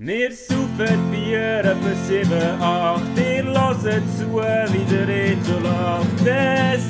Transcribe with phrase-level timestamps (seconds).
[0.00, 2.30] Wir saufen Bier etwa 7,
[2.62, 3.80] 8, ihr hört
[4.16, 4.30] zu,
[4.72, 6.24] wie der Reto lacht.
[6.24, 6.84] Es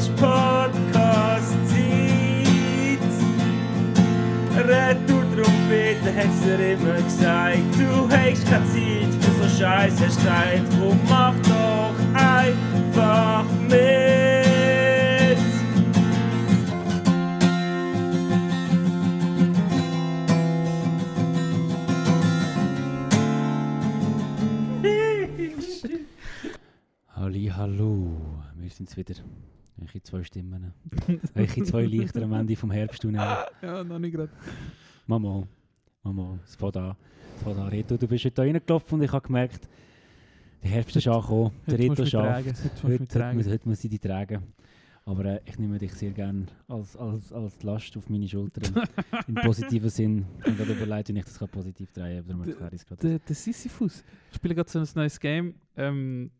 [0.00, 1.58] ist Podcast-Zeit.
[4.56, 7.74] Retour-Trompete hat's dir immer gesagt.
[7.76, 10.62] Du hast keine Zeit für so Scheiß, hast Zeit.
[10.80, 14.27] Drum mach doch einfach mit.
[27.58, 28.16] Hallo.
[28.54, 29.14] Wir sind's wieder.
[29.76, 30.72] Welche zwei Stimmen.
[31.34, 33.20] Welche zwei Lichter am Ende vom Herbsttunnel.
[33.62, 34.30] Ja, noch nicht gerade.
[35.06, 35.46] Mama,
[36.04, 36.94] Mama, es fährt an.
[37.36, 37.68] Es fährt an.
[37.68, 39.68] Reto, du bist heute reingelaufen und ich habe gemerkt,
[40.62, 41.50] der Herbst ist angekommen.
[41.66, 42.46] Der Reto schafft.
[42.82, 44.42] Heute Heute, muss, heute muss ich dich tragen.
[45.04, 48.86] Aber äh, ich nehme dich sehr gerne als, als, als Last auf meine Schultern.
[49.26, 50.26] Im positiven Sinn.
[50.40, 52.70] Ich habe gerade überlegt, wie ich das positiv drehen kann.
[52.72, 54.04] Ich es der Sisyphus.
[54.30, 55.54] Ich spiele gerade so ein neues Game.
[55.76, 56.30] Ähm,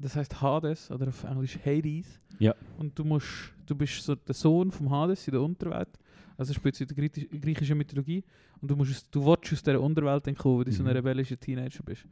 [0.00, 2.18] das heißt Hades oder auf Englisch Hades.
[2.38, 2.54] Ja.
[2.78, 5.88] Und du musst, du bist so der Sohn vom Hades in der Unterwelt.
[6.36, 8.24] Also spielst du in der Griechisch- griechischen Mythologie.
[8.64, 10.92] Und du, musst, aus- du willst aus dieser Unterwelt entkommen, weil du so ein Mhm.
[10.96, 12.06] rebellischer Teenager bist.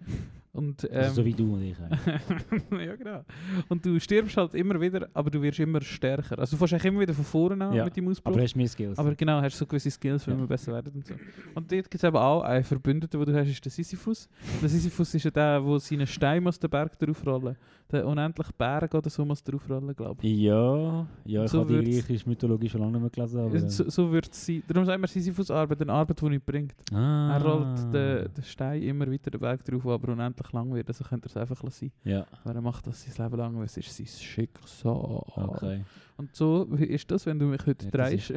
[0.52, 1.74] Und, ähm, Also so wie du und ich.
[1.80, 2.62] eigentlich.
[2.86, 3.24] ja, genau.
[3.70, 6.38] Und du stirbst halt immer wieder, aber du wirst immer stärker.
[6.38, 8.32] Also du fährst eigentlich immer wieder von vorne an Ja, mit dem Ausbruch.
[8.34, 8.98] Aber hast mehr Skills.
[8.98, 10.40] Aber genau, hast so gewisse Skills, wenn Ja.
[10.40, 11.14] man besser werden und so.
[11.54, 14.28] Und dort gibt es eben auch einen Verbündeten, den du hast, ist der Sisyphus.
[14.60, 17.56] Der Sisyphus ist ja der, der seinen Stein aus den Berg draufrollen
[17.90, 20.38] Der unendliche Berg oder so muss draufrollen, glaube ich.
[20.38, 23.40] Ja, ja ich So habe die wird's- griechische Mythologie schon lange nicht mehr gelesen.
[23.40, 24.62] Aber, So, so wird es sein.
[24.68, 26.74] Darum sagen wir Sisyphus-Arbeit, eine Arbeit, die nicht bringt.
[26.92, 30.72] ah, Er rollt den, den Stein immer weiter den Berg drauf, der aber unendlich lang
[30.74, 30.88] wird.
[30.88, 31.90] Also könnte er es einfach lassen.
[32.04, 35.22] Ja, Aber er macht das sein Leben lang, weil es ist sein Schicksal.
[35.36, 35.84] okay.
[36.16, 38.32] Und so wie ist das, wenn du mich heute Ja, das drehst.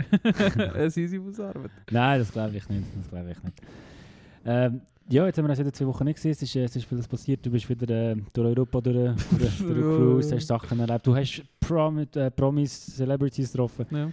[0.76, 1.72] eine Sisyphus-Arbeit.
[1.92, 2.88] Nein, das glaube ich nicht.
[2.98, 3.62] Das glaube ich nicht.
[4.46, 6.32] Ähm, ja, jetzt haben wir uns wieder zwei Wochen nicht gesehen.
[6.32, 7.46] Es ist, äh, es ist vieles passiert.
[7.46, 8.96] Du bist wieder äh, durch Europa durch,
[9.38, 11.06] durch, durch Cruise, hast Sachen erlebt.
[11.06, 13.86] Du hast Prom äh, Promis, Celebrities getroffen.
[13.92, 14.10] Ja.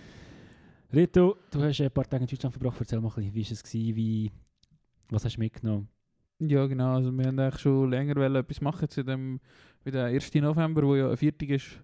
[0.94, 2.78] Rito, du hast ein paar Tage in Deutschland verbracht.
[2.78, 3.74] Erzähl mal ein bisschen, wie war es?
[3.96, 4.30] Wie,
[5.08, 5.88] was hast du mitgenommen?
[6.38, 6.96] Ja, genau.
[6.96, 9.40] Also wir haben eigentlich schon länger etwas machen zu dem,
[9.82, 10.34] bei der 1.
[10.34, 11.80] November, wo ja ein Viertag ist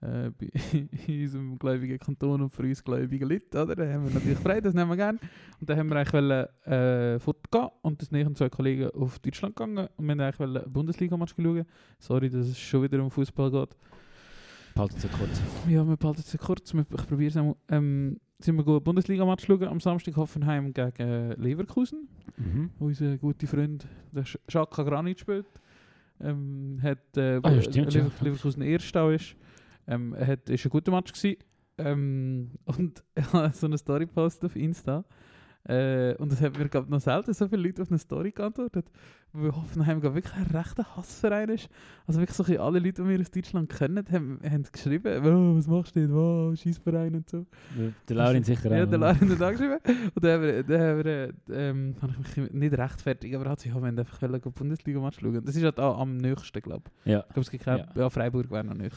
[0.00, 0.30] äh,
[1.06, 3.76] in unserem gläubigen Kanton und für uns gläubigen Leute, oder?
[3.76, 5.18] Da haben wir natürlich frei, das nehmen wir gerne.
[5.60, 9.18] Und dann haben wir eigentlich wollen, äh, Foto gehen und das nächsten zwei Kollegen auf
[9.18, 11.66] Deutschland gegangen und wir haben eigentlich wollen Bundesliga-Match schauen.
[11.98, 13.76] Sorry, dass es schon wieder um Fußball geht.
[14.74, 15.40] Behalten Sie kurz.
[15.68, 16.72] Ja, wir behalten es kurz.
[16.74, 17.56] Ich probiere es einmal.
[17.68, 22.08] Ähm, sind wir einen Bundesliga-Match schauen am Samstag Hoffenheim gegen Leverkusen.
[22.36, 22.70] Mhm.
[22.78, 25.46] Unser guter Freund, der Sch- Xhaka Granit spielt.
[26.20, 28.24] Ähm, hat, äh, Ah, ja, stimmt, Lever ja.
[28.24, 29.36] Leverkusen Erster ist.
[29.86, 31.36] Ähm, hat, ist ein guter Match gewesen.
[31.78, 35.04] Ähm, und er hat so eine Story gepostet auf Insta.
[35.64, 38.90] Äh, und es hat mir glaub, noch selten so viele Leute auf eine Story geantwortet,
[39.32, 41.68] weil Hoffenheim glaub, wirklich ein rechter Hassverein ist.
[42.04, 45.68] Also wirklich so alle Leute, die wir aus Deutschland kennen, haben, haben geschrieben, oh, was
[45.68, 47.46] machst du denn, wow, Scheissverein und so.
[48.08, 48.90] Der Laurin sicher Ja, auch.
[48.90, 49.78] der Laurin hat angeschrieben.
[50.14, 53.50] Und dann haben wir, dann haben wir äh, ähm, ich mich nicht rechtfertigt, aber er
[53.52, 55.44] hat sich ja, wollen einfach gehen Bundesliga-Match schauen.
[55.44, 57.12] Das ist halt auch am nächsten, glaube ich.
[57.12, 57.20] Ja.
[57.20, 57.86] Ich glaube, es gibt kein, Ja.
[57.94, 58.10] ja.
[58.10, 58.90] Freiburg wäre noch näher.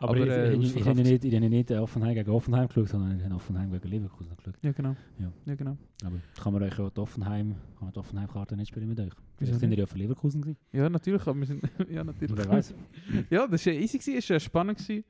[0.00, 3.18] Aber, Aber, ich, äh, ich, habe nicht, ich habe nicht Offenheim gegen Offenheim geschaut, sondern
[3.18, 4.54] ich habe Offenheim gegen Leverkusen geschaut.
[4.62, 4.94] Ja, genau.
[5.18, 5.32] Ja.
[5.44, 5.76] ja genau.
[6.04, 9.06] Aber kann man euch auch die Offenheim, kann man die Offenheim-Karte nicht spielen mit euch?
[9.06, 9.78] Wieso Vielleicht sind ihr nicht?
[9.80, 10.58] ja für Leverkusen gewesen.
[10.72, 12.36] Ja, natürlich, aber wir sind, ja, natürlich.
[12.36, 12.74] Wer weiß.
[13.30, 14.78] ja, das war ja easy, es war spannend.
[14.78, 15.04] Gewesen.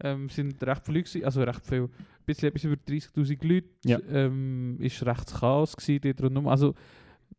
[0.00, 1.90] Ähm, sind recht viele, gewesen, also recht viel, ein
[2.26, 3.68] bisschen etwas über 30'000 Leute.
[3.84, 4.00] Ja.
[4.08, 6.46] Ähm, ist recht Chaos gewesen dort.
[6.48, 6.74] Also,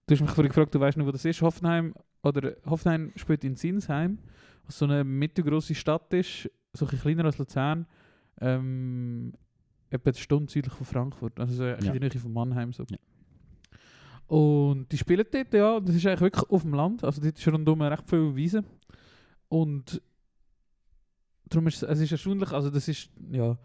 [0.08, 3.44] du hast mich vorhin gefragt, du weißt noch, wo das ist, Hoffenheim, oder Hoffenheim spielt
[3.44, 4.20] in Sinsheim,
[4.66, 7.86] was so eine mittelgroße Stadt ist, so ein kleiner als Luzern,
[8.42, 9.34] ähm,
[9.90, 11.76] etwa eine Stunde südlich von Frankfurt, also so Ja.
[11.76, 12.74] in der Nähe von Mannheim.
[12.74, 12.84] So.
[12.90, 12.98] Ja.
[14.28, 17.48] Und die spielen dort, ja, das ist eigentlich wirklich auf dem Land, also dort ist
[17.48, 18.64] rundum recht viel Wiese.
[19.50, 20.02] Und
[21.48, 23.56] darum ist es, es ist erstaunlich, also das ist, ja,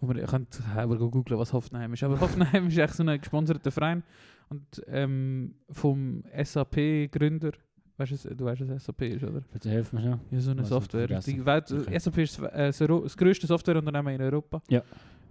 [0.00, 3.18] wo man, ihr könnt selber googeln, was Hoffenheim ist, aber Hoffenheim ist echt so ein
[3.18, 4.02] gesponserter Verein
[4.50, 7.52] und ähm, vom SAP-Gründer,
[7.96, 9.40] weißt du, du weißt, was SAP ist, oder?
[9.52, 10.20] Bitte helf mir schon.
[10.30, 11.06] Ja, so eine Was ich Software.
[11.20, 11.98] Die Welt, Okay.
[11.98, 14.62] SAP ist das, äh, das grösste Softwareunternehmen in Europa.
[14.68, 14.82] Ja.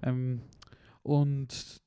[0.02, 0.42] Ähm,
[1.04, 1.82] und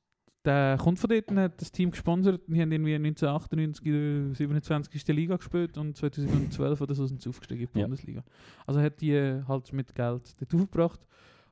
[0.45, 2.41] der kommt von dort hat das Team gesponsert.
[2.47, 5.07] Die haben irgendwie 1998 in der 27.
[5.09, 7.85] Liga gespielt und 2012 oder so sind sie aufgestiegen in die Ja.
[7.87, 8.23] Bundesliga.
[8.65, 11.01] Also hat die äh, halt mit Geld dort aufgebracht.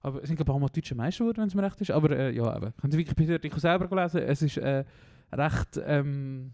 [0.02, 1.92] Aber es sind glaube ich auch mal deutsche Meister geworden, wenn es mir recht ist.
[1.92, 2.74] Aber äh, ja, eben.
[2.80, 4.22] Könnt ihr Wikipedia ich selber gelesen.
[4.22, 4.86] Es ist äh,
[5.34, 6.54] recht ähm,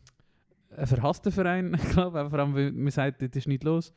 [0.77, 2.29] ein verhasster Verein, ich glaube.
[2.29, 3.93] Vor allem, weil man sagt, das ist nicht los.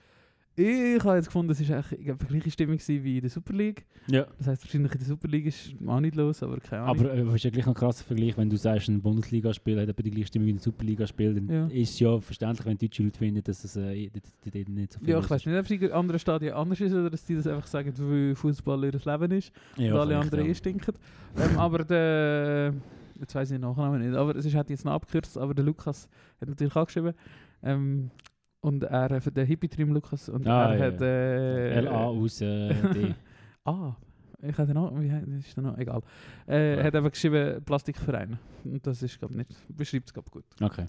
[0.56, 3.84] Ich habe jetzt gefunden, es war die gleiche Stimmung wie in der Super League.
[4.06, 4.24] Ja.
[4.38, 7.00] Das heisst, wahrscheinlich in der Super League ist auch nicht los, aber keine Ahnung.
[7.06, 9.80] Aber äh, es ist ja gleich noch ein krasser Vergleich, wenn du sagst, ein Bundesligaspiel
[9.80, 11.66] hat etwa die gleiche Stimme wie ein Superligaspiel, dann Ja.
[11.66, 14.08] ist es ja verständlich, wenn deutsche Leute finden, dass es äh,
[14.44, 16.92] dort- nicht so viel ja, ich weiß nicht, ob es in anderen Stadien anders ist
[16.92, 20.44] oder dass die das einfach sagen, weil Fußball ihr Leben ist Ja, und alle anderen
[20.44, 20.50] ja.
[20.52, 20.94] eh stinken.
[21.36, 22.74] ähm, aber der,
[23.20, 25.64] jetzt weiß ich den Nachnamen nicht, aber es ist, hat jetzt noch abgekürzt, aber der
[25.64, 26.08] Lukas
[26.40, 27.14] hat natürlich auch geschrieben.
[27.62, 28.10] Ähm,
[28.60, 31.00] und er, äh, der Hippie-Trim Lukas, und Ah, er ja, hat...
[31.02, 33.14] Äh, LA aus äh, D.
[33.66, 33.96] Ah,
[34.42, 35.78] ich habe noch, wie heißt ist der noch?
[35.78, 36.02] Egal.
[36.46, 36.84] Äh, Ja.
[36.84, 38.38] hat einfach geschrieben Plastikverein.
[38.64, 40.44] Und das ist, glaube nicht, beschreibt es, glaube gut.
[40.60, 40.86] Okay.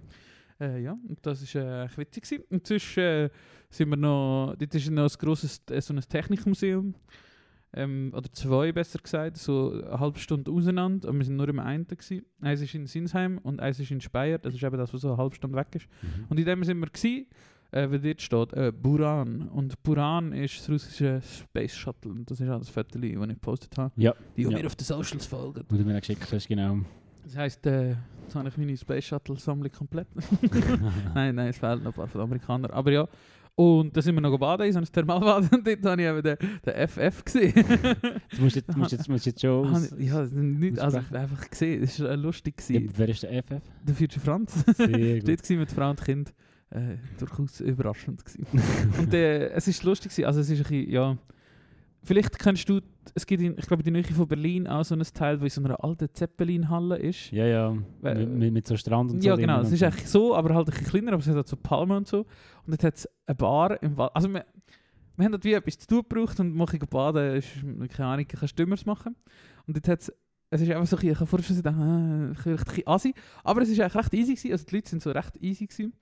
[0.59, 2.43] Äh, ja, und das ist äh, witzig.
[2.49, 3.29] Und sonst äh,
[3.69, 6.95] sind wir noch, dort ist noch ein grosses, äh, so ein Technikmuseum.
[7.77, 11.09] Ähm, oder zwei, besser gesagt, so eine halbe Stunde auseinander.
[11.09, 12.25] Und wir sind nur im einen gewesen.
[12.39, 14.37] Eins ist in Sinsheim und eins ist in Speyer.
[14.37, 15.87] Das ist eben das, was so eine halbe Stunde weg ist.
[16.01, 16.25] Mhm.
[16.29, 17.25] Und in dem sind wir gewesen,
[17.71, 19.49] äh, weil dort steht äh, Buran.
[19.49, 22.11] Und Buran ist das russische Space Shuttle.
[22.11, 23.91] Und das ist auch das Foto, das ich gepostet habe.
[23.97, 24.15] Ja.
[24.37, 24.51] Die Ja.
[24.51, 25.65] mir auf den Socials folgen.
[25.67, 26.77] Wo du mir geschickt hast, genau.
[27.25, 27.89] Das heisst, äh,
[28.23, 30.07] jetzt habe ich meine Space Shuttle-Sammlung komplett.
[31.13, 32.71] nein, nein, es fehlen noch ein paar von den Amerikanern.
[32.71, 33.05] Aber ja.
[33.57, 35.51] Und da sind wir noch baden, in so einem Thermalbad.
[35.53, 37.53] Und dort habe ich eben den, den FF gesehen.
[38.35, 39.95] Du musst jetzt, musst jetzt, musst jetzt schon aus...
[39.97, 41.81] ja, nicht, also einfach gesehen.
[41.81, 42.55] Das war lustig.
[42.67, 43.61] Ja, wer ist der FF?
[43.83, 44.65] Der Future Franz.
[44.75, 45.29] Sehr gut.
[45.29, 46.33] Dort war mit Frau und Kind
[46.71, 48.25] äh, durchaus überraschend.
[48.25, 48.45] Gewesen.
[48.99, 50.25] und äh, es ist lustig, gewesen.
[50.27, 51.17] also es ist ein bisschen, ja...
[52.05, 52.79] Vielleicht kennst du,
[53.13, 55.43] es gibt in, ich glaube in der Nähe von Berlin auch so ein Teil, wo
[55.45, 57.31] in so einer alten Zeppelin-Halle ist.
[57.31, 57.77] Ja, ja.
[58.01, 59.27] Wer- mit, mit, so Strand und so.
[59.29, 59.61] Ja, genau.
[59.61, 61.97] Es ist eigentlich so, aber halt ein bisschen kleiner, aber es hat halt so Palmen
[61.97, 62.19] und so.
[62.19, 62.27] Und
[62.67, 64.11] dort hat es eine Bar im Wald.
[64.13, 64.45] Also wir,
[65.17, 67.47] wir haben dort wie etwas zu tun gebraucht und mache ich baden, ist,
[67.95, 69.15] keine Ahnung, ich kann Stimmers machen.
[69.65, 70.13] Und dort hat es,
[70.51, 72.63] es ist einfach so, ein bisschen- ich habe vorher schon gedacht, äh, ich bin ein
[72.65, 73.13] bisschen assi,
[73.43, 75.93] aber es ist eigentlich recht easy gewesen, also die Leute sind so recht easy gewesen.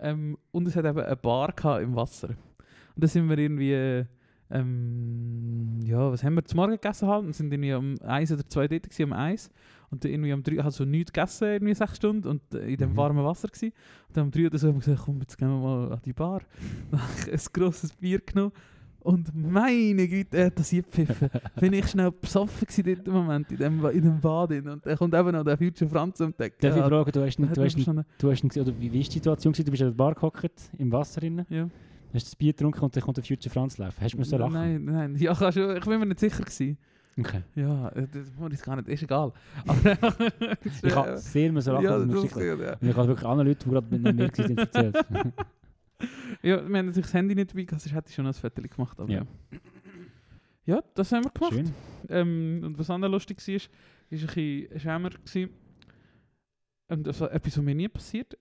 [0.00, 2.28] Ähm, und es hat eben eine Bar im Wasser.
[2.30, 4.04] Und da sind wir irgendwie, äh,
[4.54, 7.24] ähm, ja, was haben wir zum Morgen gegessen halt?
[7.26, 9.50] Und sind irgendwie um eins oder zwei dort gewesen, um eins.
[9.90, 12.76] Und dann irgendwie um drei, halt so nichts gegessen, irgendwie sechs Stunden und äh, in
[12.76, 12.96] dem Mhm.
[12.96, 13.72] warmen Wasser gewesen.
[14.08, 16.00] Und dann um drei oder so haben wir gesagt, komm, jetzt gehen wir mal an
[16.04, 16.40] die Bar.
[16.90, 18.52] Dann habe ich ein grosses Bier genommen.
[19.00, 21.28] Und meine Güte, er hat das gepfiffen.
[21.60, 24.52] Bin ich schnell besoffen in dem Moment, in dem, in dem Bad.
[24.52, 26.54] Und dann kommt eben noch der Future Franz um Ecke.
[26.58, 27.76] Darf ich fragen, du hast, hat du hast,
[28.18, 29.52] du hast ihn, gesehen, oder wie, ist die Situation?
[29.52, 31.68] Du bist an der Bar gehockt, im Wasser drin, Ja.
[32.14, 33.96] Hast das Bier getrunken und dann kommt der Future Franz laufen.
[34.00, 34.52] Hast du mir so lachen?
[34.52, 35.16] Nein, nein.
[35.16, 36.78] Ja, kannst du- ich bin mir nicht sicher gewesen.
[37.18, 37.42] Okay.
[37.54, 39.32] Ja, äh, das muss ich gar nicht, ist egal.
[40.82, 42.52] Ich habe sehr müssen lachen, ja, das ist ja.
[42.80, 44.96] Und ich habe wirklich anderen Leuten, die gerade mit mir waren, erzählt.
[46.42, 48.98] ja, wir haben natürlich das Handy nicht dabei, sonst hätte ich schon ein Foto gemacht.
[48.98, 49.22] Aber Ja.
[50.66, 50.82] ja.
[50.94, 51.52] das haben wir gemacht.
[51.54, 51.70] Schön.
[52.08, 53.70] Ähm, und was auch noch lustig war, ist
[54.10, 55.10] ein bisschen Schämer.
[55.10, 55.50] gewesen.
[56.88, 58.36] Und das war etwas, was mir nie passiert.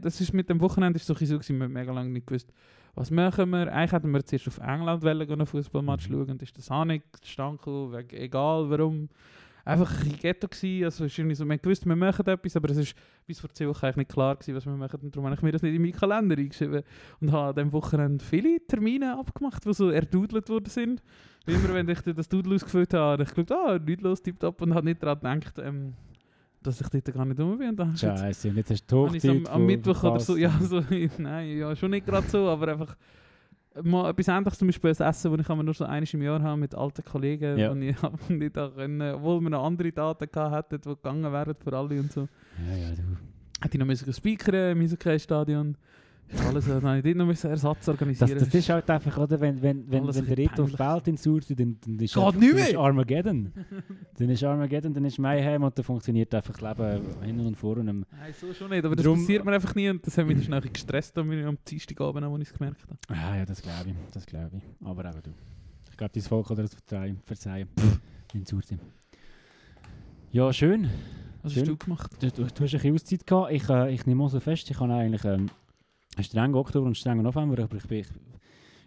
[0.00, 2.52] Das ist mit dem Wochenende ist so, gewesen, wir haben mega lange nicht gewusst,
[2.94, 3.72] was machen wir.
[3.72, 6.12] Eigentlich hätten wir zuerst auf England einen Fußballmatch Mhm.
[6.12, 7.04] schauen und ist das auch nicht
[7.36, 9.08] gekommen, wegen, egal warum.
[9.64, 12.56] Einfach ein Ghetto gewesen, also es ist irgendwie so, wir haben gewusst, wir machen etwas,
[12.56, 15.14] aber es ist bis vor zwei Wochen eigentlich nicht klar gewesen, was wir machen und
[15.14, 16.82] darum habe ich mir das nicht in meinen Kalender eingeschrieben
[17.20, 21.00] und habe an diesem Wochenende viele Termine abgemacht, die so erdudelt worden sind.
[21.46, 24.60] Wie immer, wenn ich das Doodle ausgefüllt habe, habe ich geschaut, ah, nichts los, tipptopp
[24.62, 25.94] und habe nicht daran gedacht, ähm,
[26.62, 27.78] dass ich dort gar nicht rum bin.
[27.78, 30.82] Und Scheiße, und jetzt hast du Hochzeit am, am Mittwoch oder so, ja, so,
[31.18, 32.96] nein, ja, schon nicht gerade so, aber einfach
[33.82, 36.60] mal etwas Ähnliches, zum Beispiel ein Essen, das ich nur so einmal im Jahr habe
[36.60, 37.70] mit alten Kollegen, Ja.
[37.72, 41.32] und ich habe nicht da können, obwohl wir noch andere Daten gehabt hätten, die gegangen
[41.32, 42.28] wären für alle und so.
[42.68, 43.02] Ja, ja, du.
[43.60, 45.76] Hätte ich noch müssen speakern im Eishockey-Stadion.
[46.48, 48.38] Alles, äh, dann habe ich dort noch müssen Ersatz Das, organisieren.
[48.38, 49.40] das ist halt einfach, oder?
[49.40, 50.76] Wenn, wenn, wenn, Alles wenn der peinlich.
[50.76, 52.78] fällt in Surti, dann, dann ist Geht nicht dann mehr.
[52.78, 53.52] Armageddon.
[54.18, 57.84] dann ist Armageddon, dann ist Mayhem und dann funktioniert einfach das Leben hinten und vorne.
[57.84, 58.04] Nein,
[58.40, 60.60] so schon nicht, aber das Drum- passiert mir einfach nie und das hat mich schnell
[60.62, 62.96] gestresst, als ich am Dienstagabend, als ich es gemerkt habe.
[63.08, 64.62] Ah, ja, das glaube ich, das glaube ich.
[64.86, 65.30] Aber eben du.
[65.90, 67.20] Ich glaube, dein Volk hat dir das verzeihen.
[67.24, 67.68] verzeihen.
[68.32, 68.78] in Surti.
[70.30, 70.88] Ja, schön.
[71.42, 71.62] Was Schön.
[71.62, 72.10] hast du gemacht?
[72.20, 73.52] Du, du, du hast ein bisschen Auszeit gehabt.
[73.52, 75.50] Ich, äh, ich nehme auch so fest, ich habe eigentlich ähm,
[76.16, 78.06] einen strengen Oktober und einen strengen November, aber ich, ich,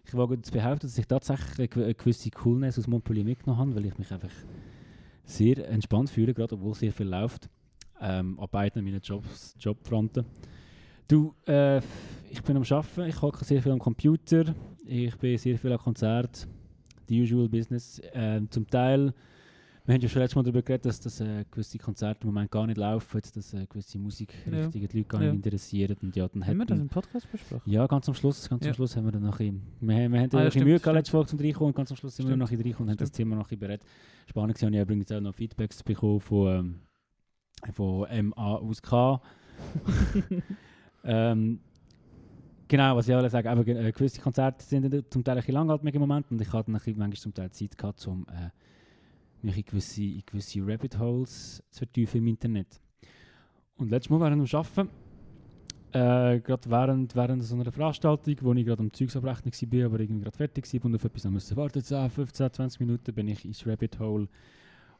[0.05, 3.59] ich wage zu behaupten, dass ich tatsächlich eine, gew- eine gewisse Coolness aus Montpellier mitgenommen
[3.59, 4.31] habe, weil ich mich einfach
[5.23, 7.49] sehr entspannt fühle, gerade obwohl sehr viel läuft.
[7.99, 10.25] Ähm, an beiden meinen Jobs, Jobfronten.
[11.07, 11.77] Du, äh,
[12.29, 14.53] ich bin am Arbeiten, ich hocke sehr viel am Computer,
[14.85, 16.47] ich bin sehr viel am Konzert,
[17.07, 18.01] die usual business.
[18.13, 19.13] Ähm, zum Teil
[19.85, 22.49] wir haben ja schon letztes Mal darüber geredet, dass, dass äh, gewisse Konzerte im Moment
[22.49, 25.31] gar nicht laufen, dass äh, gewisse Musikrichtungen die Leute gar Ja.
[25.31, 25.95] nicht interessieren.
[26.01, 27.61] Und ja, dann Haben wir das im Podcast besprochen?
[27.71, 28.71] ja, ganz am Schluss, ganz Ja.
[28.71, 30.79] am Schluss haben wir dann noch ein wir, haben- wir haben Ah, ja, stimmt, Mühe
[30.79, 32.87] gehabt, letzte Folge zum Reinkommen und ganz am Schluss sind wir noch ein bisschen reingekommen
[32.89, 33.11] und haben das.
[33.11, 33.81] Thema noch ein berät.
[34.27, 36.47] Spannend war, ich habe übrigens auch noch Feedbacks bekommen von,
[37.67, 39.21] ähm, von MA aus K.
[41.03, 41.59] ähm,
[42.67, 45.93] Genau, was ich auch sagen, aber äh, gewisse Konzerte sind zum Teil ein bisschen langhaltend
[45.93, 48.49] im Moment und ich hatte manchmal zum Teil Zeit gehabt, um äh,
[49.41, 52.79] mich in gewisse, in gewisse Rabbit Holes zu vertiefen im Internet.
[53.77, 54.89] Und letztes Mal während dem Arbeiten,
[55.91, 60.23] äh, gerade während, während so einer Veranstaltung, wo ich gerade am Zeugsabrechnen war, aber irgendwie
[60.23, 63.65] gerade fertig war und auf etwas musste warten, 10, 15, 20 Minuten, bin ich ins
[63.65, 64.27] Rabbit Hole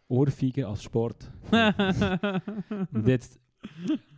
[0.07, 1.31] Ohrfeigen als Sport.
[2.93, 3.39] und jetzt,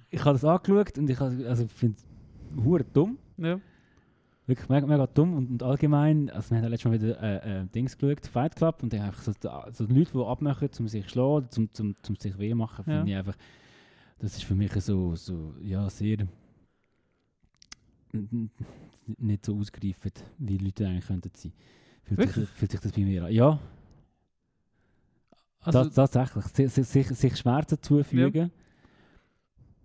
[0.09, 3.17] ich habe das angeschaut und ich also, finde es dumm.
[3.37, 3.59] Ja.
[4.47, 7.61] Wirklich mega, mega dumm und, und allgemein, also wir haben ja letztes Mal wieder äh,
[7.61, 9.33] äh, Dings geschaut, Fight Club, und dann einfach so,
[9.73, 12.93] so Leute, die abmachen, um sich zu schlagen, zum, zum, zum sich weh machen, Ja.
[12.99, 13.35] finde ich einfach,
[14.19, 16.25] das ist für mich so, so ja, sehr
[19.17, 21.51] nicht so ausgereift, wie Leute eigentlich könnten sein.
[22.03, 23.31] Fühlt sich, fühlt sich das bei mir an?
[23.33, 23.59] Ja,
[25.59, 26.45] Also, das, tatsächlich.
[26.45, 28.49] Si- si- Sich, sich Schmerzen zufügen.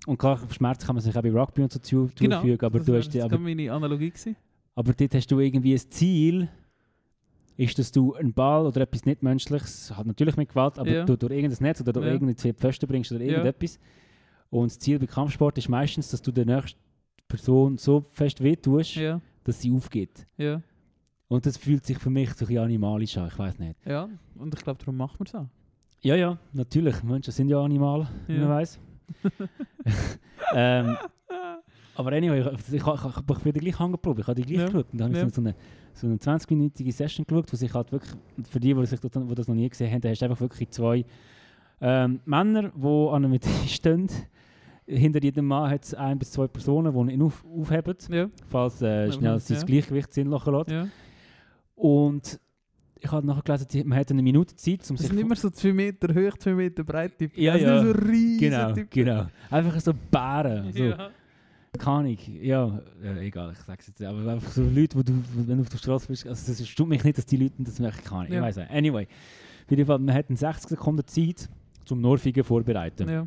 [0.06, 1.80] Und klar, Schmerzen kann man sich auch bei Rugby und so
[2.16, 4.36] genau, zufügen, aber das du hast die, gerade meine Analogie gewesen.
[4.74, 6.48] Aber dort hast du irgendwie ein Ziel,
[7.56, 11.04] ist, dass du einen Ball oder etwas nicht Menschliches, hat natürlich mit Gewalt, aber Ja.
[11.04, 12.12] du durch irgendein Netz oder durch Ja.
[12.12, 13.78] irgendeine zwei Pfosten bringst oder irgendetwas.
[14.50, 16.78] Und das Ziel bei Kampfsport ist meistens, dass du der nächsten
[17.28, 20.26] Person so fest wehtust, Ja, dass sie aufgeht.
[20.38, 20.62] ja,
[21.28, 23.76] Und das fühlt sich für mich so ein bisschen animalisch an, ich weiß nicht.
[23.86, 24.08] ja.
[24.36, 25.48] Und ich glaube, darum macht man es auch.
[26.00, 27.02] Ja, ja, natürlich.
[27.02, 28.40] Menschen sind ja Animal, wie Ja.
[28.40, 28.78] man weiß.
[30.54, 30.96] ähm,
[31.94, 34.20] aber anyway, ich, ich, ich, ich, ich bin gleich angeprobt.
[34.20, 34.66] Ich habe die gleich Ja.
[34.66, 34.86] geschaut.
[34.92, 35.26] Und dann habe Ja.
[35.26, 35.54] ich so eine,
[35.94, 38.12] so eine 20-minütige Session geschaut, wo sich halt wirklich,
[38.48, 40.40] für die, die, sich das, die das noch nie gesehen haben, da hast du einfach
[40.40, 41.04] wirklich zwei
[41.80, 44.08] ähm, Männer, die an einem Tisch stehen.
[44.86, 48.82] Hinter jedem Mann hat es ein bis zwei Personen, die ihn auf, aufheben, Ja, falls
[48.82, 49.62] äh, schnell sein ja.
[49.64, 50.88] Gleichgewicht sind lassen lässt.
[51.74, 52.40] Und
[53.00, 55.34] ich habe nachher gelesen, die- man hat eine Minute Zeit, um Das sich sind immer
[55.36, 57.18] so 2 Meter hoch, 2 Meter breit.
[57.18, 57.36] Typ.
[57.36, 57.82] Ja, das ja.
[57.82, 58.90] sind so riesige Genau, Typen.
[58.90, 59.26] genau.
[59.50, 60.72] Einfach so Bären.
[60.72, 61.10] So, Ja.
[61.78, 62.18] Keine Ahnung.
[62.42, 64.02] Ja, ja, egal, ich sag's jetzt.
[64.02, 66.90] Aber einfach so Leute, wo du, wenn du auf der Straße bist, also das stimmt
[66.90, 68.02] mich nicht, dass die Leute das machen.
[68.04, 68.28] Keine Ahnung.
[68.28, 68.42] Ich Ja.
[68.42, 68.70] weiß nicht.
[68.70, 69.04] Anyway,
[69.64, 71.48] auf jeden Fall, man hat eine 60 Sekunden Zeit,
[71.86, 73.08] zum Norfigen vorbereiten.
[73.08, 73.26] Ja.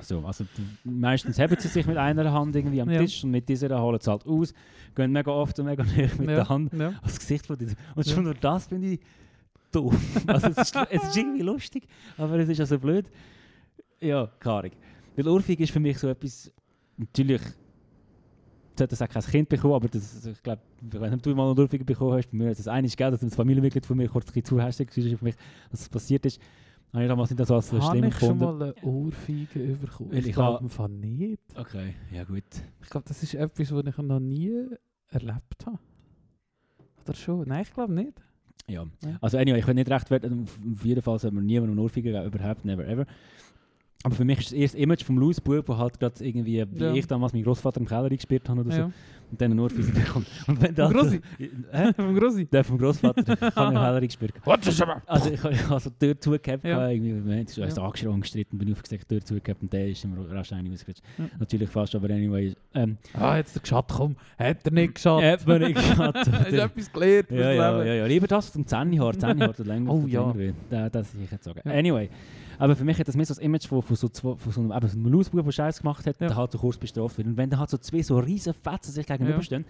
[0.00, 0.44] So, also
[0.84, 3.00] meistens haben sie sich mit einer Hand irgendwie am Ja.
[3.00, 4.52] Tisch und mit dieser holen sie halt aus,
[4.94, 6.36] gehen mega oft und mega näher mit ja.
[6.36, 6.88] der Hand Ja.
[7.00, 7.76] ans Gesicht von dieser.
[7.94, 9.00] Und schon nur das finde ich
[9.70, 9.94] doof.
[10.26, 13.08] also es ist, es ist irgendwie lustig, aber es ist also blöd.
[14.00, 14.72] Ja, Ahnung.
[15.14, 16.50] Weil Ohrfeige ist für mich so etwas,
[16.96, 17.40] natürlich
[18.78, 21.84] sollte das auch kein Kind bekommen, aber das, ich glaube, wenn du mal eine Ohrfeige
[21.84, 24.32] bekommen hast, bei mir ist das eine gell, dass ein Familienmitglied von mir kurz ein
[24.32, 25.34] bisschen zu hastig war für mich,
[25.70, 26.40] dass das passiert ist.
[26.92, 28.58] Habe ich damals nicht so als schlimm Habe ich schon gefunden.
[28.58, 30.12] mal eine Ohrfeige bekommen?
[30.12, 31.40] Ich ich glaube ha- im Fall nicht.
[31.56, 32.44] Okay, ja gut.
[32.82, 34.68] Ich glaube, das ist etwas, was ich noch nie
[35.08, 35.78] erlebt habe.
[37.04, 37.48] Oder schon?
[37.48, 38.12] Nein, ich glaube nicht.
[38.68, 38.84] Ja.
[39.04, 39.18] Ja.
[39.20, 41.82] Also anyway, ich kann nicht recht werden, auf, auf jeden Fall sollte man niemandem eine
[41.82, 43.06] Ohrfeige geben, überhaupt, never ever.
[44.04, 46.80] Aber für mich ist das erste Image vom Louis Bub, der halt gerade irgendwie, wie
[46.84, 46.92] Ja.
[46.92, 48.90] ich damals meinen Großvater im Keller gespielt habe oder so, Ja.
[49.30, 50.26] und dann eine Ohrfeige bekommt.
[50.48, 50.90] Und wenn das...
[50.90, 51.20] Vom Grossi?
[51.72, 51.92] Hä?
[51.96, 52.44] Vom Grossi?
[52.46, 54.34] Der vom Großvater, ich habe im Keller gespielt.
[54.44, 55.00] Was ist aber?
[55.06, 56.88] Also ich, habe so die Tür zugehabt, Ja.
[56.88, 57.66] irgendwie, wir haben uns Ja.
[57.84, 61.02] angeschrien, gestritten, bin aufgesagt, die Tür zugehabt und der ist im rasch eine ausgerutscht.
[61.18, 61.24] Ja.
[61.38, 62.54] Natürlich fast, aber anyway.
[62.74, 64.16] Ähm, Ah, jetzt der Geschat, komm.
[64.36, 65.22] Hat er nicht geschat.
[65.22, 66.16] hat man nicht gehabt.
[66.32, 67.86] Hast etwas gelernt fürs Ja, ja, Leben?
[67.86, 69.90] ja, ja, lieber das zum 10 Jahre, 10 Jahre oder länger.
[69.92, 70.20] Oh, ja.
[70.22, 70.54] länger wird.
[70.70, 71.60] Da, das ich jetzt sagen.
[71.64, 71.70] Ja.
[71.72, 72.10] Anyway,
[72.58, 74.60] aber für mich hat das mehr so das Image von, von, so, zwei, von so
[74.60, 76.28] einem, eben so einem Lausbub, der Scheiß gemacht hat, Ja.
[76.28, 77.28] der halt so kurz bestraft wird.
[77.28, 79.64] Und wenn dann halt so zwei so riesen Fetzen sich gegenüberstehen,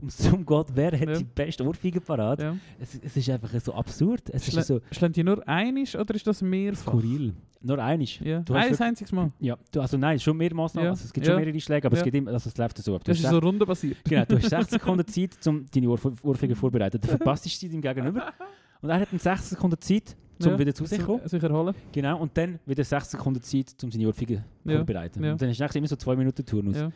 [0.00, 1.14] um zum Gott, wer hat Ja.
[1.18, 2.40] die beste Ohrfeige parat?
[2.40, 2.56] Ja.
[2.78, 4.22] Es, es ist einfach so absurd.
[4.30, 6.92] Es Schle- ist so Schlägt die nur einisch oder ist das mehrfach?
[6.92, 7.34] skurril.
[7.62, 8.18] Nur einisch.
[8.22, 8.40] Ja.
[8.40, 9.28] Du einziges Mal.
[9.38, 10.86] Ja, du, also nein, schon mehr Maßnahmen.
[10.86, 10.90] Ja.
[10.92, 11.34] Also es gibt Ja.
[11.34, 12.00] schon mehrere Schläge, aber Ja.
[12.00, 13.04] es, gibt immer, also es läuft so ab.
[13.04, 13.98] Du Das ist so rundenbasiert.
[14.08, 16.98] Genau, du hast 60 Sekunden Zeit, um deine Ohr Ohrfeige vorzubereiten.
[16.98, 18.32] Du verpasst sie deinem Gegenüber.
[18.80, 21.26] Und er hat dann 60 Sekunden Zeit, um Ja, wieder zu sich zu kommen.
[21.28, 21.74] Sich erholen.
[21.92, 25.22] Genau, und dann wieder 60 Sekunden Zeit, um seine Ohrfeige Ja, vorzubereiten.
[25.24, 25.32] ja.
[25.32, 26.76] Und dann hast du immer so 2 Minuten Turnus.
[26.78, 26.90] Ja.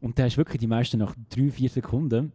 [0.00, 2.32] Und dann hast du wirklich die meisten nach 3-4 Sekunden,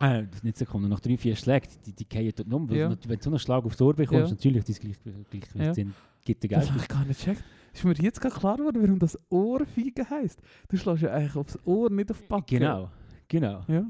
[0.00, 2.70] äh, nicht Sekunden, nach 3-4 Schlägen, die, die fallen dort um.
[2.74, 2.90] Ja.
[3.06, 5.84] Wenn du so einen Schlag aufs Ohr bekommst, natürlich dein Gleich- Gleichgewicht Ja.
[6.24, 6.70] gibt dir Das Geld.
[6.70, 7.44] habe ich gar nicht gecheckt.
[7.74, 10.40] Ist mir jetzt gerade klar geworden, warum das Ohrfeige heisst.
[10.68, 12.58] Du schlägst ja eigentlich aufs Ohr, nicht auf die Backe.
[12.58, 12.90] Genau,
[13.28, 13.60] genau.
[13.68, 13.84] Ja.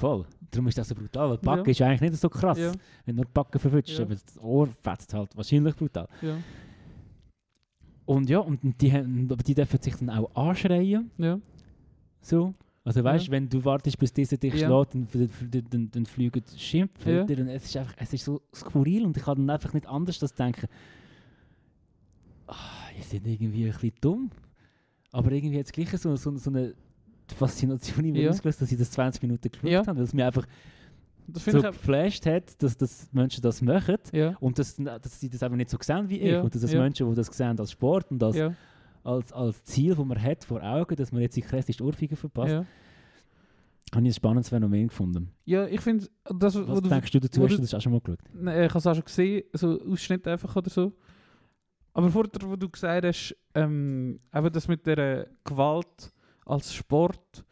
[0.00, 0.24] Voll.
[0.50, 1.30] Darum ist das so brutal.
[1.30, 1.70] Weil die Backe Ja.
[1.70, 2.58] ist eigentlich nicht so krass.
[2.58, 2.72] Ja.
[3.04, 4.04] Wenn du nur die Backe verwünscht, Ja.
[4.04, 6.08] aber das Ohr fetzt halt wahrscheinlich brutal.
[6.22, 6.38] Ja.
[8.06, 11.10] Und ja, und die, aber die dürfen sich dann auch anschreien.
[11.18, 11.38] Ja.
[12.22, 12.54] So.
[12.82, 13.32] Also weißt du, Ja.
[13.32, 14.66] wenn du wartest, bis dieser dich Ja.
[14.68, 17.34] schlägt, dann, dann, dann, dann fliegen Schimpfwörter.
[17.42, 20.20] Und es ist einfach, es ist so skurril und ich kann dann einfach nicht anders
[20.22, 20.66] als denken,
[22.46, 22.54] ah,
[22.96, 24.30] ihr seid irgendwie ein bisschen dumm.
[25.12, 26.74] Aber irgendwie hat es gleich so, so, so eine
[27.34, 28.30] Faszination in mir Ja.
[28.30, 29.80] ausgelöst, dass ich das 20 Minuten geschaut Ja.
[29.86, 29.96] habe.
[29.98, 30.46] Weil es mir einfach
[31.26, 33.96] Das so geflasht hat, dass, dass Menschen das machen.
[34.12, 34.36] Ja.
[34.40, 36.36] Und dass, dass sie das einfach nicht so sehen wie ich.
[36.42, 36.72] Und dass das.
[36.72, 38.36] Menschen, die das sehen als Sport und als,
[39.04, 42.54] als, als Ziel, das man hat vor Augen, dass man jetzt die krasseste Ohrfeige verpasst.
[43.92, 45.30] Habe ich ein spannendes Phänomen gefunden.
[45.44, 47.42] Ja, ich finde, Was du- denkst du dazu?
[47.42, 48.20] Hast du- das auch schon mal geschaut?
[48.32, 50.92] Nein, ich habe es auch schon gesehen, so Ausschnitte einfach oder so.
[51.92, 56.12] Aber vorher, wo du gesagt hast, ähm, eben das mit der Gewalt
[56.46, 57.44] als Sport,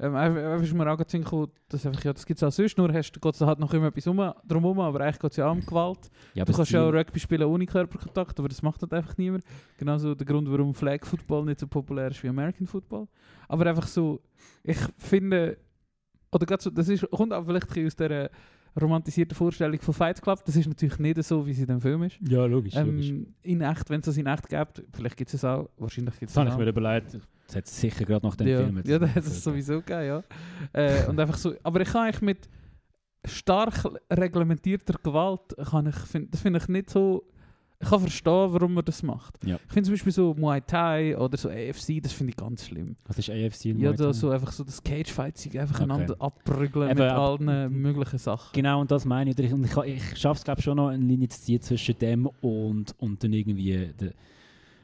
[0.00, 2.92] ähm, einfach- ist mir auch gekommen, dass einfach, ja, das gibt es auch sonst, nur
[2.92, 5.52] hast, geht es halt noch immer etwas um, drumherum, aber eigentlich geht es ja auch
[5.52, 6.10] um Gewalt.
[6.34, 9.44] Ja, Du kannst ja auch Rugby spielen ohne Körperkontakt, aber das macht halt einfach niemand.
[9.78, 13.06] Genauso der Grund, warum Flag Football nicht so populär ist wie American Football.
[13.48, 14.20] Aber einfach so,
[14.64, 15.56] ich finde,
[16.32, 18.30] oder gerade so, das ist, kommt auch vielleicht aus der
[18.80, 20.44] romantisierten Vorstellung von Fight Club.
[20.44, 22.18] Das ist natürlich nicht so, wie es in dem Film ist.
[22.28, 22.74] Ja, logisch.
[22.74, 23.10] logisch.
[23.10, 26.18] Ähm, in echt, wenn es das in echt gibt, vielleicht gibt es es auch, wahrscheinlich
[26.18, 27.18] gibt es Das habe ich mir überlegt.
[27.46, 28.82] Das hat es sicher gerade nach dem ja, Film.
[28.84, 29.42] ja, das hat es erzählt.
[29.42, 30.22] sowieso gegeben, ja.
[30.72, 32.48] äh, und einfach so, aber ich kann eigentlich mit
[33.26, 37.24] stark reglementierter Gewalt, kann ich, find, das finde ich nicht so,
[37.80, 39.44] ich kann verstehen, warum man das macht.
[39.44, 39.56] Ja.
[39.66, 42.96] Ich finde zum Beispiel so Muay Thai oder so AFC, das finde ich ganz schlimm.
[43.06, 43.66] Was ist AFC?
[43.66, 45.82] Ja, Muay da so einfach so das Cage-Fight, einfach Okay.
[45.84, 48.50] einander abprügeln Eben, mit ab- allen möglichen Sachen.
[48.54, 49.52] Genau, und das meine ich.
[49.52, 52.94] Und ich, ich schaffe es, glaube schon noch, eine Linie zu ziehen zwischen dem und,
[52.98, 54.12] und dann irgendwie, der,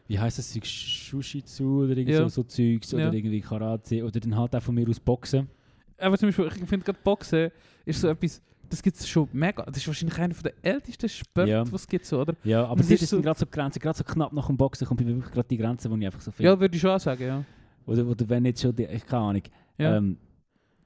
[0.09, 0.67] wie heißt das, Zeug?
[0.67, 2.29] Shushizu oder irgendwie Ja.
[2.29, 3.13] so, so Zeugs oder Ja.
[3.13, 5.49] irgendwie Karate oder dann halt auch von mir aus Boxen.
[5.99, 7.51] Aber zum Beispiel, ich finde gerade Boxen
[7.85, 11.49] ist so etwas, das gibt es schon mega, das ist wahrscheinlich einer der ältesten Sports,
[11.51, 11.71] Ja.
[11.73, 12.35] was es gibt, so, oder?
[12.45, 14.87] Ja, aber das ist so- gerade so die Grenze, gerade so knapp nach dem Boxen
[14.87, 16.47] kommt wirklich gerade die Grenze, wo ich einfach so viel...
[16.47, 17.45] Ja, würde ich schon auch sagen, ja.
[17.87, 19.43] Oder, oder wenn nicht schon, die, ich keine Ahnung.
[19.79, 19.97] ja.
[19.97, 20.17] Ähm,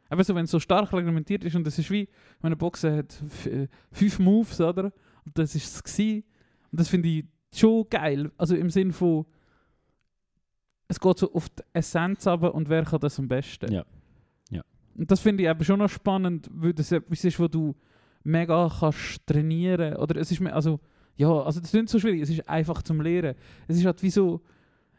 [0.09, 2.09] Aber so, wenn es so stark reglementiert ist und das ist wie,
[2.41, 4.93] wenn eine Boxer hat äh, fünf Moves, oder?
[5.25, 6.25] Und das ist es gewesen.
[6.71, 7.25] Und das finde ich
[7.55, 8.31] schon geil.
[8.37, 9.25] Also im Sinn von,
[10.89, 13.73] es geht so auf die Essenz aber und wer kann das am besten.
[13.73, 13.85] Ja.
[14.97, 17.75] Und das finde ich eben schon noch spannend, weil das etwas ist, wo du
[18.23, 19.97] mega kannst trainieren.
[19.97, 20.81] Oder es ist mir, also,
[21.17, 23.35] ja, also das ist nicht so schwierig, es ist einfach zum Lehren.
[23.69, 24.41] Es ist halt wie so,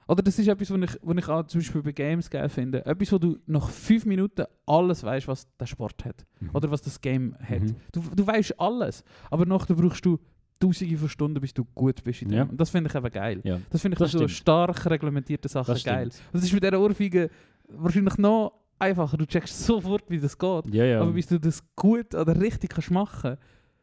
[0.08, 2.86] oder das ist etwas, was ich, was ich auch zum Beispiel bei Games geil finde.
[2.86, 6.26] Etwas, wo du nach fünf Minuten alles weißt, was der Sport hat.
[6.40, 6.50] mhm.
[6.54, 7.62] Oder was das Game hat.
[7.64, 7.76] Mhm.
[7.92, 10.20] Du, du weißt alles, aber nachher brauchst du
[10.60, 12.38] tausende von Stunden, bis du gut bist in dem.
[12.38, 12.44] Ja.
[12.44, 13.42] Und das finde ich eben geil.
[13.44, 13.60] Ja.
[13.72, 16.12] Das finde ich Das so stark reglementierte Sachen Das geil.
[16.12, 16.28] stimmt.
[16.28, 17.30] Und das ist mit dieser Ohrfeige
[17.68, 19.18] wahrscheinlich noch einfacher.
[19.18, 20.74] Du checkst sofort, wie das geht.
[20.74, 21.02] Ja, ja.
[21.02, 23.38] Aber bis du das gut oder richtig kannst machen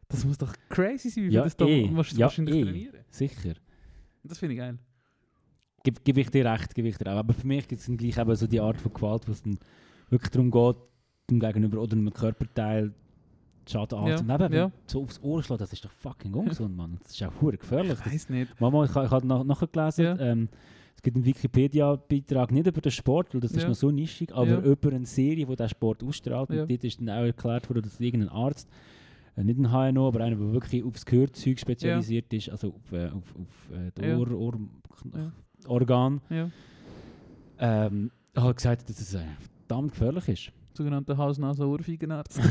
[0.09, 1.87] das muss doch crazy sein, wie Ja, du das da eh.
[1.89, 2.63] musst du Ja, wahrscheinlich eh.
[2.65, 3.01] trainieren.
[3.09, 3.55] Sicher.
[4.23, 4.79] Das finde ich geil.
[5.85, 7.17] Gebe geb ich dir recht, gebe ich dir auch.
[7.17, 9.43] Aber für mich gibt es dann gleich eben so die Art von Gewalt, wo es
[9.43, 9.59] dann
[10.11, 10.77] wirklich darum geht,
[11.31, 12.93] dem Gegenüber oder einem Körperteil
[13.67, 14.43] Schaden Ja, anzunehmen.
[14.43, 14.71] Eben, ja.
[14.87, 16.99] So aufs Ohr schlagen, das ist doch fucking ungesund, Mann.
[17.03, 17.97] Das ist auch hure gefährlich.
[18.05, 18.61] Ich weiß nicht.
[18.61, 20.19] Mama, ich, ich habe nach, nachher gelesen, Ja.
[20.19, 20.49] ähm,
[21.03, 23.69] es gibt einen Wikipedia-Beitrag nicht über den Sport, weil das ist Ja.
[23.71, 24.61] noch so nischig, aber Ja.
[24.61, 26.51] über eine Serie, die diesen Sport ausstrahlt.
[26.51, 26.63] Ja.
[26.63, 28.69] Und dort ist dann auch erklärt worden, dass irgendein Arzt,
[29.37, 33.09] äh, nicht ein HNO, aber einer, der wirklich aufs Gehörzeug spezialisiert ist, also auf, äh,
[33.09, 34.17] auf, auf äh, Ja.
[34.17, 34.61] Ohr, Ohr,
[35.13, 35.33] Ja.
[35.67, 36.49] Organ, Ja.
[37.59, 39.25] ähm, hat gesagt, dass es äh,
[39.67, 40.53] verdammt gefährlich ist.
[40.75, 42.39] Sogenannter Hals-Nase-Ohrfeigenarzt.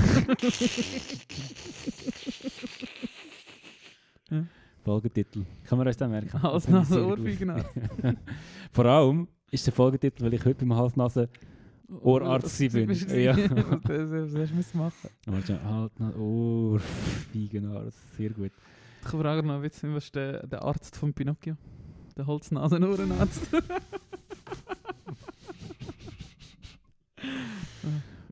[4.84, 5.46] Folgetitel.
[5.66, 6.32] Kann man uns den merken?
[6.44, 7.70] Hals-Nase-Ohrfeigenarzt.
[8.72, 11.30] Vor allem ist der Folgetitel, weil ich heute beim Hals-Nase
[12.02, 13.22] Ohrarzt gewesen bin.
[13.22, 13.34] Ja.
[13.34, 15.10] das, hast du machen.
[15.66, 18.52] Halt noch Ohrfeigenarzt, sehr gut.
[19.02, 21.56] Ich frage noch, was ist der, der Arzt von Pinocchio?
[22.18, 23.42] Der Holznasen-Ohrenarzt.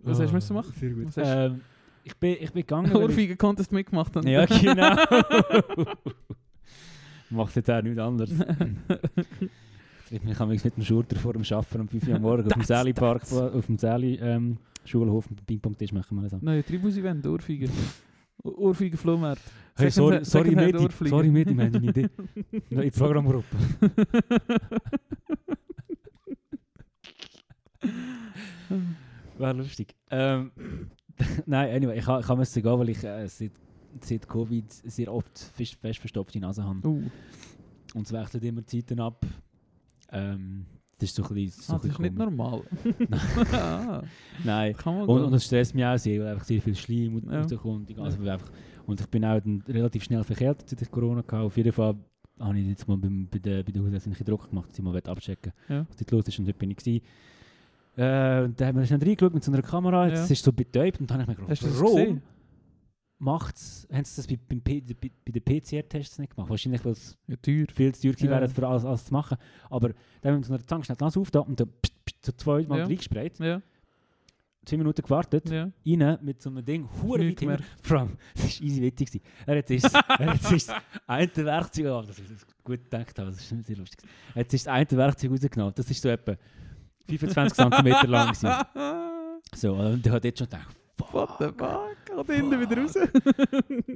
[0.04, 0.74] Was hast du machen?
[0.80, 1.14] Sehr gut.
[2.10, 2.94] Ähm, ich, bin, ich bin gegangen.
[2.94, 4.28] weil ich- Ohrfeigen-Contest mitgemacht haben.
[4.28, 4.96] Ja, genau.
[7.30, 8.32] Macht jetzt auch nichts anderes.
[10.12, 12.54] Ich kann mich mit dem Schurter vor dem Arbeiten um 5 Uhr am Morgen auf
[12.54, 13.34] dem Das- Sally Park, das.
[13.34, 16.40] auf dem Sally ähm, Schulhof, mit dem Ping-Pong-Tisch machen wir das an.
[16.42, 17.70] Nein, Tribus-Event, Ohrfeigen.
[18.44, 19.42] Ohrfeigen-Flohmarkt.
[19.76, 22.10] Hey, sorry, sorry, Medi, sorry, Medi, wir haben eine Idee.
[22.72, 23.56] Die Programmgruppe.
[29.38, 29.96] Wäre lustig.
[30.12, 30.52] Ähm,
[31.46, 33.52] Nein, anyway, ich, ha- ich habe müssen gehen, weil ich äh, seit,
[34.02, 36.88] seit Covid sehr oft fest, fest verstopfte Nase habe.
[36.88, 37.04] Uh,
[37.94, 39.26] Und es wechselt immer die Zeiten ab.
[40.12, 40.66] Ähm,
[40.98, 42.62] das ist so ein bisschen, so ah, das ist nicht normal.
[43.54, 44.04] ah,
[44.44, 44.76] Nein.
[44.76, 47.32] kann man Und, und das stresst mich auch sehr, weil einfach sehr viel Schleim und,
[47.32, 47.42] Ja.
[47.42, 47.88] rauskommt.
[47.90, 48.52] Die ganze, weil einfach,
[48.86, 51.38] und ich bin auch dann relativ schnell verkehrt, seit ich Corona hatte.
[51.38, 51.96] Auf jeden Fall
[52.40, 54.96] habe ich jetzt mal beim, bei der, bei der Hausärztin Druck gemacht, dass ich mal
[54.98, 55.86] abchecken Ja.
[55.88, 56.40] was dort los ist.
[56.40, 56.78] Und dort bin ich.
[56.78, 57.02] Gewesen.
[58.00, 60.08] Äh, und da haben wir schnell reingeschaut mit so einer Kamera.
[60.08, 60.14] Ja.
[60.14, 61.02] Es ist so betäubt.
[61.02, 62.22] Und dann habe ich mir gedacht, warum
[63.18, 66.50] macht's, haben sie das bei, beim P- bei, bei den PCR-Tests nicht gemacht?
[66.50, 67.66] Wahrscheinlich, weil es Ja, teuer.
[67.74, 68.32] viel zu teuer gewesen Ja.
[68.40, 69.38] wäre, für alles, alles zu machen.
[69.70, 69.90] Aber
[70.22, 72.32] dann haben wir so eine Zange schnell die Nase aufgetan und dann pst, pst, so
[72.34, 72.86] zweimal Ja.
[72.86, 73.38] reingesprayt.
[73.40, 73.62] Ja,
[74.66, 75.50] Zwei Minuten gewartet.
[75.50, 75.70] ja.
[75.86, 77.64] rein mit so einem Ding, hure weit gemerkt.
[77.82, 79.08] Vor allem, das war easy witzig.
[79.12, 79.26] gewesen.
[79.48, 80.76] Er hat sich das
[81.08, 84.08] eine Werkzeug, oh, das ist gut gedacht, aber das ist nicht sehr lustig.
[84.36, 86.36] Er hat sich das eine Werkzeug rausgenommen, das ist so etwa
[87.18, 88.28] 25 cm lang.
[88.34, 88.50] Gewesen.
[89.56, 90.76] So, und der hat jetzt schon gedacht,
[91.12, 92.28] What the fuck?
[92.28, 92.94] Geht hinten wieder raus?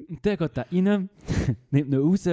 [0.10, 1.10] Und der geht da rein,
[1.71, 2.28] nimmt ihn raus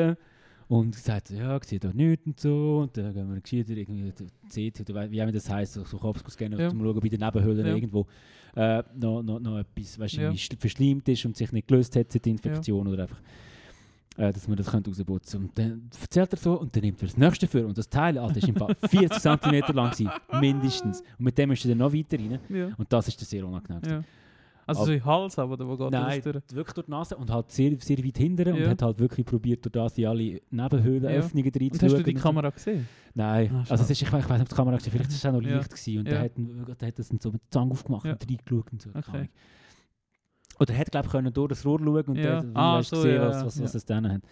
[0.69, 2.79] und sagt, ja, ich sehe da nichts und so.
[2.83, 4.13] Und dann gehen wir gescheiter irgendwie,
[4.49, 6.69] sieht, oder wie wie das heisst, so, so Kopfscannen, Ja.
[6.69, 7.75] um zu schauen, bei den Nebenhöhlen Ja.
[7.75, 8.07] irgendwo
[8.55, 10.33] äh, noch, noch, noch etwas, weißt du, Ja.
[10.59, 13.21] verschleimt ist und sich nicht gelöst hat seit der Infektion oder einfach,
[14.17, 17.09] äh, dass man das könnte rausputzen Und dann erzählt er so und dann nimmt er
[17.09, 21.01] das nächste für und das Teil, Alter, ist im Fall 40 cm lang gewesen, mindestens.
[21.19, 22.39] Und mit dem ist er dann noch weiter rein.
[22.49, 22.69] ja.
[22.77, 23.81] Und das ist dann sehr unangenehm.
[23.89, 24.03] ja.
[24.67, 26.55] Also so den Hals, aber wo geht Nein, das durch?
[26.57, 28.69] wirklich durch die Nase und halt sehr, sehr weit hinten und Ja.
[28.69, 31.69] hat halt wirklich probiert, durch das in alle Nebenhöhlenöffnungen ja.
[31.73, 32.87] Und hast du die Kamera gesehen?
[33.15, 35.11] Nein, Ah, also es ist, ich, weiß- ich weiß nicht, ob die Kamera gesehen vielleicht
[35.11, 35.57] ist es auch noch Ja.
[35.57, 36.13] Licht gewesen und Ja.
[36.13, 38.91] der hat, dann- der hat das so mit der Zange aufgemacht und reingeschaut und so.
[38.91, 39.29] Okay.
[40.61, 42.41] Oder er hat, glaube ich, können durch das Rohr schauen und Ja.
[42.43, 43.77] dann Ah, so, gesehen, ja, was, ja, was, was ja.
[43.79, 44.23] es dann hat.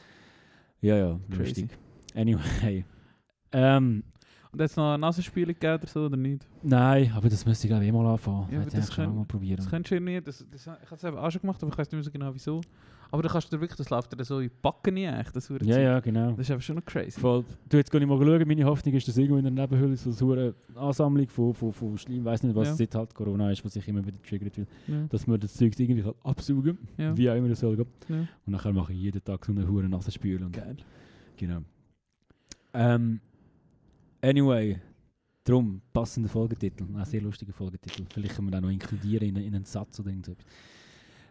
[0.81, 1.63] Ja, ja, Crazy.
[1.63, 1.71] lustig.
[2.15, 2.85] Anyway.
[3.53, 4.03] Ähm,
[4.53, 6.47] Und es noch eine Nasenspülung gegeben oder so, oder nicht?
[6.63, 8.47] nein, aber das müsste ich glaube ich eh mal anfangen.
[8.51, 9.57] Ja, das schon können- mal probieren.
[9.57, 10.27] Das kennst du ja nicht.
[10.29, 12.35] Das, das, ich habe es auch schon gemacht, aber ich weiß nicht mehr so genau
[12.35, 12.61] wieso.
[13.11, 15.35] Aber da kannst du dir wirklich, das läuft dir so in die Backen echt.
[15.35, 16.33] Das, hure Ja, ja, genau.
[16.33, 17.19] das ist einfach schon noch crazy.
[17.19, 17.43] Voll.
[17.69, 20.11] Du jetzt gar nicht mal schauen, meine Hoffnung ist, dass irgendwo in der Nebenhöhle so
[20.11, 22.75] eine hure Ansammlung von, von, von Schleim, weiß nicht, was Ja.
[22.75, 25.07] seit halt Corona ist, was sich immer wieder triggert will, Ja.
[25.09, 27.17] dass man das Zeug irgendwie halt absaugen, Ja.
[27.17, 27.87] wie auch immer das soll gehen.
[28.09, 28.17] Ja.
[28.47, 30.47] Und nachher mache ich jeden Tag so eine hure nasse Spüle.
[30.51, 30.77] Geil.
[31.37, 31.61] genau.
[32.75, 33.21] Ähm,
[34.21, 34.79] anyway,
[35.45, 38.05] drum passender Folgetitel, ein sehr lustiger Folgetitel.
[38.13, 40.47] Vielleicht können wir den auch noch inkludieren in, in einen Satz oder irgend so etwas.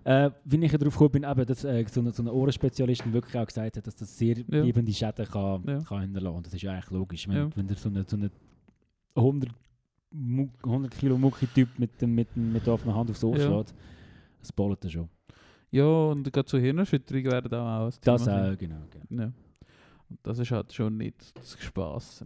[0.10, 3.38] Äh, wie ich darauf gekommen bin, eben, dass äh, so eine, so eine Ohrenspezialistin wirklich
[3.38, 4.43] auch gesagt hat, dass das sehr Ja.
[4.48, 5.80] bleibende Schäden kann, Ja.
[5.82, 6.38] kann hinterlassen.
[6.38, 7.28] Und das ist ja eigentlich logisch.
[7.28, 7.50] Wenn, Ja.
[7.56, 8.32] wenn der so eine, so eine
[9.15, 9.50] 100,
[10.12, 13.46] Mu 100 Kilo Mucki-Typ mit, mit, mit der offenen Hand aufs Ohr Ja.
[13.48, 13.74] schlägt,
[14.39, 15.10] das ballt er schon.
[15.72, 18.78] Ja, und gerade so Hirnerschütterungen werden da auch ein Das auch, genau.
[18.89, 19.24] genau.
[19.24, 19.34] Ja.
[20.10, 22.24] Und das ist halt schon nicht das Spaß.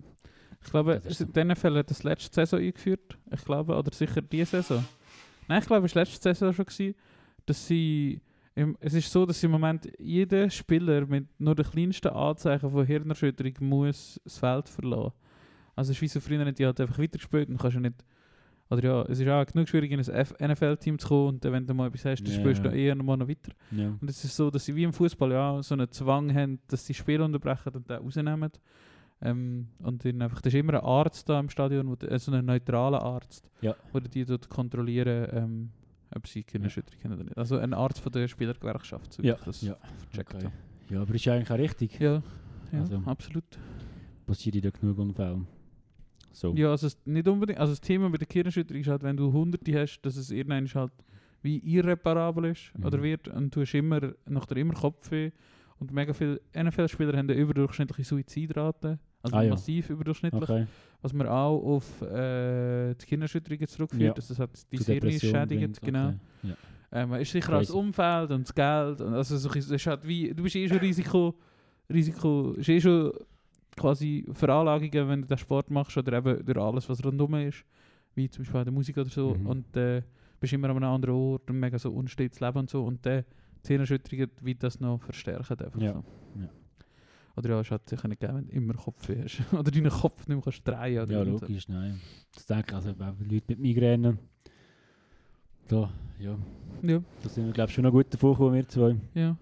[0.63, 3.17] Ich glaube, in diesen Fällen hat das letzte Saison eingeführt.
[3.33, 4.85] Ich glaube, oder sicher diese Saison.
[5.47, 6.93] Nein, ich glaube, es war letzte Saison schon, gewesen,
[7.51, 8.21] dass sie.
[8.81, 13.53] Es ist so, dass im Moment jeder Spieler mit nur den kleinsten Anzeichen von Hirnerschütterung
[13.61, 15.13] muss das Feld verlassen.
[15.73, 18.03] Also es ist wie so früher die hat einfach weitergespielt und kannst ja nicht...
[18.69, 21.65] Oder ja, es ist auch genug schwierig in ein NFL-Team zu kommen und dann, wenn
[21.65, 23.51] du mal etwas hast, dann Ja, spielst du noch eher noch mal noch weiter.
[23.71, 23.87] Ja.
[23.99, 26.85] Und es ist so, dass sie wie im Fußball ja so einen Zwang haben, dass
[26.85, 28.51] sie Spiel unterbrechen und den rausnehmen.
[29.21, 32.19] Ähm, und dann einfach, das ist immer ein Arzt da im Stadion, wo, der- äh,
[32.19, 33.75] so ein neutraler Arzt, Ja.
[33.93, 35.69] wo die dort kontrollieren, ähm,
[36.15, 37.37] ob sie Kinderschütterung haben oder nicht.
[37.37, 39.75] Also ein Arzt von der Spielergewerkschaft, so wie Ja, ich das ja.
[40.09, 40.45] vercheckt Okay.
[40.45, 40.53] habe.
[40.89, 41.99] ja, aber ist ja eigentlich auch richtig.
[41.99, 42.21] Ja,
[42.71, 43.43] ja Also- absolut.
[44.25, 45.45] Passiert ja genug Unfälle.
[46.33, 46.53] So.
[46.55, 47.59] Ja, also es, nicht unbedingt.
[47.59, 50.65] Also das Thema bei der Kirchenschütterung ist halt, wenn du Hunderte hast, dass es irgendwann
[50.73, 50.93] halt
[51.41, 52.85] wie irreparabel ist Mhm.
[52.85, 55.31] oder wird und du hast immer, nach der immer Kopfweh
[55.79, 59.49] und mega viele NFL-Spieler haben eine überdurchschnittliche Suizidrate, also Ah, ja.
[59.51, 60.65] massiv überdurchschnittlich, Okay.
[61.01, 64.13] was man auch auf äh, die Kinderschütterungen zurückführt, Ja.
[64.13, 66.07] dass das hat die Serie schädigt, genau.
[66.09, 66.17] okay.
[66.43, 66.55] Ja.
[66.93, 67.77] Ähm, ist sicher auch das Crazy.
[67.79, 68.99] Umfeld und das Geld.
[69.01, 71.35] Und also so, ist halt wie, du bist eh schon Risiko,
[71.89, 73.13] Risiko, ist eh schon
[73.77, 77.63] quasi Veranlagungen, wenn du den Sport machst oder eben durch alles, was rundherum ist,
[78.15, 79.35] wie zum Beispiel der Musik oder so.
[79.35, 79.45] Mhm.
[79.47, 80.01] Und äh,
[80.39, 82.83] bist immer an einem anderen Ort und mega so unstetes Leben und so.
[82.83, 83.23] Und dann
[83.61, 85.45] Zehnerschütterungen, wie das noch verstärken.
[85.63, 85.93] Einfach Ja.
[85.93, 86.03] So.
[86.41, 86.49] Ja.
[87.41, 89.41] Oder ja, es hat sicher nicht gegeben, wenn du immer Kopfweh hast.
[89.53, 91.45] oder deinen Kopf nicht mehr kannst drehen oder Ja, irgend so.
[91.45, 91.99] logisch, nein.
[92.33, 94.17] Das denke ich, also auch Leute mit Migräne.
[95.67, 96.37] Da, ja.
[96.83, 98.95] Ja, Da sind wir, glaube ich, schon noch gut davon gekommen, wir zwei.
[99.13, 99.35] ja.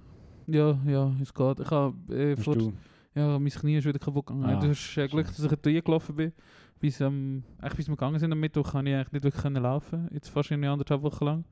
[0.47, 1.59] Ja, ja, es geht.
[1.59, 2.73] Ich habe äh, vor du?
[3.13, 4.45] Ja, mein Knie ist wieder kaputt gegangen.
[4.45, 6.33] Ah, du hast äh, Glück, dass ich dort gelaufen bin.
[6.79, 10.07] Bis, ähm, eigentlich bis wir gegangen sind am Mittwoch, kann ich eigentlich nicht wirklich laufen.
[10.11, 11.45] Jetzt fast eine anderthalb Wochen lang.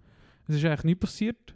[0.48, 1.54] Es ist eigentlich nicht passiert.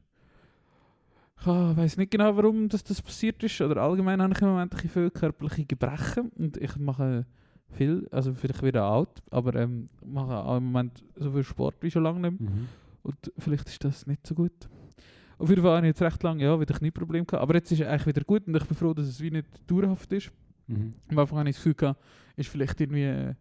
[1.41, 3.59] Ich weiß nicht genau, warum das, das passiert ist.
[3.61, 6.29] Oder allgemein habe ich im Moment ein viel körperliche Gebrechen.
[6.37, 7.25] Und ich mache
[7.71, 11.89] viel, also vielleicht wieder alt, aber ähm, mache auch im Moment so viel Sport wie
[11.89, 12.49] schon lange nicht mehr.
[12.49, 12.67] Mhm.
[13.03, 14.51] Und vielleicht ist das nicht so gut.
[15.39, 17.41] Auf jeden Fall habe ich jetzt recht lange ja, wieder Knieprobleme gehabt.
[17.41, 19.47] Aber jetzt ist es eigentlich wieder gut und ich bin froh, dass es wie nicht
[19.65, 20.31] dauerhaft ist.
[20.67, 20.93] Mhm.
[21.09, 21.99] Am Anfang habe ich das Gefühl gehabt,
[22.35, 23.33] ist vielleicht irgendwie äh,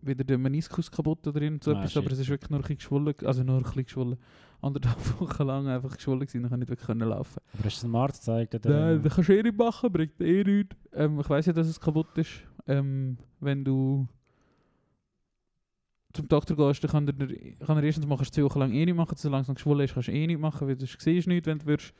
[0.00, 2.76] wieder der Meniskus kaputt oder irgend so etwas, aber es ist wirklich nur ein bisschen
[2.76, 4.18] geschwollen, also nur ein bisschen geschwollen.
[4.62, 7.40] Anderthalb Wochen lang einfach geschwollen gewesen, kann ich nicht wirklich können laufen.
[7.52, 8.54] Aber hast du es dem Arzt gezeigt?
[8.54, 8.70] Oder?
[8.94, 10.76] Nein, das kannst du eh nicht machen, bringt eh nichts.
[10.92, 12.30] Ähm, ich weiss ja, dass es kaputt ist.
[12.66, 14.06] Ähm, wenn du
[16.12, 18.96] zum Doktor gehst, dann kann er, kann er erstens machen, zwei Wochen lang eh nicht
[18.96, 21.46] machen, solange es noch geschwollen ist, kannst du eh nicht machen, weil du siehst nicht,
[21.46, 21.94] wenn du würdest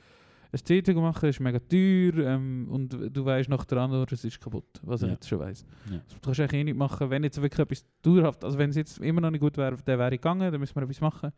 [0.52, 4.40] ein CT machen, ist mega teuer ähm, und du weißt nach der anderen, es ist
[4.40, 5.06] kaputt, was Ja.
[5.06, 5.64] ich jetzt schon weiss.
[5.88, 6.00] Ja.
[6.08, 8.76] Das kannst du eigentlich eh nicht machen, wenn jetzt wirklich etwas dauerhaft, also wenn es
[8.76, 11.30] jetzt immer noch nicht gut wäre, dann wäre ich gegangen, dann müssen wir etwas machen.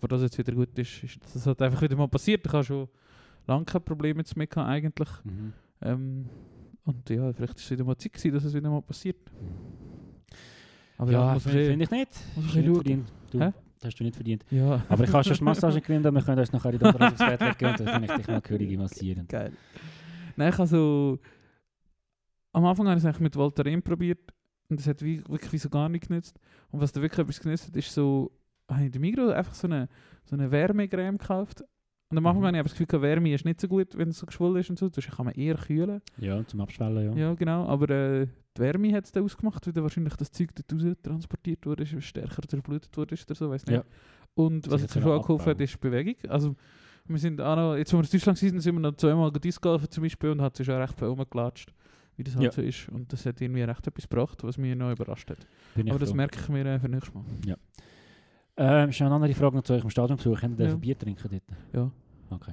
[0.00, 2.46] Aber dass es jetzt wieder gut ist, ist das hat einfach wieder mal passiert.
[2.46, 2.88] Ich habe schon
[3.48, 5.08] lange kein Problem mehr gehabt, eigentlich.
[5.24, 5.52] Mhm.
[5.82, 6.28] Ähm,
[6.84, 9.16] und ja, vielleicht ist es wieder mal Zeit gewesen, dass es wieder mal passiert.
[10.98, 12.10] Aber Ja, man finde eh- find ich nicht.
[12.36, 13.12] muss Ist man nicht verdient.
[13.32, 13.52] Du, Hä?
[13.80, 14.44] das hast du nicht verdient.
[14.50, 14.84] Ja.
[14.88, 17.18] Aber ich habe schon die Massage genommen und wir können uns nachher in der aufs
[17.18, 19.26] Bett legen und dann kann ich dich mal Könige massieren.
[19.26, 19.52] Geil.
[20.36, 21.18] Nein, ich habe so...
[22.52, 24.32] Am Anfang habe ich es eigentlich mit Voltaren probiert
[24.68, 26.38] und das hat wie, wirklich wie so gar nicht genützt.
[26.70, 28.30] Und was da wirklich etwas genützt hat, ist so...
[28.68, 29.88] Habe ich in der Migros einfach so eine,
[30.24, 31.62] so eine Wärmecreme gekauft.
[32.10, 32.46] Und am Anfang Mhm.
[32.46, 34.56] habe ich aber das Gefühl, gehabt, Wärme ist nicht so gut, wenn es so geschwollen
[34.56, 34.88] ist und so.
[34.88, 36.00] Das kann man eher kühlen.
[36.18, 37.28] Ja, zum Abschwellen, ja.
[37.28, 37.66] Ja, genau.
[37.66, 38.26] Aber äh,
[38.56, 41.82] die Wärme hat es dann ausgemacht, weil dann wahrscheinlich das Zeug dort raus transportiert wurde,
[41.82, 43.76] ist, stärker durchblutet wurde ist oder so, weiß nicht.
[43.76, 43.84] Ja.
[44.34, 46.14] Und was Sich jetzt schon angeholfen hat, ist Bewegung.
[46.30, 46.56] Also,
[47.06, 49.60] wir sind auch noch, jetzt, wo wir in Deutschland waren, sind wir noch zweimal Disc
[49.60, 51.72] golfen zum Beispiel und hat sich auch recht viel rumgelatscht,
[52.16, 52.50] wie das halt Ja.
[52.52, 52.88] so ist.
[52.88, 55.46] Und das hat irgendwie recht etwas gebracht, was mich noch überrascht hat.
[55.74, 56.16] Bin Aber das froh.
[56.16, 57.24] merke ich mir äh, für nächstes Mal.
[58.60, 60.42] Ähm, schon eine andere Frage noch zu euch im Stadionbesuch.
[60.42, 60.66] Ihr Ja.
[60.68, 60.74] ja.
[60.76, 61.42] Bier trinken dort?
[61.72, 61.90] Ja,
[62.30, 62.52] Okay.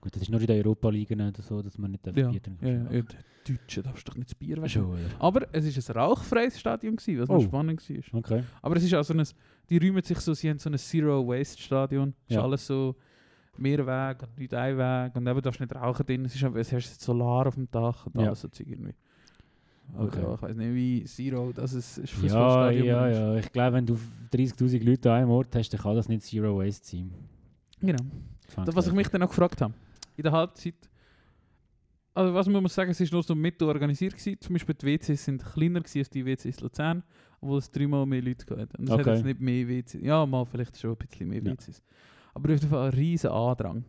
[0.00, 2.58] Gut, das ist nur in der Europa-Liga oder so, dass man nicht ja, Bier trinken
[2.66, 2.90] ja, ja.
[2.90, 3.02] ja.
[3.46, 4.70] Die Deutschen darfst du doch nicht das Bier weg.
[4.70, 5.00] Schon, oder?
[5.18, 7.40] Aber es war ein rauchfreies Stadion, gewesen, was noch Oh.
[7.40, 8.18] spannend war.
[8.18, 8.44] Okay.
[8.62, 9.24] Aber es ist auch so ein,
[9.70, 12.14] die räumen sich so, sie haben so ein Zero-Waste-Stadion.
[12.26, 12.42] Es ist Ja.
[12.42, 12.94] alles so
[13.56, 16.24] mehr Weg und nicht ein Weg und eben darfst nicht rauchen drin.
[16.26, 18.28] Es, ist, es hast Solar auf dem Dach und Ja.
[18.28, 18.94] alles so Zeug irgendwie.
[19.96, 20.22] Okay.
[20.22, 22.86] ja, ich weiß nicht, wie Zero, das ist, ist Ja, Fußballstadion.
[22.86, 23.36] ja, ja.
[23.36, 23.98] Ich glaube, wenn du
[24.32, 27.10] 30'000 Leute an einem Ort hast, dann kann das nicht Zero Waste sein.
[27.80, 28.04] Genau.
[28.64, 29.74] Das, was ich mich dann auch gefragt habe,
[30.16, 30.74] in der Halbzeit,
[32.14, 34.36] also was muss man sagen, es war nur so mit organisiert gewesen.
[34.40, 37.02] Zum Beispiel die WCs sind kleiner gewesen als die WCs Luzern,
[37.40, 38.58] obwohl es dreimal mehr Leute gab.
[38.78, 39.14] Und es hat Okay.
[39.14, 40.02] jetzt nicht mehr WCs.
[40.02, 41.52] Ja, mal vielleicht schon ein bisschen mehr Ja.
[41.52, 41.82] WCs.
[42.34, 43.84] Aber auf jeden Fall ein riesen Andrang.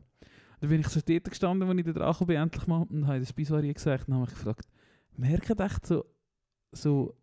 [0.61, 3.19] Da bin ich so dort gestanden, als ich dort angekommen bin, endlich mal, und habe
[3.19, 4.67] das Biswari gesagt und habe mich gefragt,
[5.17, 6.05] merken echt so,
[6.71, 7.15] so,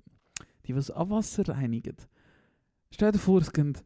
[0.66, 1.96] die, das Abwasser reinigen,
[2.90, 3.76] stell dir vor, es gehen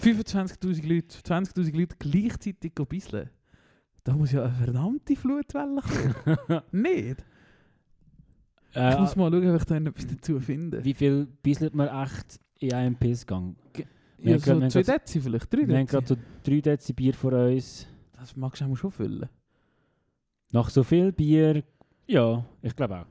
[0.00, 3.30] 25'000 Leute, 20'000 Leute gleichzeitig bisseln.
[4.02, 6.62] Da muss ja eine verdammte Flutwelle kommen.
[6.72, 7.24] nicht?
[8.70, 10.84] Ich äh, muss mal schauen, ob ich da etwas dazu finde.
[10.84, 13.56] wie viel bisselt man echt in einem Pissgang?
[14.18, 16.20] Ja, so haben grad- 2 wir haben Dezi vielleicht, 3 Wir haben gerade Dezi.
[16.44, 17.86] so 3 Dezi Bier vor uns.
[18.12, 19.28] Das magst du auch schon füllen.
[20.50, 21.62] Nach so viel Bier,
[22.06, 23.06] ja, ich glaube auch.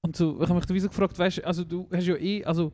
[0.00, 2.44] Und so, ich habe mich da wieso gefragt, weißt du, also du hast ja eh,
[2.44, 2.72] also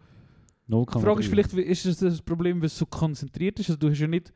[0.69, 0.99] 0,3.
[0.99, 3.71] die Frage ist vielleicht, ist das das Problem, weil es so konzentriert ist?
[3.71, 4.33] Also du hast ja nicht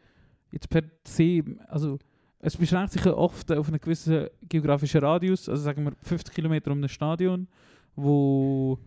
[0.52, 1.98] jetzt per se, also
[2.40, 6.70] es beschränkt sich ja oft auf einen gewissen geografischen Radius, also sagen wir 50 Kilometer
[6.70, 7.48] um ein Stadion,
[7.96, 8.78] wo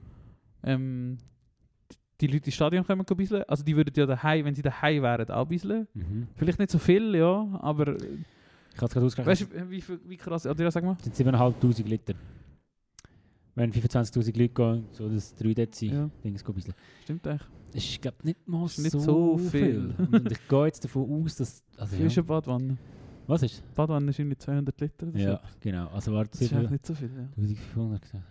[0.63, 1.17] ähm,
[2.21, 3.43] die Leute ins Stadion kommen ein bisschen.
[3.43, 5.87] Also die würden ja daheim, wenn sie daheim wären, auch ein bisschen.
[5.93, 6.27] Mhm.
[6.35, 7.95] Vielleicht nicht so viel, ja, aber
[8.73, 9.27] Ich habe es gerade ausgerechnet.
[9.53, 10.95] weißt du, wie, viel- wie krass, oder ja, sag mal.
[11.03, 12.13] Das sind 7'500 Liter.
[13.53, 16.09] Wenn 25'000 Leute gehen, so das 3 Dezi Ja.
[16.23, 16.73] Dings ein bisschen.
[17.03, 17.47] Stimmt eigentlich.
[17.73, 19.93] Das ist, glaube nicht mal Ist nicht so, so viel.
[19.97, 20.07] viel.
[20.11, 21.63] Und, ich gehe jetzt davon aus, dass...
[21.77, 22.21] Also, Wie ist ja.
[22.21, 22.77] eine Badwanne?
[23.27, 23.63] Was ist?
[23.75, 25.39] Badwanne ist irgendwie 200 Liter Ja, so.
[25.59, 25.87] genau.
[25.89, 27.27] Also warte, Das ist eigentlich nicht so viel, ja.
[27.37, 28.23] 1500 gesagt.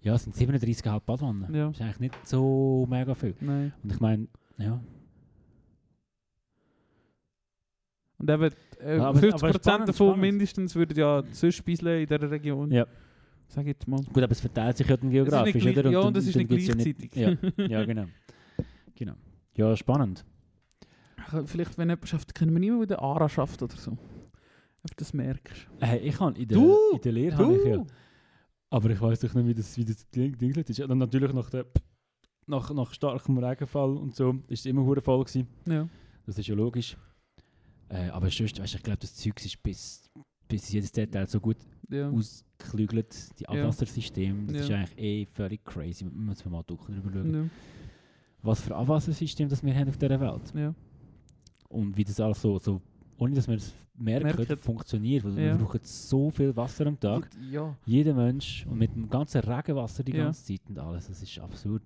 [0.00, 1.54] Ja, es sind 37,5 Badwannen.
[1.54, 1.66] Ja.
[1.68, 3.34] Das ist eigentlich nicht so mega viel.
[3.40, 3.72] Nein.
[3.82, 4.26] Und ich meine,
[4.58, 4.80] ja,
[8.22, 10.20] Und eben äh, Ja, aber- 50% aber spannend, davon spannend.
[10.20, 11.74] mindestens würden ja sonst in
[12.06, 12.70] dieser Region.
[12.70, 12.86] Ja.
[13.48, 14.00] Sag ich jetzt mal.
[14.02, 15.74] gut, aber es verteilt sich ja dann geografisch, oder?
[15.74, 17.14] ja, dann- und das ist nicht gleichzeitig.
[17.14, 18.06] ja, ja, genau.
[18.94, 19.12] genau.
[19.54, 20.24] Ja, spannend.
[21.46, 23.92] Vielleicht, wenn jemand schafft, können wir nicht mehr der ARA schafft oder so.
[23.92, 25.66] Ob du das merkst.
[25.80, 26.76] Hey, ich habe in der, Du!
[26.94, 27.84] in der Lehre habe ich ja,
[28.70, 30.78] aber ich weiß doch nicht, wie das, wie das Ding Ding ist.
[30.78, 31.66] Dann natürlich nach, der,
[32.46, 35.46] nach, nach starkem Regenfall und so ist es immer hure voll gewesen.
[35.68, 35.88] Ja.
[36.26, 36.96] Das ist ja logisch.
[37.92, 40.10] Äh, aber sonst, weißt, ich glaube, das Zeug ist bis,
[40.48, 41.58] bis jedes Detail so gut
[41.90, 42.08] ja.
[42.10, 43.50] ausgeklügelt, die Ja.
[43.50, 44.46] Abwassersystem.
[44.46, 44.62] Das Ja.
[44.62, 46.04] ist eigentlich eh völlig crazy.
[46.04, 47.34] Man muss mal drüber schauen.
[47.34, 47.44] Ja.
[48.42, 50.52] Was für Abwassersystem das wir haben auf dieser Welt.
[50.54, 50.74] ja.
[51.68, 52.80] Und wie das alles so, so
[53.18, 54.56] ohne dass wir es merken, Merken.
[54.58, 55.24] funktioniert.
[55.24, 55.58] Weil Ja.
[55.58, 57.28] wir brauchen so viel Wasser am Tag.
[57.50, 57.76] Ja.
[57.86, 60.24] Jeder Mensch und mit dem ganzen Regenwasser die Ja.
[60.24, 61.08] ganze Zeit und alles.
[61.08, 61.82] Das ist absurd.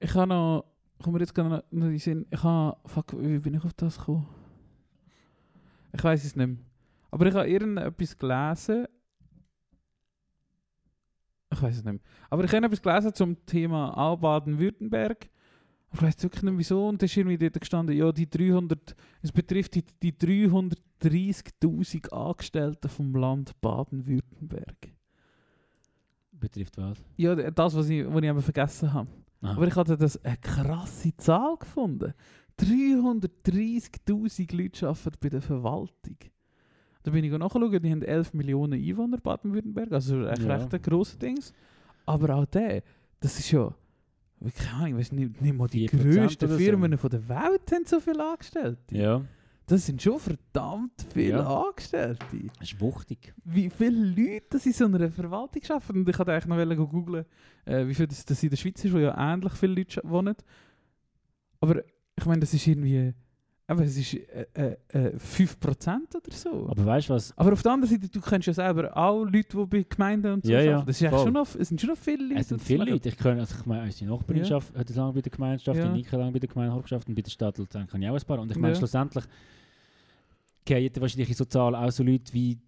[0.00, 0.64] Ich habe noch,
[1.00, 3.72] kommen wir jetzt noch noch in den Sinn, ich habe, fuck, wie bin ich auf
[3.74, 4.26] das gekommen?
[5.92, 6.56] Ich weiß es nicht mehr.
[7.10, 8.86] Aber ich habe irgendetwas gelesen.
[11.52, 12.02] Ich weiß es nicht mehr.
[12.30, 15.28] Aber ich habe etwas gelesen zum Thema auch Baden-Württemberg.
[15.92, 16.88] Ich weiß wirklich nicht wieso.
[16.88, 22.88] Und da ist irgendwie dort gestanden, ja, die 300, es betrifft die, die 330.000 Angestellten
[22.88, 24.88] vom Land Baden-Württemberg.
[26.32, 26.98] Betrifft was?
[27.16, 29.08] Ja, das, was ich, was ich eben vergessen habe.
[29.42, 29.52] Aha.
[29.52, 32.14] Aber ich hatte das eine krasse Zahl gefunden.
[32.62, 36.16] 330.000 Leute arbeiten bei der Verwaltung.
[37.02, 40.56] Da bin ich nachschauen, die haben 11 Millionen Einwohner Baden-Württemberg, also echt Ja.
[40.56, 41.52] recht ein grosser Dings.
[42.06, 42.82] Aber auch der,
[43.20, 43.74] das ist ja,
[44.56, 46.58] keine Ahnung, ich weiss nicht, nicht mal die 4% grössten oder so.
[46.60, 48.96] Firmen von der Welt haben so viele Angestellte.
[48.96, 49.20] ja,
[49.66, 51.64] Das sind schon verdammt viele Ja.
[51.64, 52.24] Angestellte.
[52.58, 53.34] das ist wuchtig.
[53.44, 55.98] Wie viele Leute das in so einer Verwaltung arbeiten.
[55.98, 57.24] Und ich wollte eigentlich noch googeln,
[57.64, 60.34] äh, wie viel das, das in der Schweiz ist, wo ja ähnlich viele Leute wohnen.
[61.60, 61.82] Aber
[62.22, 63.12] ich meine, das ist irgendwie,
[63.66, 66.68] aber es ist äh, äh, äh, 5% oder so.
[66.68, 67.36] Aber weißt du was?
[67.38, 70.44] Aber auf der anderen Seite, du kennst ja selber auch Leute, die bei Gemeinden und
[70.44, 70.82] so Ja, ja.
[70.82, 72.40] Das ist schon noch, es sind schon noch viele Leute.
[72.40, 73.08] Es sind viele Leute.
[73.08, 74.60] Ich, kann, also ich meine, unsere Nachbarin Ja.
[74.60, 75.86] hat lange bei der Gemeinschaft, Ja.
[75.88, 78.14] die Nika lange bei der Gemeinde geschafft und bei der Stadt Luzern kann ich auch
[78.14, 78.38] ein paar.
[78.40, 78.78] Und ich meine, Ja.
[78.78, 79.24] schlussendlich
[80.64, 82.58] gehen wahrscheinlich in so Zahlen auch so Leute wie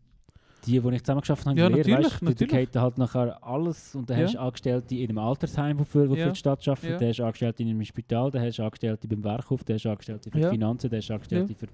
[0.66, 1.58] die, die ich zusammen geschafft habe.
[1.58, 2.50] Ja, Lehre, natürlich, weißt, natürlich.
[2.50, 4.24] Da geht halt nachher alles und dann Ja.
[4.24, 6.26] hast du Angestellte in einem Altersheim, die für, die Ja.
[6.26, 6.98] für die Stadt arbeiten, Ja.
[6.98, 9.84] dann hast du Angestellte in einem Spital, dann hast du Angestellte beim Werkhof, dann hast
[9.84, 10.48] du Angestellte für Ja.
[10.50, 11.66] die Finanzen, dann hast du Angestellte für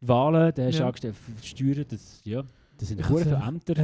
[0.00, 0.86] Wahlen, dann hast du Ja.
[0.86, 1.84] Angestellte für die Steuern.
[1.88, 2.42] Das, ja,
[2.78, 3.74] das sind sag- viele Ämter.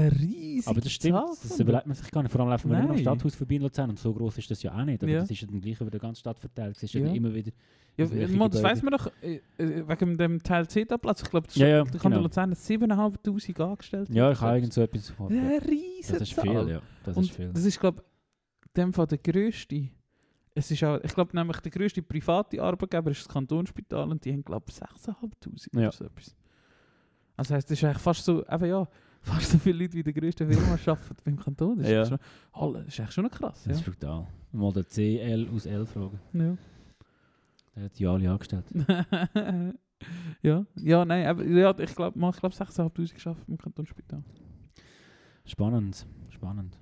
[0.67, 2.33] Aber das stimmt, Zahl das überlegt man sich gar nicht.
[2.33, 3.03] Vor allem laufen wir immer am Nein.
[3.03, 5.03] Stadthaus vorbei in Luzern und so groß ist das ja auch nicht.
[5.03, 5.21] Aber Ja.
[5.21, 6.77] das ist ja dann gleich über die ganze Stadt verteilt.
[6.77, 7.07] Es ist ja, Ja.
[7.07, 7.53] dann immer wieder...
[7.97, 11.69] Ja, man, das weiss man doch, äh, äh, wegen dem Teil C-Platz, ich glaube, Ja,
[11.69, 12.23] ja, da kann genau.
[12.25, 14.09] Luzern 7'500 angestellt.
[14.11, 15.13] Ja, ich habe irgend so etwas...
[15.19, 16.83] Eine riesige Das ist viel, ja.
[17.05, 17.51] Das Und ist viel.
[17.53, 18.03] das ist, glaube
[18.65, 19.89] ich, dem Fall der grösste.
[20.57, 24.33] Es ist auch, ich glaube, nämlich der grösste private Arbeitgeber ist das Kantonsspital und die
[24.33, 25.89] haben, glaube ich, 6'500 Ja.
[25.89, 26.35] oder so etwas.
[27.37, 28.87] Also heisst, das ist eigentlich fast so, eben ja,
[29.23, 31.79] fast so viele Leute wie der grösste Firma arbeiten beim Kanton.
[31.79, 32.05] Das ist, Ja.
[32.07, 32.19] schon,
[32.55, 33.63] oh, das ist eigentlich schon krass.
[33.65, 33.73] Das Ja.
[33.73, 34.27] ist brutal.
[34.53, 36.21] Mal den CL aus L fragen.
[36.33, 36.57] Ja.
[37.75, 38.65] Der hat die alle angestellt.
[40.43, 44.23] ja, ja, nein, aber, ja, ich glaube, ich glaube 6'500 geschafft im Kantonsspital.
[45.45, 46.07] Spannend.
[46.31, 46.77] Spannend.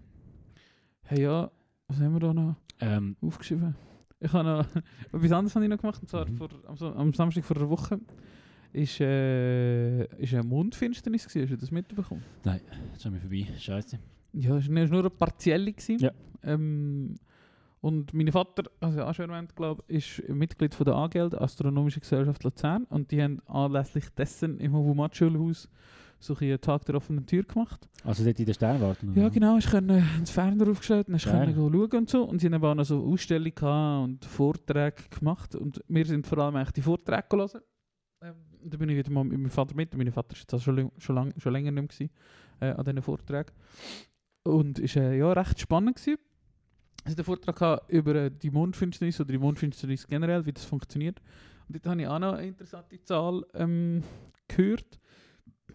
[1.05, 1.51] Hey, ja,
[1.89, 3.75] was haben wir da noch Ähm, aufgeschrieben?
[4.21, 4.67] Ich habe noch
[5.13, 6.37] etwas anderes habe ich noch gemacht, und zwar Mhm.
[6.37, 8.01] vor, am, am Samstag vor einer Woche
[8.73, 11.43] ist, äh, ist eine Mondfinsternis gewesen.
[11.43, 12.23] Hast du das mitbekommen?
[12.45, 13.47] jetzt sind wir vorbei.
[13.59, 13.99] Scheiße.
[14.33, 15.73] Ja, es war nur eine partielle.
[15.73, 15.99] Gewesen.
[15.99, 16.13] Ja.
[16.43, 17.17] Ähm,
[17.81, 22.01] und mein Vater, also auch schon erwähnt, glaube ist Mitglied von der AGL, der Astronomische
[22.01, 22.85] Gesellschaft Luzern.
[22.85, 25.69] Und die haben anlässlich dessen im Hobumat-Schulhaus
[26.21, 27.89] so einen Tag der offenen Tür gemacht.
[28.05, 29.07] Also dort in der Sternwarte?
[29.15, 29.59] Ja, genau.
[29.59, 32.23] Ich konnte ins Fernseher aufgestellt und ich konnte schauen und so.
[32.23, 35.57] Und sie haben auch noch so Ausstellungen und Vorträge gemacht.
[35.57, 37.61] Und wir sind vor allem eigentlich die Vorträge gelesen.
[38.23, 39.97] Ähm, da bin ich wieder mal mit meinem Vater mit.
[39.97, 42.11] Mein Vater war jetzt schon, schon, lang, schon länger nicht mehr gewesen,
[42.61, 43.53] äh, an diesen Vorträgen.
[44.45, 45.97] Und es war äh, ja, recht spannend.
[45.97, 46.19] Gewesen.
[47.05, 50.65] Es hat einen Vortrag gehabt über äh, die Mondfinsternis oder die Mondfinsternis generell, wie das
[50.65, 51.21] funktioniert.
[51.69, 54.03] Und dort habe ich auch noch eine interessante Zahl ähm,
[54.49, 54.99] gehört.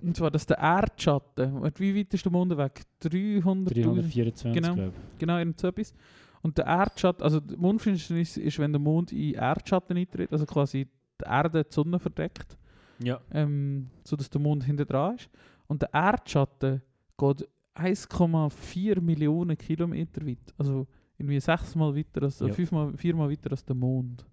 [0.02, 2.84] Und zwar, dass der Erdschatten, wie weit ist der Mond weg?
[3.02, 4.76] 300'000 324, Genau.
[4.76, 5.93] glaube Genau, irgend so etwas.
[6.41, 10.88] Und der Erdschatten, also die Mondfinsternis ist, wenn der Mond in Erdschatten eintritt, also quasi
[11.19, 12.66] die Erde die Sonne verdeckt, ich.
[13.04, 13.20] Ja.
[13.32, 15.30] ähm, sodass der Mond hinter dran ist.
[15.68, 16.82] Und der Erdschatten
[17.18, 20.54] geht 1,4 Millionen Kilometer weit.
[20.58, 22.50] Also irgendwie sechsmal weiter, als, Ja.
[22.54, 24.26] fünfmal, viermal weiter als der Mond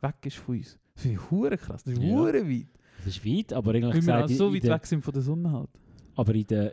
[0.00, 0.78] weg ist von uns.
[0.94, 2.16] Das finde ich hure krass, das ist Ja.
[2.24, 2.66] weit.
[2.98, 5.02] Das ist weit, aber eigentlich Weil wir gesagt, auch in- so weit der- weg sind
[5.04, 5.70] von der Sonne halt.
[6.16, 6.70] aber in den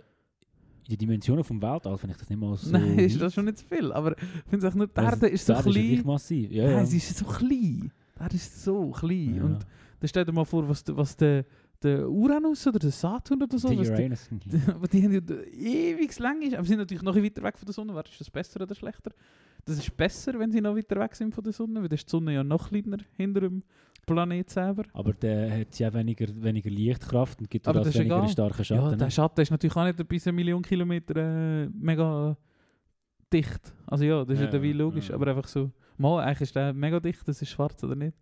[0.85, 3.45] in den Dimensionen vom Weltall finde ich das nicht mal so Nein, ist das schon
[3.45, 3.93] nicht zu viel.
[3.93, 5.87] Aber ich finde es auch nur, die Also, Erde ist so die Erde klein.
[5.93, 6.51] gleich massiv.
[6.51, 6.85] Ja, Nein, ja.
[6.85, 7.91] sie ist so klein.
[8.19, 9.35] Er ist so klein.
[9.35, 9.43] Ja.
[9.45, 9.65] Und
[10.03, 11.45] dann stell dir mal vor, was, der- was der,
[11.81, 14.29] der Uranus oder der Saturn oder so, Der die, Uranus.
[14.67, 15.21] aber die haben ja
[15.53, 17.95] ewig lang ist, aber sie sind natürlich noch weiter weg von der Sonne.
[17.95, 19.11] Wer ist das besser oder schlechter?
[19.65, 22.05] Das ist besser, wenn sie noch weiter weg sind von der Sonne, weil dann ist
[22.07, 23.63] die Sonne ja noch kleiner hinter dem
[24.05, 24.83] Planet selber.
[24.91, 28.27] Aber der hat ja weniger, weniger Lichtkraft und gibt Aber das weniger egal.
[28.29, 28.97] starken Ja, Schatten.
[28.97, 29.11] der ne?
[29.11, 32.35] Schatten ist natürlich auch nicht bis eine Million Kilometer äh, mega
[33.31, 33.73] dicht.
[33.87, 35.15] Also ja, das ist ja, Ja, ja, logisch, ja.
[35.15, 38.17] aber einfach so, mal, eigentlich ist der mega dicht, das ist schwarz oder nicht.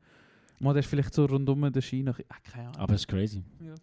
[0.62, 2.78] Mal, der ist vielleicht so rundum der Schein ah, keine Ahnung.
[2.78, 3.44] Aber es ist crazy.
[3.60, 3.74] Ja.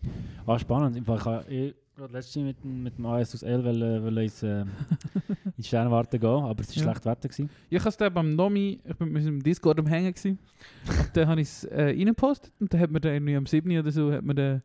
[0.46, 0.96] Ah, spannend.
[0.96, 4.42] Ich habe eh gerade letztes mit, dem- mit dem AS aus L wollen, wollen ins,
[4.44, 4.64] äh,
[5.56, 6.82] in Sternwarte gehen, aber es war Ja.
[6.92, 7.28] schlecht Wetter.
[7.28, 7.50] Gewesen.
[7.68, 10.38] Ich dann beim Nomi, ich bin mit im Discord am Hängen gewesen.
[10.88, 13.76] und dann habe ich es äh, reingepostet und dann hat mir dann irgendwie am 7.
[13.78, 14.62] oder so hat mir der,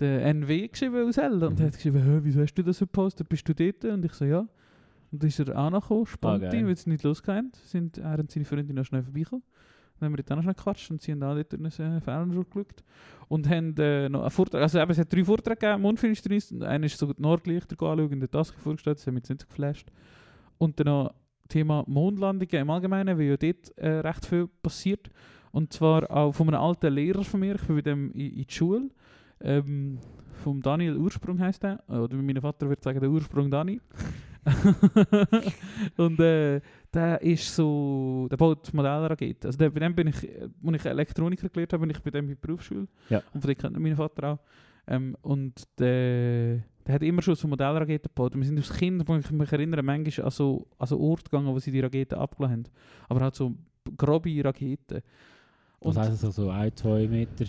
[0.00, 1.64] der NW geschrieben aus L und Mhm.
[1.64, 3.84] hat geschrieben, wieso hast du das gepostet, bist du dort?
[3.84, 4.38] Und ich so, ja.
[5.12, 7.98] Und dann ist er auch noch gekommen, spannend, Ah, weil es nicht losgegangen sind.
[7.98, 9.44] Er und seine Freundin noch schnell vorbeigekommen.
[10.04, 12.44] Dann haben wir dort auch noch gequatscht und sie haben auch dort in einen Fernseher
[12.44, 12.84] geschaut.
[13.28, 16.84] Und haben äh, noch einen Vortrag, also eben, es hat drei Vorträge gegeben, Mondfinsternis, einer
[16.84, 19.90] ist so die Nordlichter anschauen hat das vorgestellt, das hat mich jetzt nicht geflasht.
[20.58, 21.14] Und dann noch
[21.48, 25.08] Thema Mondlandungen im Allgemeinen, weil ja dort äh, recht viel passiert.
[25.52, 28.46] Und zwar auch von einem alten Lehrer von mir, ich bin bei dem in, in
[28.46, 28.90] die Schule,
[29.40, 29.98] ähm,
[30.42, 33.80] vom Daniel Ursprung heißt er, oder mein Vater würde sagen, der Ursprung Dani.
[35.96, 36.60] und äh,
[36.92, 39.46] der ist so, der baut Modellraketen.
[39.48, 42.10] Also der, bei dem bin ich, äh, als ich Elektroniker gelernt habe, bin ich bei
[42.10, 42.86] dem in der Berufsschule.
[43.08, 43.22] Ja.
[43.32, 44.38] Und von dem kennt mein Vater auch.
[44.86, 48.34] Ähm, und der, der hat immer schon so Modellraketen gebaut.
[48.34, 51.24] Und wir sind als Kind, wo ich mich erinnere, manchmal an so, an so Orte
[51.24, 52.72] gegangen, wo sie die Raketen abgelassen haben.
[53.08, 53.54] Aber halt so
[53.96, 55.00] grobe Raketen.
[55.80, 57.44] Das heisst also so ein, zwei Meter.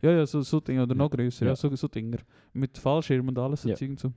[0.00, 0.98] Ja, ja, so, so Dinge, oder Ja.
[0.98, 1.52] noch grösser, ja.
[1.52, 1.56] Ja.
[1.56, 2.18] so, so Dinger.
[2.52, 3.74] Mit Fallschirm und alles, so Ja.
[3.74, 4.12] Zeug und so.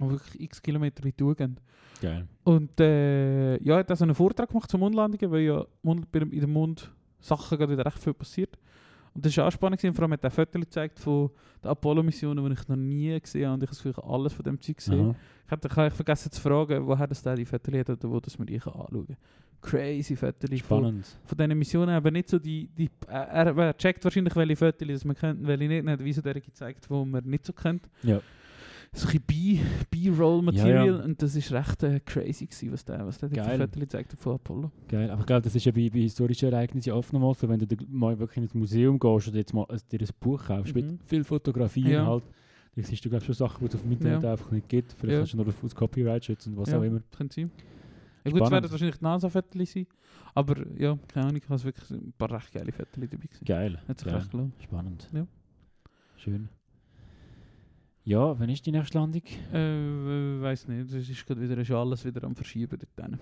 [0.00, 1.58] Und wirklich x Kilometer weit durchgehen.
[2.00, 2.26] Geil.
[2.44, 6.18] Und äh, ja, er hat also einen Vortrag gemacht zur Mondlandungen, weil ja Mond, bei
[6.18, 6.74] dem- in der
[7.20, 8.58] Sachen gerade wieder recht viel passiert.
[9.14, 9.94] Und das war auch spannend, gewesen.
[9.94, 11.30] vor allem hat er Fotos gezeigt von
[11.62, 13.54] den Apollo-Missionen, die ich noch nie gesehen habe.
[13.54, 15.10] Und ich habe ich habe alles von dem Zeug gesehen.
[15.10, 15.16] Aha.
[15.46, 18.38] Ich habe ich vergessen zu fragen, woher das der die Fotos hat oder wo das
[18.38, 19.16] wir die kann anschauen.
[19.60, 21.06] Crazy Fotos von, Spannend.
[21.26, 22.66] von diesen Missionen, aber nicht so die...
[22.76, 25.84] die er, er checkt wahrscheinlich, welche Fotos das man kennt und welche nicht.
[25.86, 27.88] Er hat wie so der gezeigt, die man nicht so kennt.
[28.02, 28.20] Ja.
[28.94, 29.22] So ein
[29.90, 31.02] B-Roll-Material Ja, ja.
[31.04, 34.34] und das ist recht äh, crazy gewesen, was der, was der Fotos gezeigt hat von
[34.34, 34.70] Apollo.
[34.88, 35.10] Geil.
[35.10, 37.66] Aber ich glaube, das ist ja bei, bei historischen Ereignissen oft nochmal so, wenn du
[37.88, 40.80] mal wirklich ins Museum gehst oder jetzt mal ein- dir ein Buch kaufst Mhm.
[40.82, 42.06] mit viel Fotografien Ja.
[42.06, 42.24] halt,
[42.74, 44.32] dann siehst du glaube schon Sachen, die es auf dem Internet Ja.
[44.32, 44.92] einfach nicht gibt.
[44.92, 45.18] Vielleicht Ja.
[45.20, 46.78] kannst du nur auf Copyright schützen und was Ja.
[46.78, 47.00] auch immer.
[47.16, 47.50] Könnte sein.
[48.26, 49.86] Ja gut, es werden wahrscheinlich NASA-Fotos sein,
[50.34, 53.44] aber ja, keine Ahnung, ich habe wirklich ein paar recht geile Fotos dabei gesehen.
[53.46, 53.78] Geil.
[53.88, 54.52] Hat sich recht gelohnt.
[54.62, 55.08] Spannend.
[55.14, 55.26] Ja.
[56.18, 56.48] Schön.
[58.04, 59.22] Ja, wann ist die nächste Landung?
[59.52, 63.18] Äh, weiß nicht, es ist gerade wieder, ist alles wieder am Verschieben dort.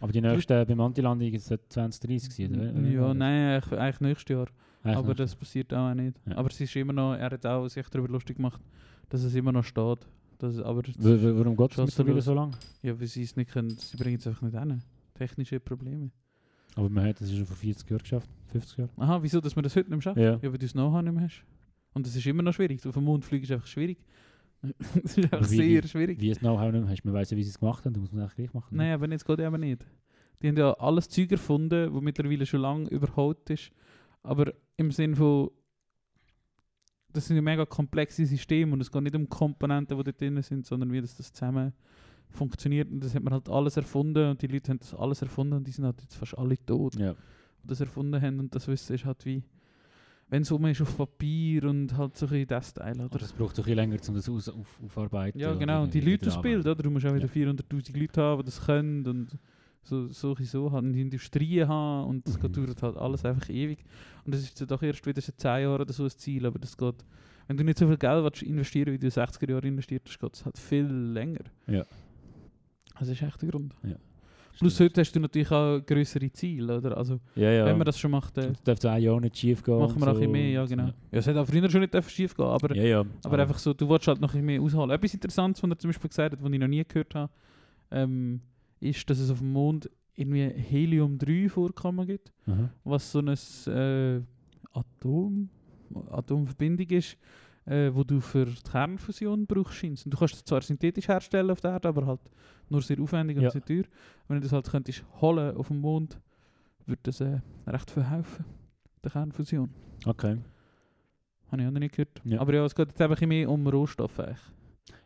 [0.00, 2.88] Aber die nächste bemannte Landung ist 2030 gewesen, oder?
[2.90, 4.46] Ja, nein, eigentlich, nächstes Jahr.
[4.82, 5.20] Eigentlich aber nicht.
[5.20, 6.20] das passiert auch nicht.
[6.26, 6.36] Ja.
[6.36, 8.60] Aber es ist immer noch, er hat auch sich darüber lustig gemacht,
[9.08, 10.00] dass es immer noch steht.
[10.38, 12.50] Dass es, aber w- warum geht es mittlerweile so so lang?
[12.82, 14.82] ja, weil sie es nicht können, sie bringen es einfach nicht hin.
[15.14, 16.10] Technische Probleme.
[16.74, 18.90] Aber man hat das schon vor 40 Jahren geschafft, 50 Jahren.
[18.98, 20.18] Aha, wieso, dass man das heute nicht mehr schafft?
[20.18, 20.32] Ja.
[20.32, 21.44] Ja, weil du das Know-how nicht mehr hast.
[21.94, 22.84] Und das ist immer noch schwierig.
[22.86, 23.98] Auf dem Mond fliegen ist einfach schwierig.
[25.02, 26.20] das ist einfach sehr wie- schwierig.
[26.20, 28.12] Wie es Know-how nicht hast, man weiß ja, wie sie es gemacht haben, dann muss
[28.12, 28.76] man es eigentlich gleich machen.
[28.76, 28.82] ne?
[28.84, 29.86] Nein, aber jetzt geht eben nicht.
[30.42, 33.70] Die haben ja alles Zeug erfunden, das mittlerweile schon lange überholt ist.
[34.22, 35.50] Aber im Sinn von,
[37.12, 40.42] das sind ja mega komplexe Systeme und es geht nicht um Komponenten, die dort drin
[40.42, 41.72] sind, sondern wie das, das zusammen
[42.30, 42.90] funktioniert.
[42.90, 45.66] Und das hat man halt alles erfunden und die Leute haben das alles erfunden und
[45.66, 47.12] die sind halt jetzt fast alle tot, Ja.
[47.62, 48.40] die das erfunden haben.
[48.40, 49.44] Und das Wissen ist halt wie,
[50.28, 52.94] wenn es um ist auf Papier und halt so ein bisschen das Teil.
[52.96, 53.14] Oder?
[53.14, 55.38] Oder es braucht so ein bisschen länger, um das aus, auf, aufarbeiten.
[55.38, 55.82] Ja, genau.
[55.84, 56.82] Und die Leute das Bild, oder?
[56.82, 57.50] Du musst auch wieder Ja.
[57.50, 59.38] 400'000 Leute haben, die das können und
[59.82, 62.52] so, solche so haben, die Industrien haben und das Mhm.
[62.52, 63.84] dauert halt alles einfach ewig.
[64.24, 66.74] Und das ist doch erst wieder seit 10 Jahren oder so ein Ziel, aber das
[66.76, 67.04] geht,
[67.46, 70.02] wenn du nicht so viel Geld willst investieren wie du in die 60er Jahre investiert
[70.06, 71.44] hast, geht es halt viel länger.
[71.66, 71.84] Ja.
[72.98, 73.74] Das ist echt der Grund.
[73.82, 73.96] Ja.
[74.58, 76.96] Plus heute hast du natürlich auch größere Ziele, oder?
[76.96, 77.66] Also, Ja, ja.
[77.66, 79.78] wenn man das schon macht, äh, Es darf auch ja nicht schief gehen.
[79.78, 80.32] machen wir und auch ein bisschen so.
[80.32, 80.84] mehr, ja genau.
[80.86, 83.04] Ja, es hätte auch früher schon nicht schief gehen aber Ja, ja.
[83.24, 84.90] Aber einfach so, du willst halt noch ein bisschen mehr ausholen.
[84.90, 87.32] Etwas Interessantes, was er zum Beispiel gesagt hat, was ich noch nie gehört habe,
[87.90, 88.40] ähm,
[88.80, 92.70] ist, dass es auf dem Mond irgendwie Helium-3 Vorkommen gibt, Aha.
[92.84, 94.20] was so eine äh,
[94.72, 95.48] Atom,
[96.10, 97.16] Atomverbindung ist,
[97.66, 99.74] äh, wo du für die Kernfusion brauchst.
[99.74, 100.04] scheinst.
[100.06, 102.20] Und du kannst es zwar synthetisch herstellen auf der Erde, aber halt
[102.68, 103.44] nur sehr aufwendig Ja.
[103.44, 103.84] und sehr teuer.
[104.28, 106.18] Wenn du das halt könntest holen auf dem Mond,
[106.86, 108.44] würde das äh, recht viel helfen,
[109.02, 109.70] der Kernfusion.
[110.04, 110.38] Okay.
[111.50, 112.20] Habe ich auch noch nie gehört.
[112.24, 112.40] Ja.
[112.40, 114.18] Aber ja, es geht jetzt eben mehr um Rohstoffe.
[114.20, 114.38] eigentlich.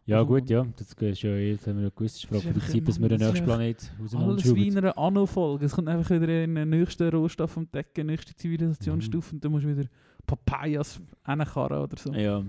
[0.07, 0.67] Ja, Also, gut, ja.
[0.77, 3.19] Das ist ja jetzt haben wir ja ist Das Frage einfach- Zeit, dass wir den
[3.21, 5.67] nächsten Planet Alles wie in einer Anno-Folge.
[5.67, 9.77] Es kommt einfach wieder in den nächsten Rohstoff entdecken, nächste Zivilisationsstufe und dann musst du
[9.77, 9.89] wieder
[10.29, 12.13] Papayas reinkarren oder so.
[12.13, 12.45] Ja,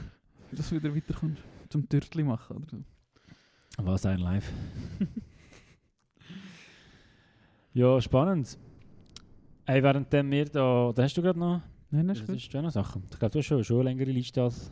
[0.52, 1.42] Dass du wieder weiterkommst.
[1.68, 2.78] Zum Törtli machen oder so.
[3.84, 4.50] was ein Live.
[7.72, 8.56] ja, spannend.
[9.66, 11.60] Hey, während wir da, da hast du gerade noch,
[11.90, 12.36] Nein, das das ist gut.
[12.36, 13.02] ist schon noch Sachen.
[13.10, 14.70] Ich glaube, du hast schon, schon eine längere Liste als,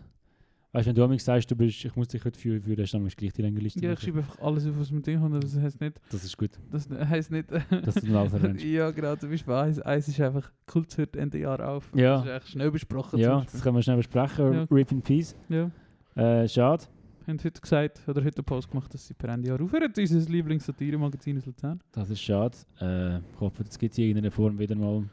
[0.72, 2.92] weißt du, wenn du mir sagst, du bist, ich muss dich heute führen, führen, hast
[2.94, 3.80] du dann gleich die längere Liste.
[3.84, 4.04] Ja, ich machen.
[4.04, 5.34] schreibe einfach alles auf, was dir kommt.
[5.34, 8.64] aber Das heisst nicht, Das ist gut, das heisst nicht, dass du dann alles erwähnst.
[8.64, 11.90] ja genau, zum Beispiel eins, eins ist einfach, Kult hört Ende Jahr auf.
[11.94, 12.16] Ja.
[12.18, 13.18] Das ist echt schnell besprochen.
[13.20, 14.52] Ja, das können wir schnell besprechen.
[14.52, 14.66] Ja.
[14.70, 15.36] Rip in Peace.
[15.48, 15.70] ja.
[16.14, 16.84] Äh, schade.
[17.26, 19.92] haben heute gesagt, oder heute einen Post gemacht, dass sie per Ende Jahr aufhören.
[19.96, 21.80] Unser Lieblings-Satire-Magazin aus Luzern.
[21.92, 22.56] Das ist schade.
[22.80, 25.04] Äh, ich hoffe, das gibt es in irgendeiner Form wieder mal.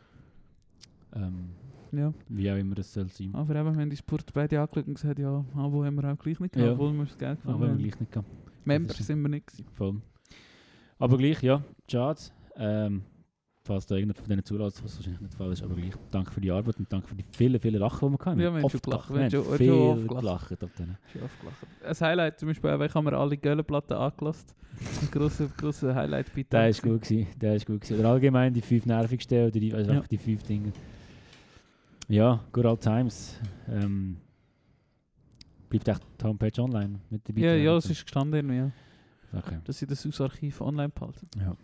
[1.16, 1.49] Ähm,
[1.92, 2.14] Ja.
[2.30, 3.34] wie auch immer das soll sein.
[3.34, 6.18] Aber eben, wir haben die Sport beide angeschaut und gesagt, ja, Abo haben wir auch
[6.18, 6.74] gleich nicht gehabt, Ja.
[6.74, 7.78] obwohl wir das Geld Aber gefunden wir haben.
[7.80, 8.30] gleich nicht gehabt.
[8.66, 9.66] Member sind wir nicht gewesen.
[9.74, 10.02] Voll.
[11.00, 12.20] Aber gleich, ja, schade.
[12.58, 13.04] Ähm,
[13.64, 15.94] falls da irgendjemand von denen zulässt, was wahrscheinlich nicht der Fall ist, aber gleich.
[16.12, 18.40] Danke für die Arbeit und danke für die vielen, vielen Lachen, die wir hatten.
[18.40, 19.10] Ja, wir haben schon gelacht.
[19.10, 20.52] Wir Wir haben haben schon- viel schon gelacht.
[21.86, 24.48] Ein Highlight zum Beispiel, ich habe mir alle Göhlenplatten angelassen.
[25.02, 28.00] Ein grosser, grosser Highlight bei Der ist gut gewesen, der ist gut gewesen.
[28.00, 29.98] Oder allgemein die fünf nervigsten oder die, also Ja.
[29.98, 30.72] einfach die fünf Dinge.
[32.10, 33.39] Ja, good old times.
[33.68, 34.18] Ähm,
[35.70, 37.41] bleibt echt die Homepage online mit dabei.
[37.41, 38.72] Ja, ja, es ist gestanden ja,
[39.32, 39.60] Okay.
[39.64, 41.28] dass sie das aus Archiv online behalten.
[41.39, 41.55] Ja.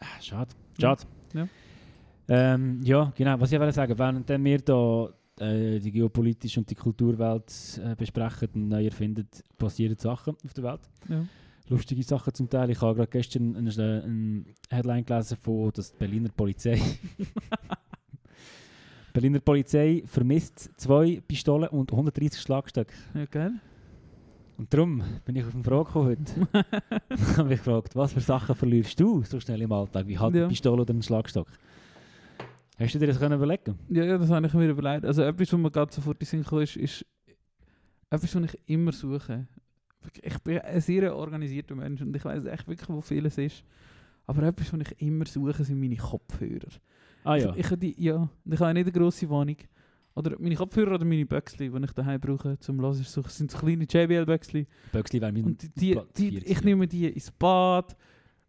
[0.00, 0.50] Ah, Schade.
[0.78, 0.96] Ja.
[0.96, 1.02] Schade.
[1.34, 1.48] Ja.
[2.28, 3.38] Ähm, ja, genau.
[3.40, 8.48] Was ich wollte sagen, während wir da äh, die geopolitische und die Kulturwelt äh, besprechen
[8.54, 10.80] und neu erfinden, passieren Sachen auf der Welt.
[11.08, 11.24] Ja.
[11.68, 12.70] Lustige Sachen zum Teil.
[12.70, 16.80] Ich habe gerade gestern eine, eine Headline gelesen von der Berliner Polizei.
[19.12, 22.92] Berliner Polizei vermisst zwei Pistolen und 130 Schlagstöcke.
[23.14, 23.52] ja, geil.
[24.58, 26.48] Und darum bin ich auf eine Frage gekommen heute.
[27.10, 30.06] ich habe mich gefragt, was für Sachen verlierst du so schnell im Alltag?
[30.06, 30.42] Wie halt Ja.
[30.42, 31.48] eine Pistole oder einen Schlagstock?
[32.78, 35.04] Hast du dir das können überlegen Ja, ja, das habe ich mir überlegt.
[35.04, 37.04] Also etwas, was mir gerade sofort in Sinn kam, ist, ist
[38.10, 39.46] etwas, was ich immer suche.
[40.22, 43.64] Ich bin ein sehr organisierter Mensch und ich weiß echt wirklich, wo vieles ist.
[44.26, 46.68] Aber etwas, was ich immer suche, sind meine Kopfhörer.
[47.24, 49.56] Ah ja, Ich, ich, die, ja, ich habe nicht eine grosse Wohnung.
[50.14, 52.94] Oder meine Kopfhörer oder meine Böxli, die ich daheim brauche zum Hören.
[52.94, 54.66] So- Das sind so kleine JBL-Böxli.
[54.90, 57.94] Böxli wäre mein Und die, die, die, 40, ich nehme die ins Bad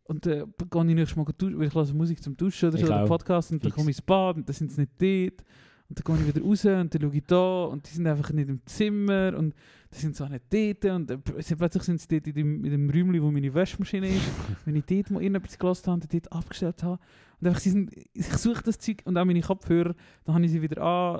[0.05, 2.77] und dann äh, gehe ich nächstes Mal duschen, weil ich höre Musik zum Duschen oder
[2.77, 3.05] so, oder.
[3.07, 5.45] Podcast und dann komme ich ins Bad und dann sind sie nicht dort.
[5.89, 8.31] Und dann gehe ich wieder raus und dann schaue ich da und die sind einfach
[8.31, 9.53] nicht im Zimmer und
[9.93, 12.89] die sind so nicht dort und pl- plötzlich sind sie dort in dem, in dem
[12.89, 14.21] Räumchen, wo meine Waschmaschine ist.
[14.65, 16.99] Wenn ich dort mal irgendetwas gelassen habe und dort abgestellt habe.
[17.39, 19.93] Und einfach, sie sind, ich suche das Zeug und auch meine Kopfhörer,
[20.25, 21.19] dann habe ich sie wieder an,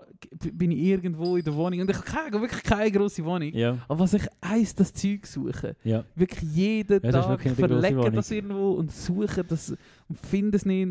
[0.54, 3.54] bin ich irgendwo in der Wohnung und ich habe keine, wirklich keine grosse Wohnung.
[3.54, 6.04] Ja, Aber was ich eins das Zeug suche, ja.
[6.16, 9.76] wirklich jeden Ja, Tag verlegen das irgendwo und suchen das
[10.10, 10.88] und finde es nicht.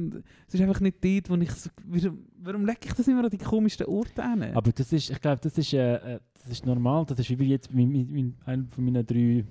[0.46, 1.50] Es ist einfach nicht dort, wo ich
[1.84, 4.54] warum, warum lege ich das immer an die komischsten Orte hin?
[4.54, 7.04] Aber das ist, ich glaube, das ist, äh, äh, das ist normal.
[7.04, 9.44] Das ist wie jetzt mein, mein, einer von meinen drei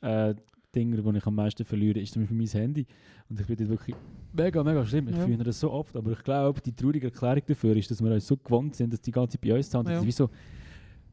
[0.00, 0.34] äh,
[0.74, 2.86] Dinger, die ich am meisten verliere, ist zum Beispiel mein Handy.
[3.28, 3.96] Und ich bin dort wirklich
[4.32, 5.08] mega, mega schlimm.
[5.08, 5.24] Ich Ja.
[5.24, 5.96] fühle das so oft.
[5.96, 9.00] Aber ich glaube, die traurige Erklärung dafür ist, dass wir uns so gewohnt sind, dass
[9.00, 9.84] die ganze Zeit bei uns sind.
[9.86, 10.00] Das Ja.
[10.00, 10.30] ist wie so,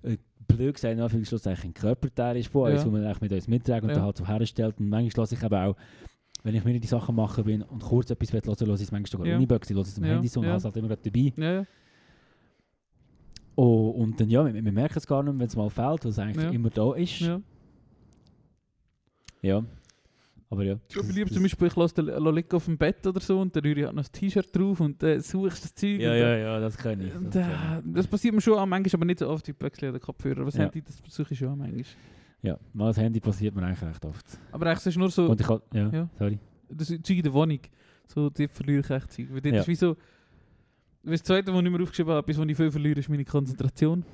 [0.04, 2.86] äh, blöd gesagt, in Anführungszeichen, ein Körperteil ist von uns, Ja.
[2.88, 3.96] wo man eigentlich mit uns mitträgt und Ja.
[3.96, 4.80] dann halt so herstellt.
[4.80, 5.76] Und manchmal lasse ich eben auch,
[6.44, 8.92] wenn ich mir die Sachen machen bin und kurz etwas hören will, höre ich es
[8.92, 9.40] manchmal sogar Ja.
[9.40, 10.14] höre ich es am Ja.
[10.14, 10.52] Handy so und Ja.
[10.52, 11.34] habe es halt immer gerade dabei.
[11.36, 11.66] Ja.
[13.56, 16.12] Oh, und dann, ja, wir, wir merken es gar nicht, wenn es mal fehlt, weil
[16.12, 16.52] es eigentlich Ja.
[16.52, 17.20] immer da ist.
[17.22, 17.42] Ja.
[19.48, 19.64] Ja.
[20.50, 20.80] Aber ja.
[20.88, 23.64] Ich lieber zum Beispiel, ich lasse den Lolika auf dem Bett oder so und dann
[23.66, 26.00] rühre ich halt noch ein T-Shirt drauf und dann suche ich das Zeug.
[26.00, 27.14] Ja, und ja, ja, das kann ich.
[27.14, 29.52] Und, Das kann äh, das passiert mir schon auch manchmal, aber nicht so oft, die
[29.52, 30.38] Böxli oder Kopfhörer.
[30.38, 30.64] Aber das Ja.
[30.64, 31.82] Handy, das suche ich schon auch manchmal.
[31.82, 31.98] ich.
[32.44, 34.26] Ja, mal das Handy passiert mir eigentlich recht oft.
[34.54, 36.10] Aber eigentlich ist es nur so, Und ich ja, Ja.
[36.18, 36.40] sorry.
[36.70, 37.60] das Zeug in der Wohnung.
[38.08, 39.28] So, dort verliere ich echt Zeug.
[39.32, 39.62] Weil dort Ja.
[39.62, 39.98] ist wie so...
[41.04, 44.06] Das Zweite, was ich mir aufgeschrieben habe, etwas, was ich viel verliere, ist meine Konzentration.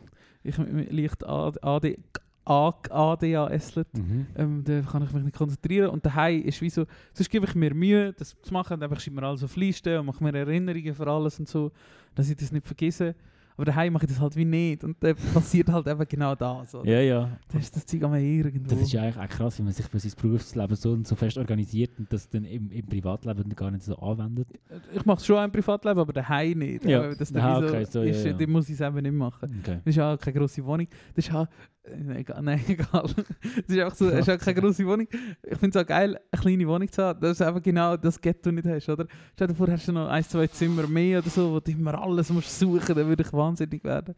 [0.44, 1.98] Ich leicht AD, AD,
[2.46, 3.76] ADHS.
[3.76, 4.28] Mhm.
[4.36, 5.90] Ähm, da kann ich mich nicht konzentrieren.
[5.90, 8.76] Und daheim ist wie so, sonst gebe ich mir Mühe, das zu machen.
[8.76, 11.72] Und einfach schreibe mir alles auf Listen und mache mir Erinnerungen für alles und so,
[12.16, 13.16] dass ich das nicht vergesse.
[13.56, 14.84] Aber daheim mache ich das halt wie nicht.
[14.84, 16.74] Und dann passiert halt eben genau das.
[16.76, 16.90] Oder?
[16.90, 17.30] Ja, ja.
[17.52, 18.70] Da ist das Zeug einmal irgendwo.
[18.70, 21.38] Das ist ja eigentlich auch krass, wie man sich für sein Berufsleben so, so fest
[21.38, 24.48] organisiert und das dann im, im Privatleben gar nicht so anwendet.
[24.94, 26.86] Ich mache es schon auch im Privatleben, aber daheim nicht.
[26.86, 27.04] Ja.
[27.04, 28.34] Aber Das dann so, okay, so, ja, ist, ja.
[28.34, 29.62] Die muss ich selber nicht machen.
[29.62, 29.80] Okay.
[29.86, 30.88] Das ist auch keine grosse Wohnung.
[31.16, 31.48] Das ist auch...
[31.84, 33.04] äh, Egal, nein, egal.
[33.04, 33.14] Das
[33.68, 35.08] ist einfach so, es ist auch keine grosse Wohnung.
[35.44, 37.20] Ich finde es auch geil, eine kleine Wohnung zu haben.
[37.20, 39.06] Das ist einfach genau das Ghetto nicht hast, oder?
[39.34, 42.02] Stell dir vor, hast du noch ein, zwei Zimmer mehr oder so, wo du immer
[42.02, 44.16] alles musst suchen, dann würde ich wahnsinnig werden.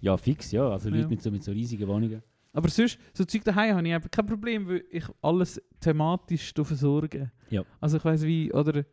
[0.00, 0.68] Ja, fix, ja.
[0.68, 1.08] Also Leute Ja.
[1.08, 2.22] mit, so, mit so riesigen Wohnungen.
[2.52, 7.30] Aber sonst, so Zeug daheim habe ich eben kein Problem, weil ich alles thematisch versorge.
[7.50, 7.62] Ja.
[7.80, 8.84] Also ich weiss wie, oder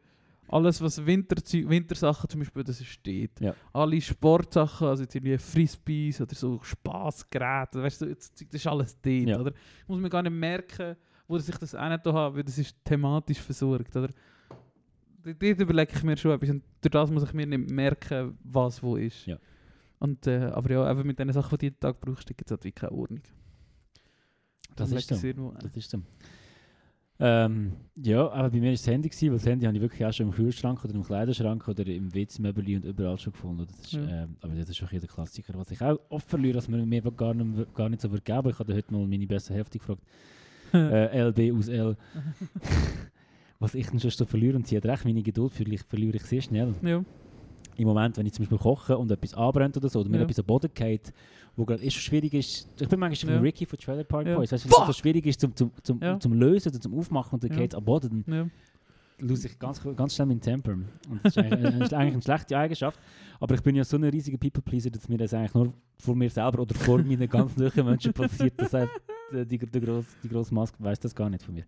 [0.49, 3.39] alles was Winterzeug, Wintersachen zum Beispiel, das ist steht.
[3.41, 3.53] Ja.
[3.73, 9.27] Alle Sportsachen, also jetzt irgendwie Frisbees oder so Spaßgeräte, weißt du, das ist alles dort,
[9.27, 9.39] Ja.
[9.39, 9.51] oder?
[9.81, 10.95] Ich muss mir gar nicht merken,
[11.27, 14.09] wo ich das auch nicht habe, weil das ist thematisch versorgt, oder?
[15.33, 18.81] Dort überlege ich mir schon etwas und durch das muss ich mir nicht merken, was
[18.81, 19.25] wo ist.
[19.25, 19.37] Ja.
[19.99, 22.51] Und, äh, aber ja, eben mit den Sachen, die du jeden Tag brauchst, gibt es
[22.51, 23.21] halt wie keine Ordnung.
[24.75, 25.53] Das ist lege ich so.
[25.59, 26.01] Das ist so.
[27.19, 30.05] Ähm, ja, aber bei mir war das Handy, gewesen, weil das Handy habe ich wirklich
[30.05, 33.65] auch schon im Kühlschrank oder im Kleiderschrank oder im WC-Möbel und überall schon gefunden.
[33.67, 34.23] Das ist, Ja.
[34.23, 35.53] ähm, aber das ist auch jeder Klassiker.
[35.55, 38.49] Was ich auch oft verliere, dass man mir gar nicht, gar nicht so wird geben.
[38.49, 40.03] Ich habe heute mal meine beste Hälfte gefragt.
[40.73, 41.97] äh, LB aus L.
[43.59, 46.41] Was ich dann schon so verliere und sie hat recht, meine Geduld verliere ich, sehr
[46.41, 46.73] schnell.
[46.81, 47.03] ja.
[47.79, 50.23] Im Moment, wenn ich zum Beispiel koche und etwas anbrennt oder so, oder mir Ja.
[50.23, 51.13] etwas am Boden geht,
[51.55, 52.67] wo gerade eh schon schwierig ist.
[52.79, 53.39] Ich bin manchmal Ja.
[53.39, 54.25] Ricky von Trailer Park.
[54.25, 54.51] Boys.
[54.51, 57.35] Weißt du, wenn es so schwierig ist zum, zum, zum, zum Lösen oder zum Aufmachen
[57.35, 57.57] und dann Ja.
[57.57, 58.51] geht es am Boden, dann.
[59.19, 60.73] Lose ich ganz, ganz schnell meinen Temper.
[60.73, 62.99] Und das ist eigentlich, eigentlich eine schlechte Eigenschaft.
[63.39, 66.29] Aber ich bin ja so ein riesiger People-Pleaser, dass mir das eigentlich nur vor mir
[66.29, 68.53] selber oder vor meinen ganz nahen Menschen passiert.
[68.57, 68.91] Das heißt,
[69.31, 71.65] die, die, die, grosse, die grosse Maske weiß das gar nicht von mir.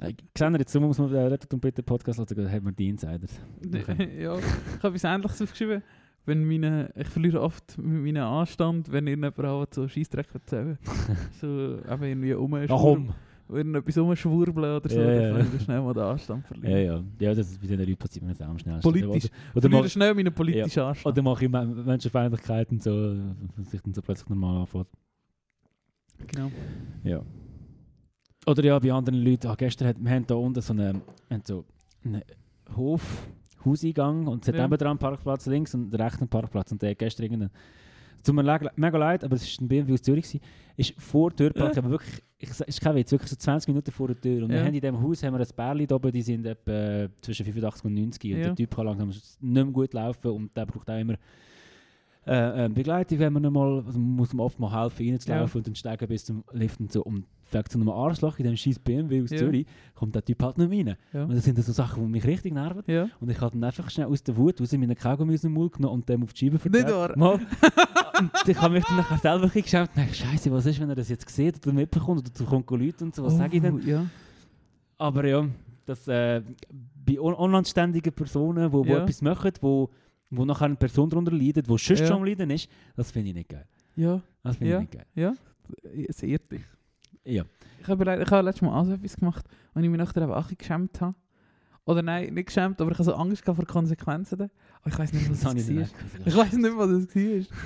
[0.00, 2.74] äh, Xander, jetzt so muss man den Rettet und Bitte Podcast lassen, dann hat man
[2.76, 3.40] die Insiders.
[3.66, 4.22] Okay.
[4.22, 5.82] ja, ich habe etwas Ähnliches aufgeschrieben.
[6.24, 10.76] Wenn meine, ich verliere oft meinen Anstand, wenn irgendjemand anfängt, so Scheissdreck erzählen.
[11.40, 13.14] so eben irgendwie Warum?
[13.48, 15.38] Irgendetwas umschwurbeln oder so, Ja, dann ja.
[15.44, 16.84] kann ich schnell mal den Anstand Ja, verlieren.
[17.20, 17.28] ja.
[17.28, 18.82] Ja, das ist bei den Leuten passiert mir das am schnellsten.
[18.92, 19.30] Politisch.
[19.54, 21.06] Oder, Ich oder, ma- schnell meinen politischen Anstand.
[21.18, 23.14] oder mache ich Me- Menschenfeindlichkeiten so,
[23.56, 24.86] dass sich dann so plötzlich normal anfängt.
[26.26, 26.50] genau.
[27.04, 27.22] Ja.
[28.46, 31.02] Oder ja, bei anderen Leuten, ah, gestern hat, wir haben da unten so einen,
[31.44, 31.64] so
[32.04, 32.22] einen
[32.76, 33.28] Hof,
[33.64, 34.68] Hauseingang und es hat Ja.
[34.68, 37.50] dran Parkplatz links und rechts einen Parkplatz und der hat gestern irgendeinen
[38.26, 38.42] tut mir
[38.76, 40.24] mega leid, aber es war ein BMW aus Zürich.
[40.26, 40.40] gewesen.
[40.76, 41.82] Ist vor der Türpark, Ja.
[41.82, 44.42] aber wirklich, ich, ist kein Witz, wirklich so 20 Minuten vor der Tür.
[44.44, 44.64] Und wir Ja.
[44.64, 47.94] haben in diesem Haus haben wir ein Bärli oben, die sind etwa zwischen 85 und
[47.94, 48.32] 90.
[48.34, 48.44] Und Ja.
[48.46, 51.14] der Typ kann langsam nicht mehr gut laufen und der braucht auch immer
[52.28, 55.66] äh, äh, Begleitung, wenn man mal, also man muss ihm oft mal helfen, reinzulaufen und
[55.68, 57.04] dann steigen bis zum Lift und so.
[57.04, 59.38] Und wegen zu einem Arschloch in diesem scheiß BMW aus Ja.
[59.38, 60.96] Zürich kommt der Typ halt nicht rein.
[61.12, 61.24] Ja.
[61.24, 62.82] Und das sind so Sachen, die mich richtig nerven.
[62.86, 63.08] Ja.
[63.20, 65.72] Und ich habe dann einfach schnell aus der Wut raus meinen Kaugummi aus dem Mund
[65.72, 66.86] genommen und dem auf die Scheibe verteilt.
[66.86, 67.16] Nicht wahr?
[67.16, 67.34] Mal.
[68.20, 70.80] und ich habe mich dann nachher selber ein bisschen geschaut und dachte, Scheiße, was ist,
[70.80, 73.56] wenn er das jetzt sieht oder mitbekommt oder da kommt Leute und so, was sage
[73.56, 73.74] ich denn?
[73.76, 74.06] Oh, Ja.
[74.98, 75.46] Aber ja,
[75.84, 76.42] das, äh,
[77.04, 79.90] bei un unanständigen Personen, die wo, etwas machen, wo,
[80.30, 83.34] wo nachher eine Person darunter leidet, die sonst schon am Leiden ist, das finde ich
[83.34, 83.66] nicht geil.
[83.94, 84.20] Ja.
[84.42, 85.06] Das finde ich nicht geil.
[85.14, 85.34] Ja.
[86.08, 86.62] Es ehrt dich.
[87.26, 87.44] Ja.
[87.80, 90.32] Ich habe, ich habe letztes Mal auch so etwas gemacht, und ich mich nachher eben
[90.32, 91.14] auch geschämt habe.
[91.84, 94.34] Oder nein, nicht geschämt, aber ich habe so Angst vor Konsequenzen.
[94.40, 94.50] Aber
[94.86, 95.88] ich weiß nicht, was das, habe war.
[96.24, 97.58] Ich weiß nicht, was das war.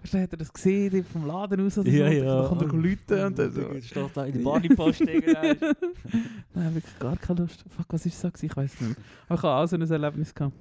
[0.00, 1.96] Weißt du, er das gesehen, die vom Laden aus oder so?
[1.96, 2.42] Ja, ja.
[2.42, 3.62] Dann kommt er Leute und dann so.
[3.62, 5.00] Du stehst da in der Bodypost.
[6.54, 7.64] Nein, wirklich gar keine Lust.
[7.68, 8.46] Fuck, was war gewesen?
[8.46, 8.96] Ich weiß nicht.
[9.26, 10.54] Aber ich habe auch so ein Erlebnis gehabt.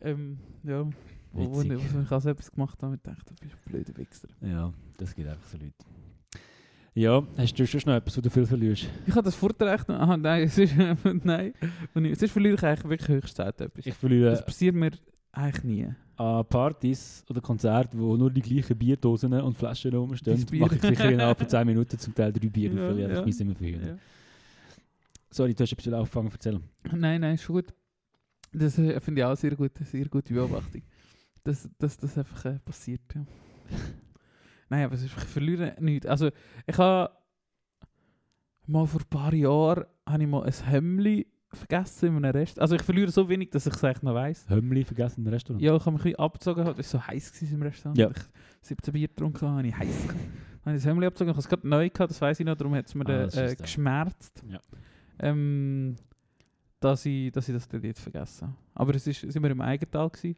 [0.00, 0.86] Ähm, ja.
[1.32, 3.96] Wo, wo, wo ich auch so etwas gemacht habe und dachte, du bist ein blöder
[3.96, 4.28] Wichser.
[4.40, 5.97] Ja, das gibt einfach so Leute.
[6.98, 8.88] Ja, hast du schon noch etwas, wo du viel verlierst?
[9.06, 9.88] Ich habe das Vorrecht.
[9.88, 10.74] Aha, nein, es ist,
[11.24, 11.52] nein.
[11.94, 13.86] Und ich- Sonst verliere ich eigentlich wirklich höchst selten etwas.
[13.86, 14.90] Ich verliere Das passiert mir
[15.30, 15.88] eigentlich nie.
[16.16, 20.60] an Partys oder Konzerten, wo nur die gleichen Bierdosen und Flaschen rumstehen, Bier.
[20.62, 23.20] mache ich sicher innerhalb von 10 Minuten zum Teil drei Bier Ja, verliere ja.
[23.20, 23.86] ich mich immer verhüten.
[23.86, 23.98] Ja.
[25.30, 26.62] Sorry, du hast etwas angefangen zu erzählen.
[26.96, 27.72] Nein, nein, ist schon gut.
[28.52, 30.82] Das äh, finde ich auch sehr gut, sehr gute Beobachtung.
[31.44, 33.24] Dass, dass das einfach äh, passiert, ja.
[34.68, 36.06] nein, aber es ist, ich verliere nichts.
[36.06, 36.30] Also,
[36.66, 37.12] ich habe
[38.66, 42.60] mal vor ein paar Jahren habe ich mal ein Hemli vergessen in einem Rest.
[42.60, 44.48] Also ich verliere so wenig, dass ich es eigentlich noch weiss.
[44.50, 45.62] Hömmli vergessen im Restaurant?
[45.62, 47.98] Ja, ich habe mich ein bisschen abgezogen, es war so heiß im Restaurant.
[47.98, 48.10] Ja.
[48.10, 50.08] Ich 17 Bier getrunken habe, habe ich heiß
[50.64, 52.54] habe ich das Hemli abgezogen, ich habe es gerade neu gehabt, das weiß ich noch,
[52.56, 53.56] darum hat es mir Ah, äh, der.
[53.56, 54.42] geschmerzt.
[54.46, 54.60] Ja.
[55.20, 55.96] Ähm,
[56.80, 58.56] dass, ich, dass ich das dann jetzt vergessen habe.
[58.74, 60.36] Aber es sind wir im Eigental gewesen,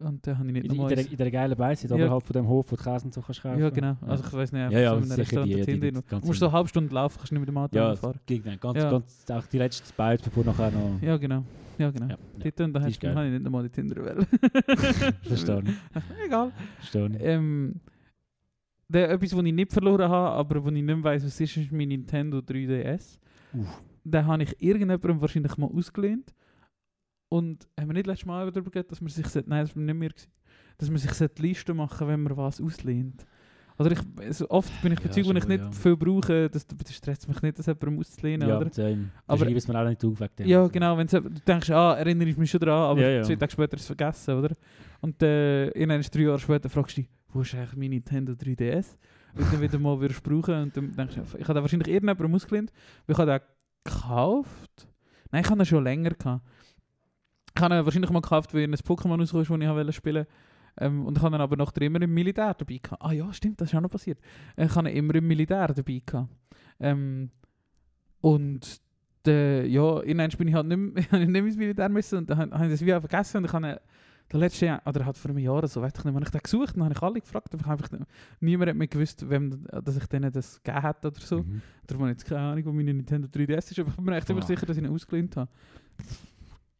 [0.00, 1.94] und dann habe ich nicht In, in, der, in der geilen Beiße, Ja.
[1.94, 3.60] oberhalb von dem Hof, wo du Käse und so kannst kaufen.
[3.60, 3.96] Ja, genau.
[4.06, 6.46] Also ich weiß nicht, Ja, ja, so einem sicher die- die- die- Du musst so
[6.46, 8.18] in- eine halbe Stunde laufen, kannst nicht mit dem Auto Ja, fahren.
[8.26, 8.90] dann ganz, Ja.
[8.90, 11.00] ganz, auch die letzte Bite, bevor nachher noch...
[11.00, 11.44] Ja, genau.
[11.78, 12.06] Ja, genau.
[12.06, 12.18] Ja, ja.
[12.44, 14.26] Dort, und da die hast habe ich nicht nochmal die Tinder wählen.
[15.22, 15.74] Verstehe ich.
[16.26, 16.52] Egal.
[16.78, 17.16] Verstehe ich.
[17.20, 17.80] Ähm,
[18.88, 21.56] der, etwas, was ich nicht verloren habe, aber wo ich nicht mehr weiss, was ist,
[21.56, 23.18] ist mein Nintendo 3DS.
[23.54, 23.80] Uff.
[24.04, 26.32] Den habe ich irgendjemandem wahrscheinlich mal ausgelehnt.
[27.34, 29.26] Und haben wir nicht letztes Mal darüber geredet, dass man sich...
[29.46, 30.10] Nein, das war nicht mehr.
[30.78, 33.26] Dass man sich sollte Liste machen wenn man was auslehnt.
[33.76, 33.98] Oder ich,
[34.36, 35.70] so oft bin ich Ja, bei Zeug, die ich nicht ja.
[35.72, 38.72] viel brauche, das, das stresst mich nicht, das jemandem auszulehnen, Ja, oder?
[38.72, 39.10] same.
[39.26, 40.46] Aber- Aber es mir auch nicht auf wegen dem.
[40.46, 40.96] Ja, genau.
[40.96, 43.22] Wenn du denkst, ah, erinnere ich mich schon daran, aber Ja, ja.
[43.24, 44.54] zwei Tage später ist es vergessen, oder?
[45.00, 48.96] Und äh, irgendwann drei Jahre später fragst du dich, wo ist eigentlich mein Nintendo 3DS?
[49.36, 52.72] Und dann wieder mal würdest brauchen und dann denkst du, ich habe wahrscheinlich irgendjemandem ausgelehnt,
[53.06, 53.40] weil ich habe den
[53.84, 54.86] gekauft.
[55.32, 56.44] Nein, ich habe den schon länger gehabt.
[57.56, 60.26] Ich habe ihn wahrscheinlich mal gekauft, weil ein Pokémon rausgekommen ist, das ich wollte spielen
[60.80, 63.02] ähm, Und ich habe ihn aber nachher immer im Militär dabei gehabt.
[63.02, 64.18] Ah ja, stimmt, das ist auch noch passiert.
[64.56, 66.28] Ich habe ihn immer im Militär dabei gehabt.
[66.80, 67.30] Ähm,
[68.20, 68.80] und
[69.24, 72.72] der, ja, irgendwann bin ich halt nicht mehr, nicht ins Militär müssen und dann habe
[72.72, 73.76] ich das auch vergessen und ich habe ihn
[74.32, 76.30] der letzte Jahr, oder halt vor einem Jahr oder so, weiß ich nicht, habe ich
[76.30, 77.90] den gesucht und habe ich alle gefragt, aber einfach
[78.40, 81.42] niemand hat mir gewusst, wem, dass ich denen das gegeben hätte oder so.
[81.42, 81.62] Mhm.
[81.86, 84.16] Darum habe ich jetzt keine Ahnung, wo meine Nintendo 3DS ist, aber ich bin mir
[84.16, 85.50] echt immer sicher, dass ich ihn ausgelehnt habe.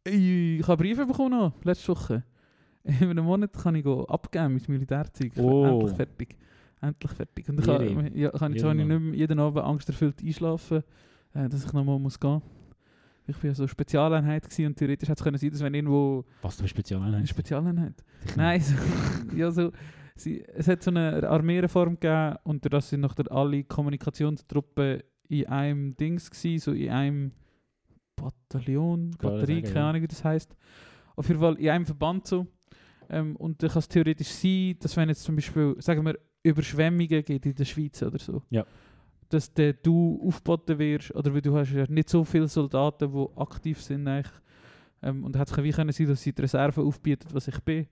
[0.07, 2.23] Ich habe Briefe bekommen noch, letzte Woche.
[2.83, 5.31] In einem Monat kann ich go abgeben mit Militärzeug.
[5.37, 5.65] Oh.
[5.65, 6.37] Endlich fertig.
[6.79, 7.49] Endlich fertig.
[7.49, 8.11] Und ich Ehre.
[8.13, 10.83] ja, jetzt nicht mehr jeden Abend angsterfüllt einschlafen,
[11.33, 12.41] äh, dass ich nochmal muss gehen.
[13.27, 15.73] Ich war ja so eine Spezialeinheit gewesen und theoretisch hätte es können sein, dass wenn
[15.73, 17.29] irgendwo Was für eine eine Spezialeinheit?
[17.29, 18.03] Spezialeinheit.
[18.35, 18.75] Nein, so,
[19.35, 19.71] ja so.
[20.15, 25.47] Sie, es hat so eine Armeereform gegeben und durch das sind noch alle Kommunikationstruppen in
[25.47, 27.31] einem Dings gsi, so in einem
[28.15, 29.85] Bataillon, Batterie, sagen, keine.
[29.85, 30.55] Ahnung wie das heißt.
[31.15, 32.47] Auf jeden Fall in einem Verband so.
[33.09, 37.23] Ähm, und dann kann es theoretisch sein, dass wenn jetzt zum Beispiel, sagen wir, Überschwemmungen
[37.23, 38.65] gibt in der Schweiz oder so, Ja.
[39.29, 43.27] dass der du aufgeboten wirst, oder weil du hast ja nicht so viele Soldaten, die
[43.39, 44.33] aktiv sind eigentlich.
[45.01, 47.87] Ähm, und hat es wie können sein, dass sie die Reserve aufbietet, was ich bin,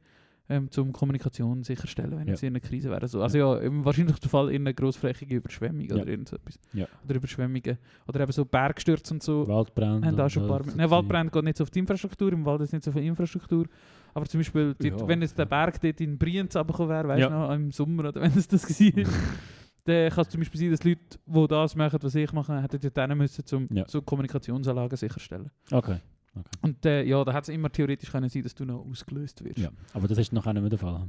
[0.49, 2.33] ähm, zum Kommunikation sicherstellen, wenn Ja.
[2.33, 3.01] jetzt in einer Krise wäre.
[3.01, 5.95] Also, also ja, im wahrscheinlichsten Fall in einer grossflächigen Überschwemmung Ja.
[5.95, 6.59] oder irgend so etwas.
[6.73, 6.85] Ja.
[7.05, 7.77] Oder Überschwemmungen.
[8.07, 9.47] Oder eben so Bergstürze und so.
[9.47, 10.05] Waldbrand.
[10.05, 10.61] haben da schon ein paar.
[10.75, 13.65] Nein, Waldbrand geht nicht so auf die Infrastruktur, im Wald ist nicht so viel Infrastruktur.
[14.13, 15.07] Aber zum Beispiel, dort, Ja.
[15.07, 17.47] wenn jetzt der Berg dort in Brienz runtergekommen wäre, weißt du Ja.
[17.47, 19.03] noch, im Sommer oder wenn es das war,
[19.85, 22.79] dann kann es zum Beispiel sein, dass Leute, die das machen, was ich mache, hätten
[22.81, 23.85] dort hin müssen, um Ja.
[23.87, 25.49] so Kommunikationsanlagen sicherstellen.
[25.71, 25.97] Okay.
[26.61, 29.59] Und äh, ja, da hat es immer theoretisch können sein, dass du noch ausgelöst wirst.
[29.59, 29.69] Ja.
[29.93, 31.01] Aber das ist noch nicht mehr der Fall.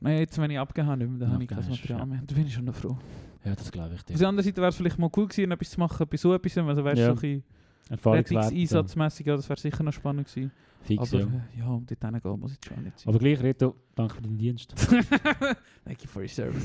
[0.00, 2.22] Nein, jetzt, wenn ich abgegeben habe, dann habe ich kein Material mehr.
[2.26, 2.96] Da bin ich schon noch froh.
[3.44, 4.16] Ja, das glaube ich Auf dir.
[4.18, 6.58] der anderen Seite wäre es vielleicht mal cool gewesen, etwas zu machen bei so etwas,
[6.58, 7.06] also wärst du Ja.
[7.06, 7.44] so ein bisschen.
[8.12, 10.50] Rettungseinsatzmässig, ja, das wäre sicher noch spannend gewesen.
[10.82, 11.26] Fix, Aber ja.
[11.26, 13.08] äh, ja, um dort hinzugehen muss jetzt schon nicht sein.
[13.08, 14.74] Aber gleich, Reto, danke für deinen Dienst.
[15.84, 16.64] Thank you for your service.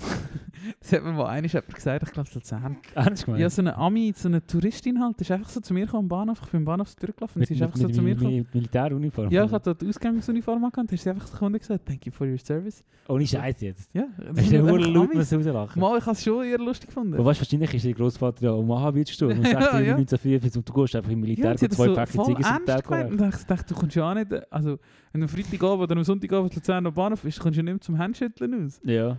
[0.80, 2.76] das hat mir mal einer jemand gesagt, ich glaube Luzern.
[2.94, 3.42] Ernst gemeint?
[3.42, 6.08] Ja, so eine Ami, so eine Touristin halt, ist einfach so zu mir gekommen am
[6.08, 6.40] Bahnhof.
[6.42, 8.36] Ich bin am Bahnhof durchgelaufen und sie ist einfach so zu mir gekommen.
[8.38, 9.30] mit Militäruniform.
[9.30, 12.26] Ja, ich hatte die Ausgangsuniform angehabt, hast du einfach gekommen und gesagt, thank you for
[12.26, 12.82] your service.
[13.08, 13.94] Ohne Scheiß jetzt.
[13.94, 15.30] Ja, Das ist ja nur laut, Amis.
[15.32, 15.80] muss rauslachen.
[15.80, 17.14] Mal, ich habe es schon eher lustig gefunden.
[17.14, 19.38] Aber weißt, wahrscheinlich ist dein Großvater ja Aha gestorben.
[19.38, 19.96] Um 16 Ja, ja.
[19.96, 22.90] 1945 und du gehst einfach im Militär sie zwei so Päckchen Ziggis ernst Tag.
[22.90, 24.78] Und ich gedacht, du kommst ja auch nicht, also
[25.12, 27.64] wenn du am Freitagabend oder am Sonntagabend zu Luzern am Bahnhof bist, kommst du ja
[27.64, 28.80] nicht mehr zum Handschütteln aus.
[28.84, 29.16] Ja,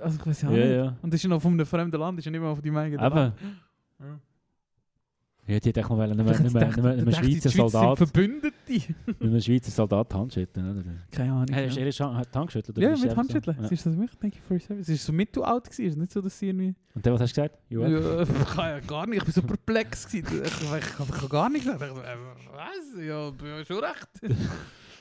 [0.00, 0.76] Also ich weiß ja ja, nicht.
[0.76, 0.96] ja.
[1.02, 2.62] Und das ist ja noch von einem fremden Land, das ist ja nicht mehr von
[2.64, 3.14] deinem eigenen Aber.
[3.16, 3.34] Land.
[5.48, 7.96] Ja, die hätte ich mal nicht Ich mehr, nicht mehr, nicht mehr, nicht Schweizer Soldat,
[7.96, 8.54] Verbündete.
[8.68, 10.84] nicht mehr Schweizer Soldat Handschütteln, oder?
[11.10, 11.46] Keine Ahnung.
[11.50, 11.86] Hey, hast du ja.
[11.86, 13.16] ihre oder Ja, mit einfach so?
[13.16, 13.56] Handschütteln.
[13.62, 13.68] Ja.
[13.70, 14.86] Ist das mich, thank you for your service.
[14.86, 16.74] Sie ist so mittelalter gewesen, ist nicht so, dass sie irgendwie...
[16.94, 17.58] Und dann, was hast du gesagt?
[17.70, 17.88] Ja.
[17.88, 20.12] Ja, ich kann ja gar nicht, ich bin so perplex.
[20.12, 21.80] Ich, ich, ich, ich kann gar nichts sagen.
[21.96, 23.02] Was?
[23.02, 24.08] Ja, du hast schon recht.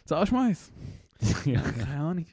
[0.08, 0.72] Zahlst du mal eins?
[1.46, 1.62] ja.
[1.62, 2.26] Keine Ahnung.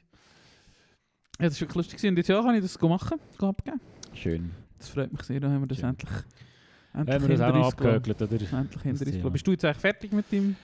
[1.39, 2.09] Ja, das war wirklich lustig.
[2.09, 2.79] Und jetzt ja, kann ich das.
[2.79, 3.81] Go abgeben.
[4.13, 4.51] Schön.
[4.79, 5.89] Das freut mich sehr, da haben wir das Schön.
[5.89, 6.09] endlich,
[6.93, 7.95] Haben endlich wir das auch noch hinter uns gelassen.
[7.97, 8.31] abgehökelt, oder?
[8.31, 9.11] Endlich hinter uns Thema.
[9.11, 9.33] gelassen.
[9.33, 10.55] Bist du jetzt eigentlich fertig mit deinem,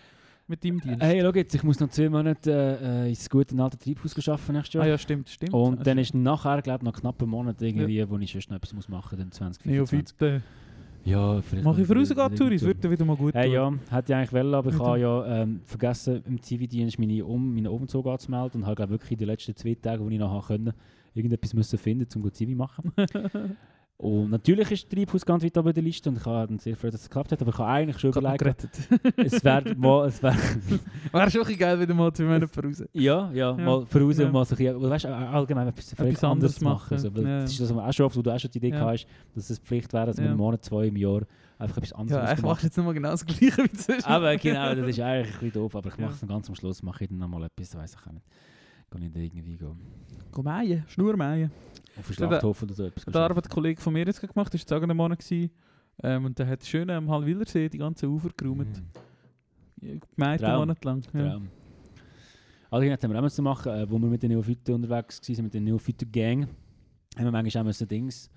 [0.47, 1.01] mit deinem Dienst?
[1.01, 4.73] Hey, schau jetzt, ich muss noch zwei Monate äh, ins gute alte Treibhaus arbeiten nächstes
[4.73, 4.83] Jahr.
[4.83, 5.53] Ah ja, stimmt, stimmt.
[5.53, 8.49] Und Ah, dann ist nachher, glaube ich, noch knapp einen Monat irgendwie, wo ich sonst
[8.49, 10.19] noch etwas muss machen muss, dann 2025.
[10.21, 10.43] Neophyte.
[11.03, 11.65] Ja, vielleicht...
[11.65, 14.71] Mach ich vorausgehen, Touris, würde wieder mal gut Hey, ja, hätte ich eigentlich wollen, aber
[14.71, 18.91] ich habe ja ähm, vergessen, im Zivildienst meine, um, meinen Umzug anzumelden und habe glaube
[18.91, 20.73] wirklich in den letzten zwei Tagen, wo ich noch können,
[21.13, 22.91] irgendetwas müssen finden, um gut Zivi machen.
[24.01, 26.89] und natürlich ist Treibhaus ganz weit oben der Liste und ich habe dann sehr froh,
[26.89, 28.67] dass es geklappt hat, aber ich habe eigentlich schon überlegt,
[29.17, 30.35] es wäre mal, es wäre,
[31.11, 32.83] Wäre schon geil, wieder mal zwei Monate voraus.
[32.93, 33.53] ja, ja, Ja.
[33.53, 34.25] mal voraus Ja.
[34.25, 36.95] und mal so ein bisschen, weißt, allgemein etwas, Etwas anderes machen.
[36.95, 37.41] machen, So, ja.
[37.41, 38.85] Das ist das, was wir auch schon oft, wo du auch schon die Idee Ja.
[38.89, 40.31] hast, dass es Pflicht wäre, dass man Ja.
[40.31, 41.21] einen Monat, zwei im Jahr
[41.59, 42.45] einfach etwas anderes Ja, eigentlich machen.
[42.49, 44.07] machst du jetzt nochmal genau das Gleiche wie zuerst.
[44.07, 46.05] Aber genau, das ist eigentlich ein bisschen doof, aber ich Ja.
[46.05, 48.25] mache es dann ganz am Schluss, mache ich dann nochmal etwas, weiß ich auch nicht.
[48.89, 49.79] Kann ich da irgendwie gehen.
[50.31, 51.51] Go mähen, Schnur mähen.
[52.01, 53.05] Auf Der- Schlachthof oder so etwas.
[53.05, 55.51] Der Arbeitskollege von mir jetzt gemacht, ist jetzt auch einen Monat gewesen.
[56.03, 58.81] Ähm, und der hat schön am Halwillersee die ganze Ufer geräumt.
[59.81, 59.99] Mhm.
[60.15, 60.59] Gemeint einen.
[60.59, 61.01] Monat lang.
[61.13, 61.29] Ja.
[61.31, 61.47] Traum.
[62.69, 65.53] Allgemein haben wir auch müssen machen, äh, wo wir mit den Neophyten unterwegs waren, mit
[65.53, 66.47] der Neophyten-Gang,
[67.17, 68.29] haben wir manchmal auch müssen Dings,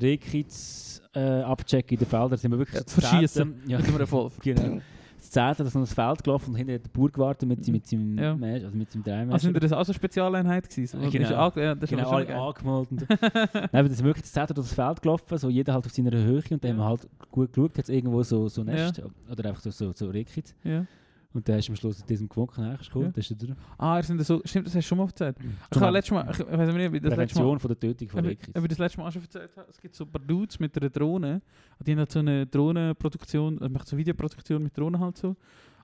[0.00, 2.38] Rehkits äh, abchecken in den Feldern.
[2.38, 3.00] Sind wir wirklich Ja, zu.
[3.00, 4.36] Zehnten- Ja, Mit einem Revolver.
[4.42, 4.80] genau.
[5.20, 7.64] Das Zehnte, das ist noch das Feld gelaufen und hinter hat der Bauer gewartet mit,
[7.64, 8.34] seinem- mit seinem Ja.
[8.34, 9.32] Mäsch, also mit seinem Dreimäscher.
[9.34, 10.96] Also sind das auch so eine Spezialeinheit gewesen?
[10.98, 11.48] Ja, Das genau.
[11.48, 12.38] ist ja, das ist Genau, alle geil.
[12.64, 15.86] und- Nein, aber das ist wirklich das Zehnte durch das Feld gelaufen, so jeder halt
[15.86, 18.64] auf seiner Höhe und dann haben wir halt gut geschaut, hat es irgendwo so, so
[18.64, 19.00] Nest
[19.30, 20.54] oder einfach so, so, so Rehkits.
[20.64, 20.84] Ja.
[21.32, 23.10] Und dann hast du am Schluss in diesem gewunken, ja, ist cool, Ja.
[23.10, 25.36] das ist der Ah, er sind so, stimmt, das hast du schon mal erzählt.
[25.38, 25.86] Ich Genau.
[25.86, 28.24] habe letztes Mal, ich, ich weiß nicht, ich das letzte Mal, von der Tötung von
[28.24, 29.66] ich- ob ich das letzte Mal auch schon erzählt habe.
[29.70, 31.40] Es gibt so ein paar Dudes mit einer Drohne.
[31.86, 35.36] Die haben halt so eine Drohnenproduktion, also macht so Videoproduktion mit Drohnen halt so.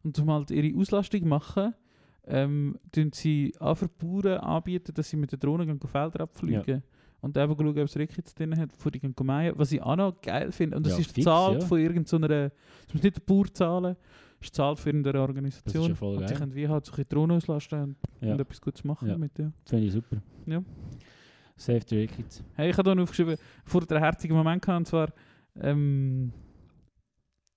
[0.02, 1.74] Und um halt ihre Auslastung machen,
[2.26, 6.82] ähm, tun sie auch für Bauern anbieten, dass sie mit der Drohne gehen Felder abfliegen.
[7.20, 9.54] Und eben schauen, ob es Rehkitz drin hat, bevor die gehen mähen.
[9.56, 10.76] Was ich auch noch geil finde.
[10.76, 11.66] Und das Ja, ist fix, zahlt ja.
[11.66, 13.96] von irgendeiner, das muss nicht der Bauer zahlen,
[14.40, 15.82] ist zahlt von irgendeiner Das Organisation.
[15.84, 16.38] ist ja voll und sie geil.
[16.38, 18.32] können wie halt so ein bisschen auslasten und, Ja.
[18.32, 19.16] und etwas Gutes machen Ja.
[19.16, 19.52] Ja.
[19.62, 20.16] Das finde ich super.
[20.46, 20.62] Ja.
[21.56, 22.44] Save the Rehkits.
[22.54, 25.08] Hey, ich habe hier aufgeschrieben, vor der herzigen Moment gehabt, und zwar,
[25.58, 26.32] ähm,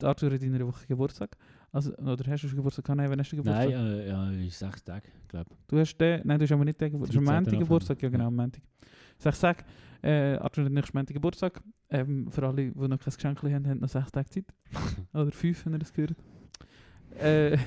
[0.02, 1.36] der Arthur hat in einer Woche Geburtstag.
[1.72, 2.98] Also, oder hast du schon Geburtstag gehabt?
[2.98, 3.70] Nein, wann hast du Geburtstag?
[3.70, 6.80] Nein, äh, ja, in sechs Tage, glaube Du hast den, nein, du hast aber nicht
[6.80, 7.14] den Geburtstag.
[7.22, 7.52] Du hast am 13.
[7.54, 7.60] Montag.
[7.68, 8.62] Geburtstag, ja genau, am Montag.
[9.18, 9.66] Sag, sag,
[10.02, 11.62] äh, Arthur hat nächsten Montag Geburtstag.
[11.90, 14.46] Ähm, für alle, die noch kein Geschenk haben, haben noch sechs Tage Zeit.
[15.14, 16.16] Oder fünf, wenn ihr das gehört.
[17.18, 17.57] Äh,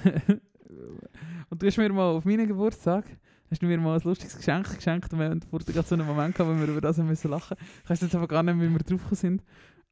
[1.51, 3.05] und du hast mir mal auf meinen Geburtstag
[3.53, 6.34] hast du mir mal ein lustiges Geschenk geschenkt und wir vorher gerade so einen Moment
[6.34, 7.57] gehabt, wo wir über das haben müssen lachen.
[7.84, 9.43] Ich weiß jetzt aber gar nicht, wie wir drauf gekommen sind.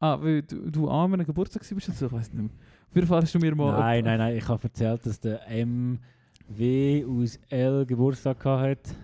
[0.00, 2.50] Ah, weil du, du an einem Geburtstag warst oder so, ich weiß nicht mehr.
[2.88, 3.78] Auf jeden Fall hast du mir mal...
[3.78, 8.94] Nein, nein, nein, ich habe erzählt, dass der MW aus L Geburtstag gehabt hat.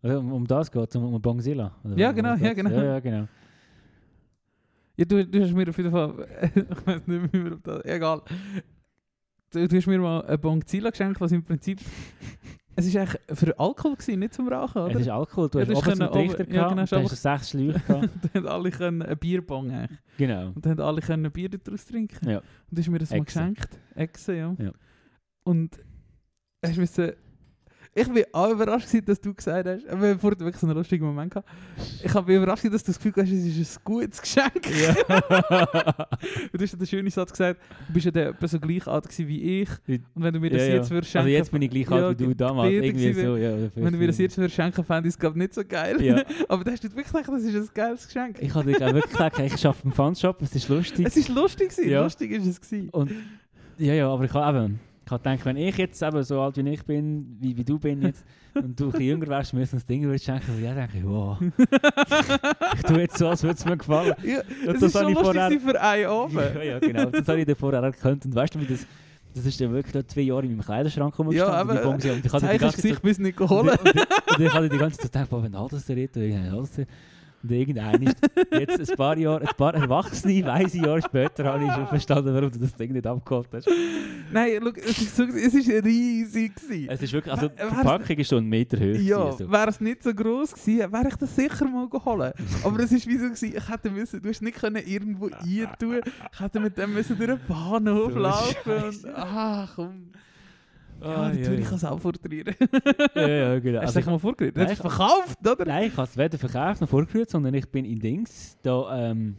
[0.00, 1.76] Also, um, um das geht es, um, um Bongzilla.
[1.96, 2.70] Ja, um genau, ja, genau.
[2.70, 3.28] Ja, ja, genau.
[4.96, 6.26] Ja, du, du hast mir auf jeden Fall...
[6.54, 7.84] ich weiß nicht mehr, ob das...
[7.84, 8.22] Egal.
[9.54, 11.80] Du, du hast mir mal ein Bongzilla geschenkt, was im Prinzip...
[12.76, 14.96] Es war eigentlich für Alkohol, gewesen, nicht zum Rauchen, oder?
[14.96, 17.22] Es ist Alkohol, du Ja, hast oben einen Trichter oben- ja, gehabt, genau, dann hast
[17.22, 18.08] sechs Schläuche gehabt.
[18.22, 19.98] da haben alle können ein Bierbong eigentlich.
[20.18, 20.48] Genau.
[20.48, 22.28] Und dann haben alle können ein Bier daraus trinken.
[22.28, 22.38] Ja.
[22.38, 23.38] Und du hast mir das mal Echse.
[23.38, 23.68] geschenkt.
[23.94, 24.56] Echse, ja.
[24.58, 24.72] Ja.
[25.44, 25.78] Und
[26.66, 27.12] hast müssen...
[27.96, 30.76] Ich bin auch überrascht, gewesen, dass du gesagt hast, wir haben vorhin wirklich so einen
[30.76, 31.48] lustigen Moment gehabt.
[32.02, 34.52] Ich habe überrascht, dass du das Gefühl hast, es ist ein gutes Geschenk.
[34.66, 39.04] Und du hast ja den schönen Satz gesagt, du bist ja etwa so gleich alt
[39.04, 39.68] gewesen wie ich.
[39.86, 40.74] Und wenn du mir das Ja, ja.
[40.74, 42.72] jetzt würdest Also schenken, jetzt bin ich gleich alt Ja, wie du damals.
[42.72, 43.52] Irgendwie gewesen, so, ja.
[43.76, 46.02] wenn du mir das jetzt würdest schenken, fände ich es glaube nicht so geil.
[46.02, 46.22] Ja.
[46.48, 48.38] Aber da hast du wirklich gedacht, das ist ein geiles Geschenk.
[48.40, 51.06] Ich habe dir auch wirklich gesagt, hey, ich arbeite im Funshop, es ist lustig.
[51.06, 52.02] Es ist lustig gewesen, Ja.
[52.02, 52.88] lustig ist es gewesen.
[52.90, 53.12] Und
[53.78, 56.56] ja, ja, aber ich habe eben, ich habe gedacht, wenn ich jetzt eben so alt
[56.56, 58.24] wie ich bin, wie, wie du bin jetzt,
[58.54, 61.08] und du ein bisschen jünger wärst, mir so ein Ding würdest schenken, würde ich denke,
[61.08, 61.38] wow.
[62.76, 64.14] ich tue jetzt so, als würde es mir gefallen.
[64.22, 66.34] Ja, es das ist schon lustig vorher- für einen Abend.
[66.34, 67.04] Ja, ja, genau.
[67.06, 68.24] Das habe ich dir vorher erkannt.
[68.24, 68.86] Und weißt du, wie das,
[69.34, 71.76] das ist dann wirklich zwei Jahre in meinem Kleiderschrank rumgestanden.
[71.76, 73.78] Ja, aber, und ich Zeig das Gesicht bis nicht geholt.
[73.78, 74.06] und, und,
[74.38, 76.86] und ich habe die ganze Zeit gedacht, wenn alles der redet, dann alles der
[77.44, 78.16] und irgendein ist,
[78.52, 82.50] jetzt ein paar Jahre, ein paar erwachsene, weise Jahre später habe ich schon verstanden, warum
[82.50, 83.68] du das Ding nicht abgeholt hast.
[84.32, 86.88] Nein, look, es ist, so, es ist riesig gewesen.
[86.88, 88.98] Es ist wirklich, also die Verpackung ist schon einen Meter hoch.
[88.98, 89.50] Ja, also.
[89.50, 92.34] wäre es nicht so gross gewesen, wäre ich das sicher mal geholt.
[92.64, 96.00] Aber es ist wie so gewesen, ich hätte müssen, du hast nicht können irgendwo eintun,
[96.32, 100.13] ich hätte mit dem müssen durch den Bahnhof So laufen und, ah komm.
[101.00, 102.54] Ja, Ah, natürlich ja, kann es auch vortrieren.
[103.14, 103.80] ja, ja, genau.
[103.80, 104.56] Also ich, mal vorgerührt?
[104.56, 105.64] Du ich- verkauft, oder?
[105.66, 109.36] nein, ich habe es weder verkauft noch vorgerührt, sondern ich bin in Dings, da, ähm,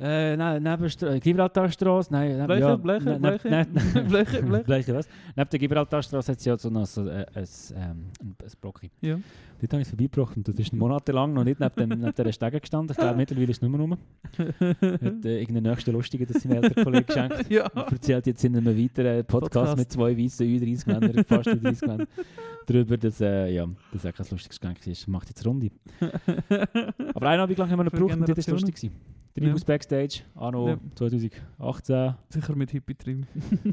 [0.00, 3.48] äh, ne, neben Stra- Gibraltarstraße, nein, neben, Bleche, ja, Bleche, ne- ne- Bleche.
[3.48, 4.64] ne- Bleche, Bleche.
[4.64, 5.08] Bleche, was?
[5.36, 8.90] Neben der Gibraltarstraße hat es ja so noch so, äh, ein, ähm, ein, ein Brocki.
[9.00, 9.18] Ja.
[9.60, 12.32] Dort habe ich es vorbeigebracht und das ist monatelang noch nicht neben, dem, neben dieser
[12.32, 12.90] Stege gestanden.
[12.90, 13.92] Ich glaube, mittlerweile ist es nicht mehr rum.
[14.38, 17.48] Hat äh, irgendeinen nächsten Lustigen, das sein älterer Kollege geschenkt.
[17.48, 17.68] Ja.
[17.68, 19.76] Und erzählt jetzt in einem weiteren Podcast, Podcast.
[19.78, 22.06] mit zwei weißen Ü30 Männern, fast Ü30 Männern,
[22.66, 25.06] darüber, dass, äh, ja, das auch kein lustiges Geschenk ist.
[25.08, 25.70] Macht jetzt Runde.
[27.14, 28.74] Aber einen Abend lang haben wir noch gebraucht und das war lustig.
[28.76, 28.96] gewesen.
[29.34, 30.78] Tribus Backstage, anno Ja.
[30.94, 32.14] 2018.
[32.28, 33.26] Sicher mit Hippie-Trim.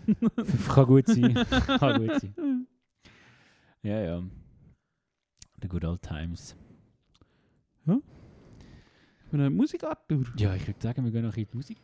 [0.73, 1.33] Kann gut sein.
[1.79, 2.67] Kann gut sein.
[3.83, 4.23] Ja, ja.
[5.61, 6.55] The good old times.
[7.85, 10.23] Ich bin eine Musikartur.
[10.37, 11.77] Ja, ich würde sagen, wir gehen noch in die Musik.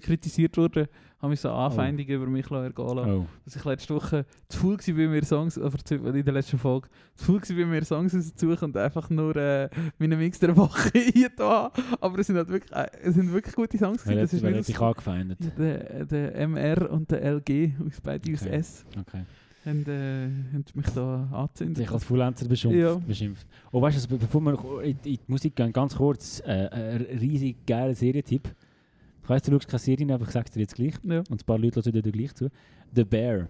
[0.00, 0.86] Kritisiert worden,
[1.20, 3.10] habe mich so Anfeindungen über mich ergehen lassen.
[3.10, 3.26] Oh.
[3.44, 6.58] dass ich letzte Woche zu viel war, bei mir Songs, äh, verzeiht, in der letzten
[6.58, 9.68] Folge, zu viel war, bei mir Songs rauszusuchen und einfach nur äh,
[9.98, 11.30] meine Mix der Woche hier
[12.00, 14.02] Aber es sind halt wirklich, äh, es sind wirklich gute Songs.
[14.06, 15.38] Wer hat, Das ist wer nicht hat dich aus- angefeindet?
[15.58, 18.54] Der, der MR und der LG, aus beide aus Okay.
[18.56, 19.22] S, Okay.
[19.66, 21.78] haben, äh, haben mich da angezündet.
[21.78, 22.78] Dich als Fullenzer beschimpft.
[22.78, 22.94] Ja.
[22.94, 23.46] beschimpft.
[23.72, 27.18] Oh, weißt du, bevor wir noch in, in die Musik gehen, ganz kurz, äh, ein
[27.18, 28.48] riesig geiler Serientipp.
[29.28, 30.94] Ich weiss, du schaust keine Serien, aber ich sag's dir jetzt gleich.
[31.02, 31.18] Ja.
[31.18, 32.48] Und ein paar Leute hören dir gleich zu.
[32.94, 33.46] The Bear.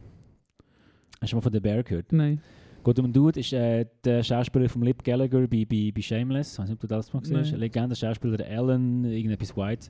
[1.21, 2.11] Hast du mal von The Bear gehört?
[2.11, 2.41] Nein.
[2.83, 6.55] Geht um Dude, ist äh, der Schauspieler von Lip Gallagher bei, bei, bei Shameless.
[6.55, 7.53] Ich weiß nicht, ob du das mal gesehen hast.
[7.53, 9.89] Legende Schauspieler, Alan, irgendetwas White.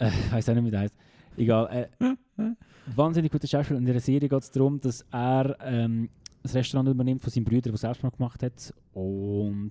[0.00, 0.94] äh, ich weiß auch nicht, wie der heißt.
[1.36, 1.88] Egal.
[2.00, 2.14] Äh,
[2.96, 3.78] wahnsinnig guter Schauspieler.
[3.78, 6.08] In der Serie geht es darum, dass er ähm,
[6.42, 8.74] das Restaurant übernimmt von seinem Bruder, der Selbstmord gemacht hat.
[8.92, 9.70] Und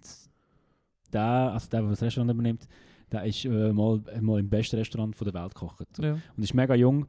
[1.11, 2.69] der, also der, der das Restaurant übernimmt,
[3.13, 5.85] der ist äh, mal, mal im besten Restaurant von der Welt gekocht.
[6.01, 6.17] Ja.
[6.35, 7.05] Und ist mega jung.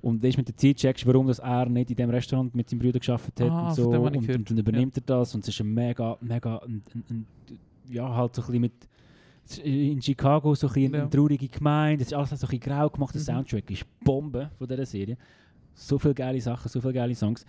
[0.00, 2.78] Und ist mit der Zeit checkst, warum das er nicht in dem Restaurant mit seinem
[2.80, 3.90] Bruder geschafft hat Ah, und so.
[3.90, 7.26] Und, und dann übernimmt er das und es ist ein mega, mega, ein, ein, ein,
[7.88, 8.72] ja halt so ein bisschen mit
[9.64, 11.00] in Chicago so ein bisschen Ja.
[11.00, 13.24] eine traurige Gemeinde, es ist alles so ein bisschen grau gemacht, der Mhm.
[13.26, 15.16] Soundtrack ist Bombe von dieser Serie.
[15.74, 17.44] So viele geile Sachen, so viele geile Songs,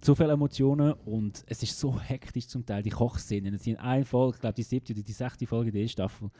[0.00, 3.52] so viele Emotionen und es ist so hektisch zum Teil, die Kochszenen.
[3.54, 6.30] Es sind eine Folge, ich glaube die siebte oder die sechste Folge der Staffel,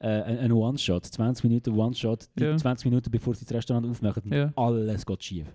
[0.00, 2.56] äh, ein, One-Shot, 20 Minuten One-Shot, Ja.
[2.56, 4.52] 20 Minuten bevor sie das Restaurant aufmachen Ja.
[4.56, 5.46] alles geht schief.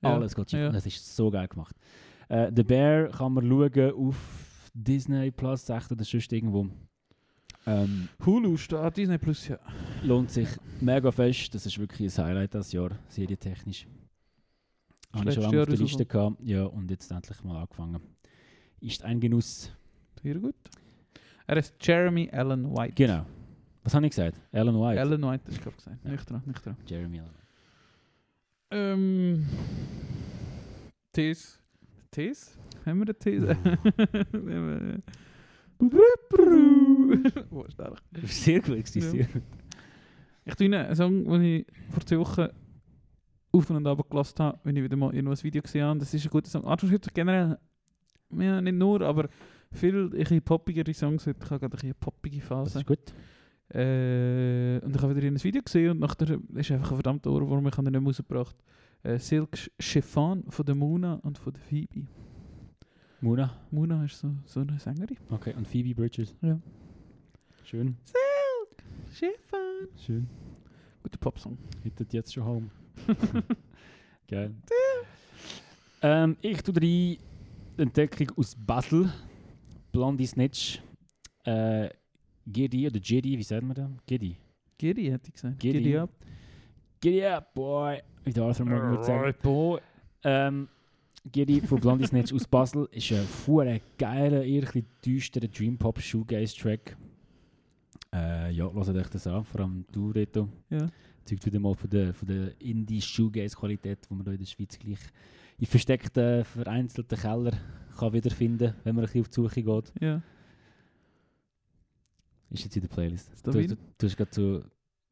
[0.00, 1.76] Alles geht schief und es ist so geil gemacht.
[2.28, 4.16] Äh, The Bear kann man schauen auf
[4.74, 6.68] Disney Plus, echt oder sonst irgendwo.
[7.66, 9.58] Ähm, Hulu steht Disney Plus, ja.
[10.02, 10.48] lohnt sich
[10.80, 11.54] mega fest.
[11.54, 13.86] Das ist wirklich ein Highlight das Jahr, serietechnisch.
[15.12, 16.40] Habe ich schon lange auf der Liste gehabt.
[16.42, 18.00] Ja, und jetzt endlich mal angefangen.
[18.80, 19.70] Ist ein Genuss.
[20.22, 20.54] Sehr gut.
[21.46, 22.94] Er ist Jeremy Allen White.
[22.94, 23.26] Genau.
[23.84, 24.36] Was habe ich gesagt?
[24.52, 25.00] Ellen White.
[25.00, 26.04] Allen White, das ist glaube ich gesagt.
[26.04, 26.10] Ja.
[26.12, 26.76] Nicht dran, nicht dran.
[26.86, 27.34] Jeremy Allen.
[28.70, 29.46] Ähm.
[31.12, 31.58] Tees.
[32.10, 32.56] Tees?
[32.86, 33.56] Haben wir eine These?
[37.50, 37.98] oh, stark.
[38.24, 39.26] Sehr gut, Ja.
[40.44, 42.48] Ich tue einen Song, den ich vor zwei Wochen
[43.52, 45.98] auf und ab gelassen habe, wenn ich wieder mal irgendwo ein Video gesehen habe.
[45.98, 46.64] Das ist ein guter Song.
[46.64, 47.58] Arthur Schütter generell,
[48.30, 49.28] ja, nicht nur, aber
[49.70, 51.26] viel ein poppigere Songs.
[51.26, 52.78] Ich habe gerade eine poppige Das Phase.
[52.80, 53.12] ist gut.
[53.68, 57.30] Äh, und ich habe wieder in ein Video gesehen und nachher ist einfach ein verdammter
[57.30, 58.56] Ohrwurm, ich habe ihn nicht mehr rausgebracht.
[59.02, 62.06] Äh, Silk Chiffon von der Mona und von der Phoebe.
[63.20, 63.56] Muna.
[63.70, 65.16] Mona ist so, so eine Sängerin.
[65.30, 66.34] Okay, und Phoebe Bridges.
[66.42, 66.58] Ja.
[67.64, 67.96] Schön.
[68.04, 69.88] Silk Chiffon.
[69.96, 70.28] Schön.
[71.02, 71.56] Guter Popsong.
[71.82, 72.70] Hittet jetzt schon home.
[74.28, 74.54] Geil.
[76.02, 77.16] Ähm, ich tue rein
[77.76, 79.12] Entdeckung aus Basel.
[79.92, 80.82] Blondie Snitch.
[81.44, 81.90] Äh,
[82.46, 83.88] Giddy oder Giddy, wie sagt man das?
[84.06, 84.36] Giddy.
[84.78, 85.58] Giddy hätte ich gesagt.
[85.58, 85.78] Giddy.
[85.78, 86.10] Giddy up.
[87.00, 88.02] Giddy up, boy.
[88.24, 89.18] Wie der Arthur Morgan würde sagen.
[89.18, 89.80] Alright, boy.
[90.24, 90.68] Ähm,
[91.30, 93.66] Giddy von Blondie Snitch aus Basel ist ein fuhr
[93.98, 96.96] geiler, eher ein düsterer Dream Pop Shoegaze Track.
[98.12, 100.48] Äh, ja, hört euch das an, vor allem du, Reto.
[100.68, 100.88] Ja.
[101.24, 104.46] Zeugt wieder mal von der, von der Indie Shoegaze Qualität, die man hier in der
[104.46, 104.98] Schweiz gleich
[105.58, 107.52] in versteckten, vereinzelten Keller
[107.96, 109.92] kann wiederfinden, wenn man ein bisschen auf die Suche geht.
[110.00, 110.22] Ja.
[112.52, 113.32] Ist jetzt in der Playlist.
[113.32, 113.66] Ist Du, du,
[113.98, 114.62] du hast gerade so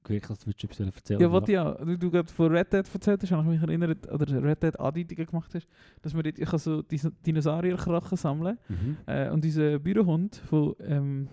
[0.03, 1.21] gewirkt, als würdest du etwas erzählen.
[1.21, 4.11] Ja, was ja, du, du gerade von Red Dead erzählt hast, habe ich mich erinnert,
[4.11, 5.67] oder Red Dead Andeutungen gemacht hast,
[6.03, 8.97] dass wir ich so Dinosaurierkrachen sammeln Mhm.
[9.07, 11.29] äh, und unser Bürohund von, ähm,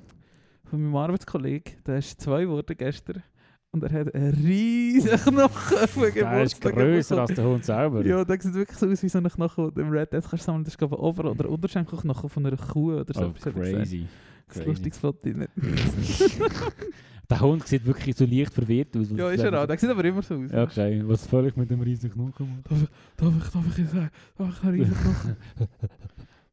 [0.65, 3.23] von meinem Arbeitskollegen, der ist zwei geworden gestern
[3.71, 8.05] und er hat einen riesigen Knochen auf dem Der ist grösser als der Hund selber.
[8.05, 10.23] Ja, der sieht wirklich so aus wie so ein Knochen, den du im Red Dead
[10.29, 10.63] kannst sammeln.
[10.63, 13.27] Das ist glaube ich ein Ober- oder Unterschenkelknochen von einer Kuh oder so.
[13.27, 14.07] oh, crazy.
[14.47, 14.69] Das ist ein crazy.
[14.69, 15.27] lustiges Foto.
[15.29, 15.49] Nicht?
[17.29, 19.07] Der Hund sieht wirklich so leicht verwirrt aus.
[19.13, 19.67] ja, ist er auch.
[19.67, 20.49] Der sieht aber immer so aus.
[20.51, 22.87] Ja, Okay, was ich mit dem riesigen Knochen machen?
[23.17, 25.35] Darf ich, darf ich, sagen, darf ich einen riesigen Knochen?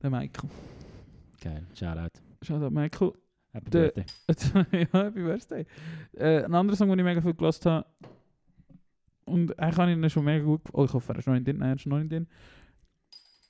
[0.03, 0.51] der Michael.
[1.41, 2.19] Geil, Shoutout.
[2.43, 3.13] Schau da, Michael.
[3.53, 4.05] Happy Der- Birthday.
[4.93, 5.67] ja, Happy Birthday.
[6.15, 7.87] Äh, ein anderer Song, den ich mega viel gelassen habe.
[9.27, 10.63] Und eigentlich habe ich ihn schon mega gut.
[10.73, 11.59] Oh, ich hoffe, er ist noch nicht drin.
[11.59, 12.27] Nein, er ist noch nicht drin.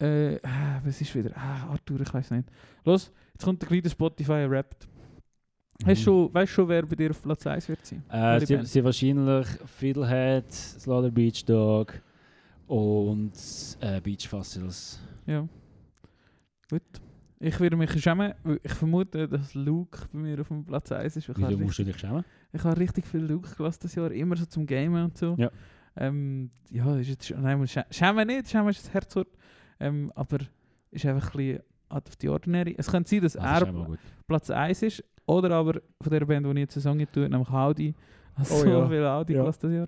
[0.01, 1.30] Äh, ah, was ist wieder?
[1.36, 2.49] Ah, Arthur, ich weiß nicht.
[2.84, 4.88] Los, jetzt kommt der kleine Spotify rappt.
[5.84, 8.03] Hast du schon, weißt du schon, wer bei dir auf Platz 1 wird sein?
[8.09, 8.68] Äh, sie, Band?
[8.68, 12.01] sie wahrscheinlich Fiddlehead, Slaughter Beach Dog
[12.66, 13.32] und
[13.80, 15.01] äh, Beach Fossils.
[15.26, 15.47] Ja.
[16.70, 16.82] Gut.
[17.40, 21.16] Ich werde mich schämen, weil ich vermute, dass Luke bei mir auf dem Platz 1
[21.16, 21.28] ist.
[21.28, 22.24] Ich Wieso musst du dich schämen?
[22.53, 25.34] ich habe richtig viel Luke gelassen das Jahr, immer so zum Gamen und so.
[25.38, 25.51] Ja.
[25.97, 29.28] Ähm, ja, ist jetzt schon, nein, schä- schämen nicht, schämen ist das Herzwort.
[29.81, 30.39] Ähm, aber
[30.91, 32.75] ist einfach ein bisschen out of the ordinary.
[32.79, 33.99] Es könnte sein, dass Das ist er.
[34.27, 37.51] Platz 1 ist, oder aber von der Band, die ich jetzt eine Song tue, nämlich
[37.51, 37.95] Audi.
[38.37, 38.89] Also Oh so ja.
[38.89, 39.45] viel Audi Ja.
[39.45, 39.87] das Jahr.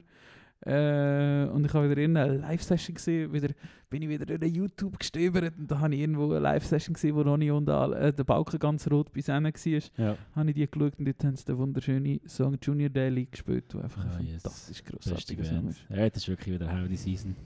[0.64, 3.49] Äh, und ich habe wieder in einer Live-Session gesehen, wieder,
[3.91, 7.20] bin ich wieder durch YouTube gestöbert und da habe ich irgendwo eine Live-Session gesehen, wo
[7.22, 9.82] Ronny und all, äh, der Balken ganz rot bis Ende war.
[10.07, 13.72] Ja, Habe ich die geschaut und dort haben sie den wunderschönen Song Junior Daily gespielt,
[13.74, 14.43] der einfach Ah, ein yes.
[14.43, 15.84] fantastisch grossartiger Song ist.
[15.91, 17.37] Ja, das ist wirklich wieder Howdy Season.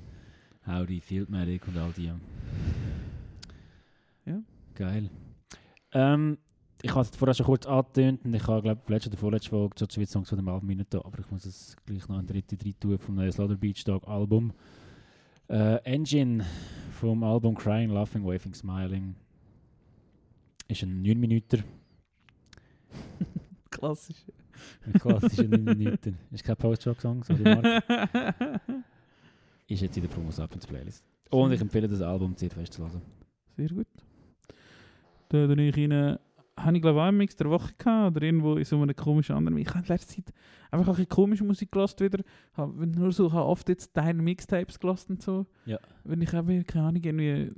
[0.66, 2.12] Howdy, Field Medic und all die.
[4.26, 4.42] Ja.
[4.74, 5.10] Geil.
[5.92, 6.38] Ähm,
[6.82, 9.50] ich habe es vorher schon kurz angetönt und ich habe, glaube ich, letzte oder vorletzte
[9.50, 12.18] Folge schon zwei Songs von dem Album rein tun, aber ich muss es gleich noch
[12.18, 14.52] ein dritte drin tun vom neuen Slaughter Beach Dog Album.
[15.48, 16.44] Äh, Engine
[16.92, 19.16] vom Album Crying, Laughing, Waving, Smiling
[20.68, 21.64] ist ein 9 Minuten.
[23.70, 24.24] Klassisch.
[24.86, 26.18] Ein klassischer 9 Minuten.
[26.30, 27.84] Ist kein Post-Rock-Song, sorry Mark.
[29.70, 31.04] Ist jetzt in der Promos ab ins Playlist.
[31.30, 33.02] Und ich empfehle das Album sehr festzulassen.
[33.56, 33.86] Sehr gut.
[35.28, 36.18] Da habe ich Ihnen,
[36.56, 38.96] habe ich glaube ich auch einen Mix der Woche gehabt, oder irgendwo in so einem
[38.96, 40.34] komischen anderen Ich habe in letzter Zeit
[40.72, 42.24] einfach ein bisschen komische Musik gelassen wieder.
[42.54, 45.46] Habe nur so, habe oft jetzt deine Mixtapes gelassen und so.
[45.66, 45.78] Ja.
[46.02, 47.52] Wenn ich eben, keine Ahnung, irgendwie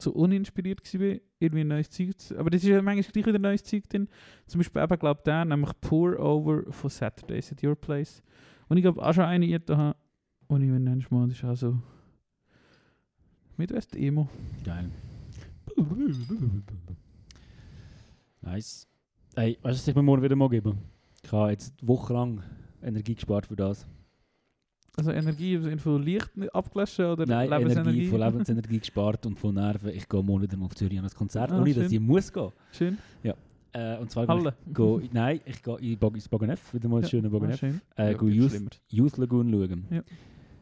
[0.00, 3.64] so uninspiriert war, irgendwie neues Zeug zu, Aber das ist ja manchmal gleich wieder neues
[3.64, 4.08] Zeug drin.
[4.46, 8.22] Zum Beispiel eben, glaube ich, der, nämlich Pour Over von Saturdays at Your Place.
[8.68, 9.94] Und ich glaube auch schon eine hier habe,
[10.52, 11.78] und ich nennst mal, das ist auch so
[13.56, 14.28] Midwest Emo.
[14.64, 14.90] Geil.
[18.42, 18.86] Nice.
[19.34, 20.78] Hey, weißt du, was ich mir morgen wieder mal geben?
[21.24, 22.42] Ich habe jetzt wochenlang
[22.82, 23.86] Energie gespart für das.
[24.96, 27.90] Also Energie im Sinne von Licht abgelöscht oder Nein, Lebensenergie?
[27.90, 29.88] Energie, von Lebensenergie gespart und von Nerven.
[29.90, 31.92] Ich gehe morgen wieder mal auf Zürich an ein Konzert, Ah, ohne dass schön.
[31.92, 32.52] ich muss gehen.
[32.72, 32.98] Schön.
[33.74, 34.54] Äh, und zwar Halle.
[34.66, 37.10] ich, gehe, nein, ich gehe ins Bogenef, wieder mal ins Ja.
[37.10, 37.58] schöne Ah, Bogenef.
[37.58, 37.80] schön.
[37.96, 38.80] Äh, Ja, Youth.
[38.90, 39.84] Youth Lagoon schauen.
[39.90, 40.02] Ja.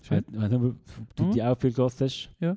[0.02, 0.74] Ich weiß nicht, ob
[1.16, 1.32] du Mhm.
[1.32, 2.30] die auch viel gehört hast.
[2.40, 2.56] Ja.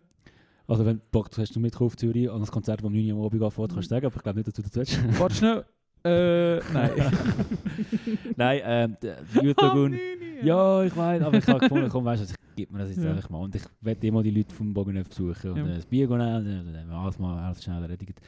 [0.67, 3.11] Also wenn du Bock hast, du mitkommen auf Zürich an das Konzert, das um 9
[3.11, 5.19] Uhr am Abend anfängt, kannst du sagen, aber ich glaube nicht, dass du das willst.
[5.19, 5.65] Warte schnell.
[6.05, 6.91] Äh, nein.
[8.35, 9.97] Nein, ähm, der Youth Lagoon.
[10.41, 13.03] Ja, ich weiß, aber ich habe gefunden, komm, weißt du, ich gebe mir das jetzt
[13.03, 13.11] Ja.
[13.11, 13.37] einfach mal.
[13.39, 15.75] Und ich werde immer die Leute vom Bogenef besuchen und Ja.
[15.75, 18.19] das Bier nehmen, dann haben wir alles mal alles schnell erledigt.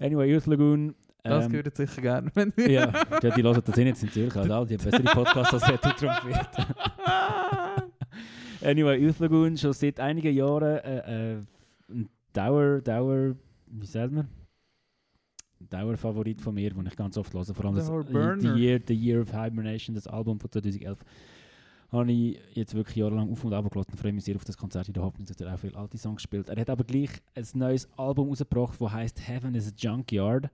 [0.00, 0.94] Anyway, Youth Lagoon.
[1.22, 2.30] Das ähm, würde ich sicher gerne.
[2.34, 2.92] Wenn ja,
[3.22, 5.92] ja, die hören das eh nicht in Zürich, also die haben bessere Podcasts als Setting
[5.92, 6.48] Trompet.
[8.64, 11.42] Anyway, Youth Lagoon, schon seit einigen Jahren äh, äh,
[11.90, 13.34] ein Dauer, Dauer,
[13.66, 14.28] wie sagt man?
[15.60, 17.44] Ein Dauerfavorit von mir, den ich ganz oft höre.
[17.44, 17.86] Vor allem das.
[18.40, 20.98] The Year, The Year of Hibernation, das Album von 2011.
[21.90, 24.56] Habe ich jetzt wirklich jahrelang auf und ab gelassen und freue mich sehr auf das
[24.56, 26.48] Konzert in der Hoffnung, dass er auch viele alte Songs spielt.
[26.48, 30.48] Er hat aber gleich ein neues Album rausgebracht, das heißt Heaven is a Junkyard.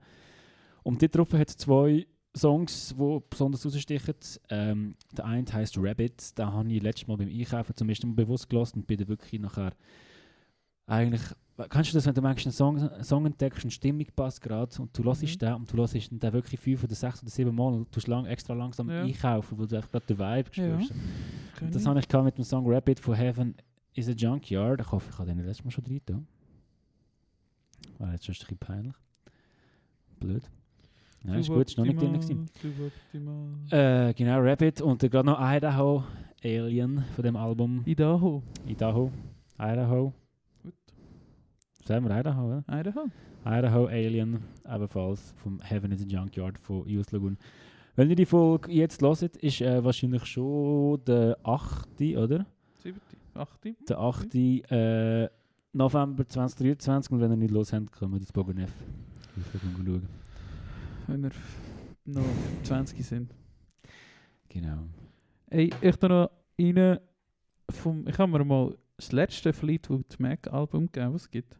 [0.83, 2.07] Und dort drauf hat es zwei
[2.39, 4.15] Songs, die besonders rausstechen.
[4.49, 8.15] Ähm, der eine heißt Rabbit, den habe ich letztes Mal beim Einkaufen zum ersten Mal
[8.15, 9.73] bewusst gelassen und bin dann wirklich nachher
[10.85, 11.21] eigentlich
[11.67, 14.97] Kannst du das, wenn du manchmal einen Song, Song entdeckst die Stimmung passt gerade und
[14.97, 15.37] du hörst Mhm.
[15.39, 18.25] den und du hörst den wirklich fünf oder sechs oder sieben Mal und du lang,
[18.27, 19.01] extra langsam Ja.
[19.03, 20.79] einkaufen, weil du einfach gerade den Vibe Ja.
[20.79, 20.93] spürst.
[21.57, 23.55] Kenn Das habe ich mit dem Song Rabbit von Heaven
[23.93, 24.79] is a Junkyard.
[24.79, 26.01] Ich hoffe, ich habe den letztes Mal schon drin.
[27.97, 28.95] War jetzt schon ein bisschen peinlich.
[30.21, 30.43] Blöd.
[31.25, 32.47] Ja, ist gut, ist noch nicht drin.
[33.71, 36.03] Äh, genau, Rabbit und gerade noch Idaho
[36.43, 37.83] Alien von dem Album.
[37.85, 38.41] Idaho.
[38.65, 39.11] Idaho.
[39.57, 40.13] Idaho.
[40.63, 40.73] Gut.
[41.85, 42.63] Sagen wir Idaho, oder?
[42.67, 43.09] Idaho.
[43.45, 47.37] Idaho Alien, ebenfalls vom Heaven is a Junkyard von US Lagoon.
[47.95, 52.01] Wenn ihr die Folge jetzt hört, ist äh, wahrscheinlich schon der 8.
[52.15, 52.45] oder?
[52.81, 53.01] Siebte.
[53.33, 53.75] Achte.
[53.87, 54.35] Der 8.
[54.35, 55.29] Äh,
[55.73, 58.71] November 2023 und wenn ihr nicht los habt, können wir das Bogenef
[59.51, 60.07] schauen.
[61.09, 61.31] Wenn wir
[62.05, 62.23] noch
[62.63, 63.33] 20 sind.
[64.47, 64.87] Genau.
[65.49, 66.99] Ey, ich da noch rein
[67.71, 71.57] vom, ich habe mir mal das letzte Fleetwood Mac Album gegeben, was es gibt.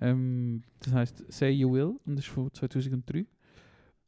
[0.00, 3.26] Ähm, das heißt Say You Will und das ist von 2003.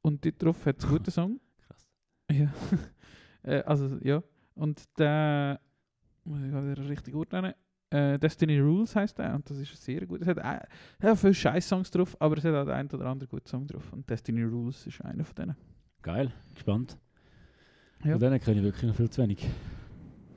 [0.03, 1.41] Und dort drauf hat es einen guten Song.
[1.67, 1.87] Krass.
[2.31, 2.53] Ja.
[3.45, 4.23] äh, also, ja.
[4.57, 5.59] Und der,
[6.25, 7.55] muss ich gerade richtig gut nennen.
[7.91, 10.23] Äh, Destiny Rules heißt der und das ist sehr gut.
[10.23, 10.67] Es hat äh,
[11.03, 13.93] ja, viele Scheiß-Songs drauf, aber es hat auch einen oder anderen guten Song drauf.
[13.93, 15.57] Und Destiny Rules ist einer von denen.
[16.03, 16.99] Geil, gespannt.
[18.05, 18.13] Ja.
[18.13, 19.47] Von denen kenne ich wirklich noch viel zu wenig.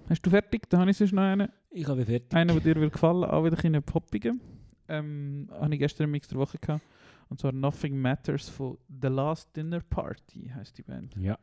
[0.09, 0.69] Hast du fertig?
[0.69, 1.49] Da habe ich sonst noch einen.
[1.71, 2.33] Ich habe fertig.
[2.35, 4.41] Einer, der dir will gefallen, auch wieder ein poppigen.
[4.87, 6.83] Ähm, habe ich gestern im Mix der Woche gehabt.
[7.29, 11.15] Und zwar Nothing Matters von The Last Dinner Party heißt die Band.
[11.15, 11.37] Ja.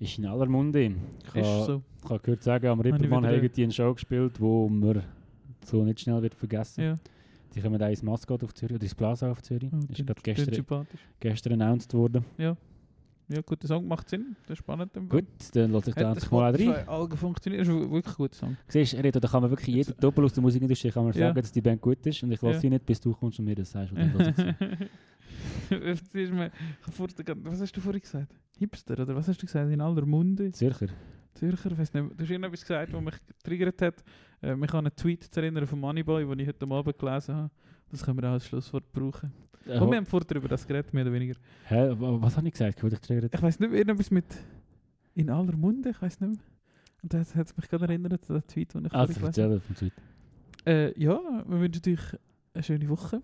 [0.00, 0.82] Ist in aller Munde.
[0.84, 0.90] Ich
[1.34, 1.82] Ist habe so.
[2.04, 5.02] ich habe gehört sagen, am Rippermann haben die eine Show gespielt, wo man
[5.64, 6.82] so nicht schnell wird vergessen.
[6.82, 6.94] Ja.
[7.54, 9.70] Die kommen auch ins Mascot auf Zürich oder ins Plaza auf Zürich.
[9.72, 10.86] Oh, ist gerade gestern,
[11.18, 12.24] gestern announced worden.
[13.30, 14.36] Ja, guter Song, macht Sinn.
[14.46, 14.90] Das ist spannend.
[15.10, 16.88] Gut, dann lasse ich da endlich mal rein.
[16.88, 17.60] Algen funktioniert.
[17.60, 18.56] Das ist wirklich ein guter Song.
[18.68, 21.26] Siehst du, Reto, da kann man wirklich jeder Doppel aus der Musikindustrie kann man Ja.
[21.28, 22.60] sagen, dass die Band gut ist und ich lasse Ja.
[22.60, 23.92] sie nicht, bis du kommst und mir das sagst.
[23.92, 24.54] Und dann
[25.70, 28.34] was hast du vorhin gesagt?
[28.58, 29.70] Hipster, oder was hast du gesagt?
[29.70, 30.50] In aller Munde?
[30.52, 30.88] Zürcher.
[31.34, 32.10] Zürcher, weiß nicht.
[32.16, 34.04] Du hast irgendetwas gesagt, was mich getriggert hat.
[34.42, 37.50] Äh, mich an einen Tweet zu erinnern von Moneyboy, den ich heute Abend gelesen habe.
[37.90, 39.32] Das können wir auch als Schlusswort brauchen.
[39.66, 41.34] Äh, Und wir haben vorher darüber das geredet, mehr oder weniger.
[41.66, 42.82] Hä, wa- was habe ich gesagt?
[42.82, 43.30] Ich triggern.
[43.32, 44.24] Ich weiß nicht, irgendetwas mit
[45.14, 46.38] in aller Munde, ich weiß nicht mehr.
[47.02, 49.54] Und das hat mich gerade erinnert an den Tweet, den ich Also, vorhin gelesen habe.
[49.54, 49.92] erzähl vom Tweet.
[50.66, 52.18] Äh, ja, wir wünschen euch
[52.54, 53.22] eine schöne Woche.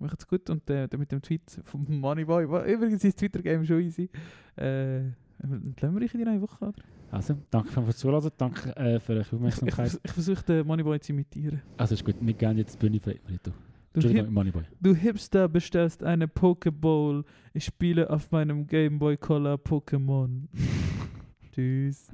[0.00, 4.08] Macht's gut und äh, mit dem Tweet vom Moneyboy, übrigens ist Twitter-Game schon easy.
[4.56, 5.00] Äh,
[5.42, 6.82] lassen wir euch in die neue Woche, oder?
[7.12, 9.74] Also, danke fürs Zuhören, danke äh, für eure Ich, ich, Aufmerksamkeit.
[9.90, 11.60] vers- ich versuche den Moneyboy zu imitieren.
[11.76, 13.52] Also ist gut, wir gehen jetzt die Bühne frei, Reto.
[13.92, 14.62] Du, Hip, Moneyboy.
[14.80, 17.24] du Hipster bestellst eine Pokeball.
[17.52, 20.42] Ich spiele auf meinem Gameboy Color Pokémon.
[21.52, 22.08] Tschüss.